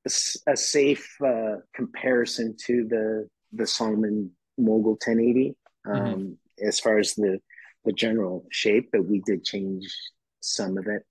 a, 0.05 0.11
a 0.45 0.55
safe 0.55 1.17
uh, 1.25 1.55
comparison 1.73 2.55
to 2.67 2.87
the 2.87 3.27
the 3.51 3.67
Salomon 3.67 4.31
Mogul 4.57 4.93
1080 4.93 5.55
mm-hmm. 5.87 5.91
um, 5.91 6.05
mm-hmm. 6.05 6.67
as 6.67 6.79
far 6.79 6.97
as 6.97 7.13
the 7.15 7.39
the 7.83 7.93
general 7.93 8.45
shape, 8.51 8.89
but 8.91 9.05
we 9.05 9.21
did 9.21 9.45
change 9.45 9.95
some 10.39 10.77
of 10.77 10.87
it. 10.87 11.03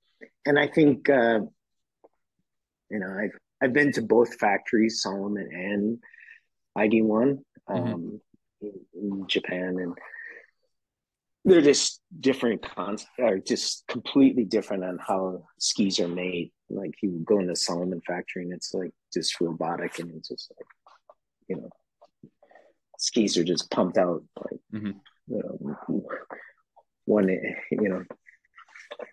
And 0.45 0.59
I 0.59 0.67
think 0.67 1.09
uh, 1.09 1.41
you 2.91 2.99
know 2.99 3.09
I've 3.09 3.39
I've 3.63 3.73
been 3.73 3.93
to 3.93 4.03
both 4.03 4.39
factories, 4.39 5.03
Salomon 5.03 5.49
and 5.53 5.99
ID1 6.77 7.03
mm-hmm. 7.03 7.73
um, 7.73 7.85
mm-hmm. 7.85 8.67
in, 8.67 9.21
in 9.21 9.27
Japan, 9.29 9.79
and 9.79 9.95
they're 11.45 11.61
just 11.61 12.01
different 12.19 12.63
cons 12.63 13.07
are 13.23 13.39
just 13.39 13.87
completely 13.87 14.45
different 14.45 14.85
on 14.85 14.99
how 14.99 15.45
skis 15.59 16.01
are 16.01 16.09
made. 16.09 16.51
Like 16.71 16.95
you 17.03 17.23
go 17.25 17.39
in 17.39 17.47
the 17.47 17.57
Salomon 17.57 18.01
factory 18.01 18.45
and 18.45 18.53
it's 18.53 18.73
like 18.73 18.93
just 19.13 19.41
robotic 19.41 19.99
and 19.99 20.11
it's 20.17 20.29
just 20.29 20.51
like 20.59 20.67
you 21.49 21.57
know 21.57 21.69
skis 23.07 23.37
are 23.37 23.45
just 23.45 23.71
pumped 23.71 23.99
out 23.99 24.23
like 24.45 24.61
mm-hmm. 24.75 24.93
you 25.29 25.43
know 25.43 26.07
one 27.05 27.29
you 27.29 27.89
know 27.89 28.03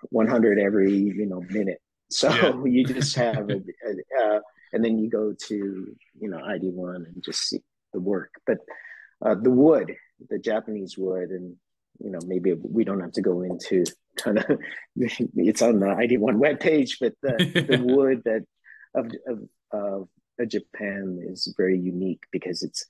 100 0.10 0.60
every 0.60 0.94
you 0.94 1.26
know 1.26 1.42
minute 1.50 1.82
so 2.10 2.30
yeah. 2.30 2.54
you 2.66 2.84
just 2.84 3.16
have 3.16 3.50
a, 3.50 3.58
a 3.58 4.24
uh, 4.24 4.40
and 4.74 4.84
then 4.84 4.98
you 4.98 5.10
go 5.10 5.34
to 5.48 5.56
you 6.20 6.30
know 6.30 6.38
id1 6.38 6.96
and 6.96 7.24
just 7.24 7.48
see 7.48 7.62
the 7.94 8.00
work 8.00 8.32
but 8.46 8.60
uh, 9.26 9.36
the 9.36 9.52
wood 9.52 9.96
the 10.30 10.40
japanese 10.40 10.98
wood 10.98 11.30
and 11.30 11.56
you 12.00 12.12
know 12.12 12.20
maybe 12.26 12.54
we 12.54 12.84
don't 12.84 13.02
have 13.02 13.12
to 13.12 13.22
go 13.22 13.42
into 13.42 13.84
kind 14.16 14.38
of 14.38 14.46
it's 14.96 15.62
on 15.62 15.80
the 15.80 15.88
ID1 15.88 16.36
webpage, 16.38 16.98
but 17.00 17.14
the, 17.22 17.66
the 17.68 17.84
wood 17.84 18.22
that 18.26 18.46
of, 18.96 19.12
of 19.28 19.40
of 19.72 20.10
Japan 20.48 21.20
is 21.22 21.54
very 21.56 21.80
unique 21.80 22.24
because 22.32 22.64
it's 22.64 22.86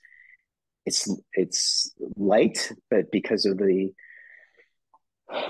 it's 0.86 1.08
it's 1.34 1.92
light, 2.16 2.72
but 2.90 3.10
because 3.10 3.46
of 3.46 3.58
the 3.58 3.92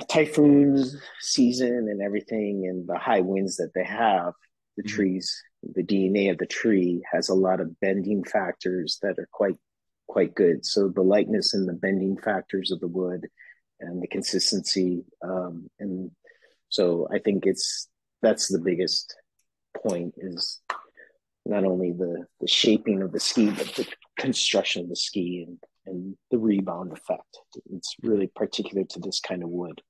typhoons 0.09 0.97
season 1.21 1.89
and 1.91 2.03
everything 2.03 2.67
and 2.69 2.87
the 2.87 2.99
high 2.99 3.21
winds 3.21 3.57
that 3.57 3.73
they 3.75 3.85
have, 3.85 4.35
the 4.77 4.83
mm-hmm. 4.83 4.95
trees, 4.95 5.43
the 5.75 5.83
DNA 5.83 6.31
of 6.31 6.39
the 6.39 6.47
tree 6.47 7.03
has 7.11 7.29
a 7.29 7.35
lot 7.35 7.61
of 7.61 7.79
bending 7.81 8.25
factors 8.25 8.99
that 9.03 9.19
are 9.19 9.29
quite 9.33 9.57
quite 10.09 10.35
good. 10.35 10.65
So 10.65 10.89
the 10.89 11.03
lightness 11.03 11.55
and 11.55 11.69
the 11.69 11.73
bending 11.73 12.19
factors 12.19 12.71
of 12.71 12.81
the 12.81 12.89
wood 12.89 13.29
and 13.81 14.03
the 14.03 14.07
consistency. 14.07 15.05
Um, 15.25 15.71
and 15.81 16.11
so 16.69 17.09
I 17.13 17.19
think 17.19 17.47
it's 17.47 17.89
that's 18.21 18.49
the 18.49 18.61
biggest 18.61 19.17
point 19.77 20.15
is 20.19 20.61
not 21.47 21.65
only 21.65 21.93
the 21.93 22.27
the 22.41 22.49
shaping 22.49 23.03
of 23.03 23.13
the 23.13 23.21
ski, 23.21 23.51
but 23.51 23.67
the 23.75 23.87
construction 24.19 24.83
of 24.83 24.89
the 24.89 24.97
ski 24.97 25.45
and 25.47 25.59
and 25.85 26.17
the 26.31 26.39
rebound 26.39 26.93
effect. 26.93 27.39
It's 27.73 27.97
really 28.03 28.29
particular 28.29 28.85
to 28.85 29.01
this 29.01 29.21
kind 29.21 29.43
of 29.43 29.49
wood. 29.49 29.83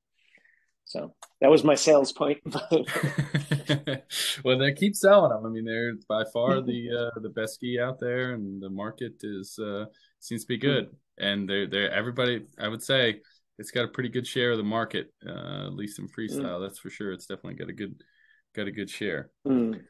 So 0.84 1.14
that 1.40 1.50
was 1.50 1.64
my 1.64 1.74
sales 1.74 2.12
point. 2.12 2.38
well, 4.44 4.58
they 4.58 4.72
keep 4.72 4.96
selling 4.96 5.30
them. 5.30 5.46
I 5.46 5.48
mean, 5.48 5.64
they're 5.64 5.94
by 6.08 6.24
far 6.32 6.60
the 6.60 6.88
uh, 6.90 7.20
the 7.20 7.30
best 7.30 7.54
ski 7.54 7.78
out 7.80 7.98
there, 8.00 8.32
and 8.32 8.62
the 8.62 8.70
market 8.70 9.14
is 9.22 9.58
uh, 9.58 9.86
seems 10.18 10.42
to 10.42 10.48
be 10.48 10.58
good. 10.58 10.90
And 11.18 11.48
they're 11.48 11.66
they're 11.66 11.90
everybody. 11.90 12.46
I 12.58 12.68
would 12.68 12.82
say 12.82 13.20
it's 13.58 13.70
got 13.70 13.84
a 13.84 13.88
pretty 13.88 14.08
good 14.08 14.26
share 14.26 14.52
of 14.52 14.58
the 14.58 14.64
market, 14.64 15.12
uh, 15.26 15.66
at 15.66 15.74
least 15.74 15.98
in 15.98 16.08
freestyle. 16.08 16.58
Mm. 16.58 16.62
That's 16.62 16.78
for 16.78 16.90
sure. 16.90 17.12
It's 17.12 17.26
definitely 17.26 17.54
got 17.54 17.68
a 17.68 17.74
good 17.74 18.02
got 18.54 18.66
a 18.66 18.72
good 18.72 18.90
share. 18.90 19.30
Mm. 19.46 19.82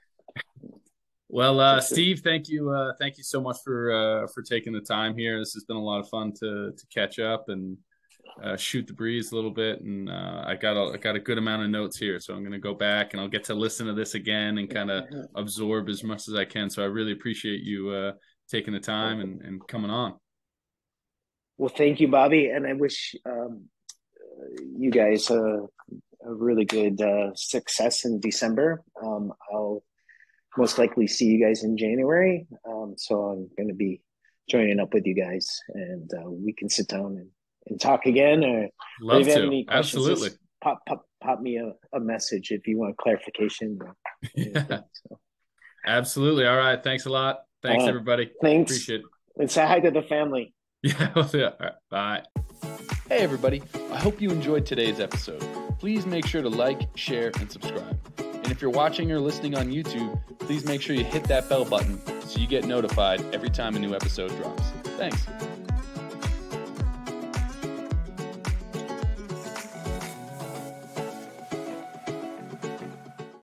Well, 1.34 1.60
uh, 1.60 1.80
Steve, 1.80 2.20
thank 2.20 2.50
you, 2.50 2.68
uh, 2.68 2.92
thank 3.00 3.16
you 3.16 3.24
so 3.24 3.40
much 3.40 3.56
for 3.64 3.90
uh, 3.90 4.26
for 4.34 4.42
taking 4.42 4.74
the 4.74 4.82
time 4.82 5.16
here. 5.16 5.38
This 5.38 5.54
has 5.54 5.64
been 5.64 5.78
a 5.78 5.82
lot 5.82 5.98
of 5.98 6.08
fun 6.10 6.34
to 6.40 6.72
to 6.76 6.86
catch 6.92 7.18
up 7.18 7.48
and 7.48 7.78
uh, 8.44 8.54
shoot 8.58 8.86
the 8.86 8.92
breeze 8.92 9.32
a 9.32 9.34
little 9.34 9.50
bit. 9.50 9.80
And 9.80 10.10
uh, 10.10 10.44
I 10.46 10.56
got 10.56 10.76
a 10.76 10.92
I 10.92 10.98
got 10.98 11.16
a 11.16 11.18
good 11.18 11.38
amount 11.38 11.62
of 11.62 11.70
notes 11.70 11.96
here, 11.96 12.20
so 12.20 12.34
I'm 12.34 12.40
going 12.40 12.52
to 12.52 12.58
go 12.58 12.74
back 12.74 13.14
and 13.14 13.20
I'll 13.22 13.28
get 13.28 13.44
to 13.44 13.54
listen 13.54 13.86
to 13.86 13.94
this 13.94 14.14
again 14.14 14.58
and 14.58 14.68
kind 14.68 14.90
of 14.90 15.04
absorb 15.34 15.88
as 15.88 16.04
much 16.04 16.28
as 16.28 16.34
I 16.34 16.44
can. 16.44 16.68
So 16.68 16.82
I 16.82 16.86
really 16.86 17.12
appreciate 17.12 17.62
you 17.62 17.88
uh, 17.88 18.12
taking 18.50 18.74
the 18.74 18.80
time 18.80 19.20
and, 19.20 19.40
and 19.40 19.66
coming 19.66 19.90
on. 19.90 20.16
Well, 21.56 21.72
thank 21.74 21.98
you, 21.98 22.08
Bobby, 22.08 22.48
and 22.48 22.66
I 22.66 22.74
wish 22.74 23.14
um, 23.24 23.70
you 24.76 24.90
guys 24.90 25.30
a, 25.30 25.60
a 26.26 26.34
really 26.34 26.66
good 26.66 27.00
uh, 27.00 27.30
success 27.36 28.04
in 28.04 28.20
December. 28.20 28.82
Um, 29.02 29.32
I'll 29.50 29.82
most 30.56 30.78
likely 30.78 31.06
see 31.06 31.26
you 31.26 31.44
guys 31.44 31.64
in 31.64 31.76
January, 31.76 32.46
um, 32.68 32.94
so 32.96 33.20
I'm 33.20 33.50
going 33.56 33.68
to 33.68 33.74
be 33.74 34.02
joining 34.48 34.80
up 34.80 34.92
with 34.92 35.06
you 35.06 35.14
guys, 35.14 35.60
and 35.74 36.10
uh, 36.14 36.30
we 36.30 36.52
can 36.52 36.68
sit 36.68 36.88
down 36.88 37.16
and, 37.16 37.28
and 37.68 37.80
talk 37.80 38.06
again. 38.06 38.44
Or 38.44 38.68
Love 39.00 39.22
if 39.22 39.26
you 39.28 39.32
have 39.32 39.42
any 39.44 39.64
questions, 39.64 40.06
Absolutely. 40.06 40.38
Pop, 40.62 40.80
pop, 40.86 41.06
pop 41.22 41.40
me 41.40 41.56
a, 41.56 41.72
a 41.96 42.00
message 42.00 42.50
if 42.50 42.66
you 42.66 42.78
want 42.78 42.96
clarification. 42.96 43.78
yeah. 44.34 44.64
So. 44.68 45.18
Absolutely. 45.86 46.46
All 46.46 46.56
right. 46.56 46.82
Thanks 46.82 47.06
a 47.06 47.10
lot. 47.10 47.40
Thanks, 47.62 47.84
uh, 47.84 47.88
everybody. 47.88 48.30
Thanks. 48.40 48.72
Appreciate 48.72 49.00
it. 49.00 49.06
And 49.38 49.50
say 49.50 49.66
hi 49.66 49.80
to 49.80 49.90
the 49.90 50.02
family. 50.02 50.54
Yeah, 50.84 51.28
yeah. 51.32 51.50
Right, 51.60 51.72
bye. 51.92 52.22
Hey, 53.08 53.18
everybody. 53.18 53.62
I 53.92 53.98
hope 53.98 54.20
you 54.20 54.30
enjoyed 54.30 54.66
today's 54.66 54.98
episode. 54.98 55.40
Please 55.78 56.06
make 56.06 56.26
sure 56.26 56.42
to 56.42 56.48
like, 56.48 56.88
share, 56.96 57.30
and 57.38 57.52
subscribe. 57.52 58.31
If 58.52 58.60
you're 58.60 58.70
watching 58.70 59.10
or 59.10 59.18
listening 59.18 59.56
on 59.56 59.70
YouTube, 59.70 60.20
please 60.40 60.66
make 60.66 60.82
sure 60.82 60.94
you 60.94 61.04
hit 61.04 61.24
that 61.24 61.48
bell 61.48 61.64
button 61.64 61.98
so 62.26 62.38
you 62.38 62.46
get 62.46 62.66
notified 62.66 63.24
every 63.34 63.48
time 63.48 63.74
a 63.76 63.78
new 63.78 63.94
episode 63.94 64.28
drops. 64.36 64.62
Thanks. 64.98 65.26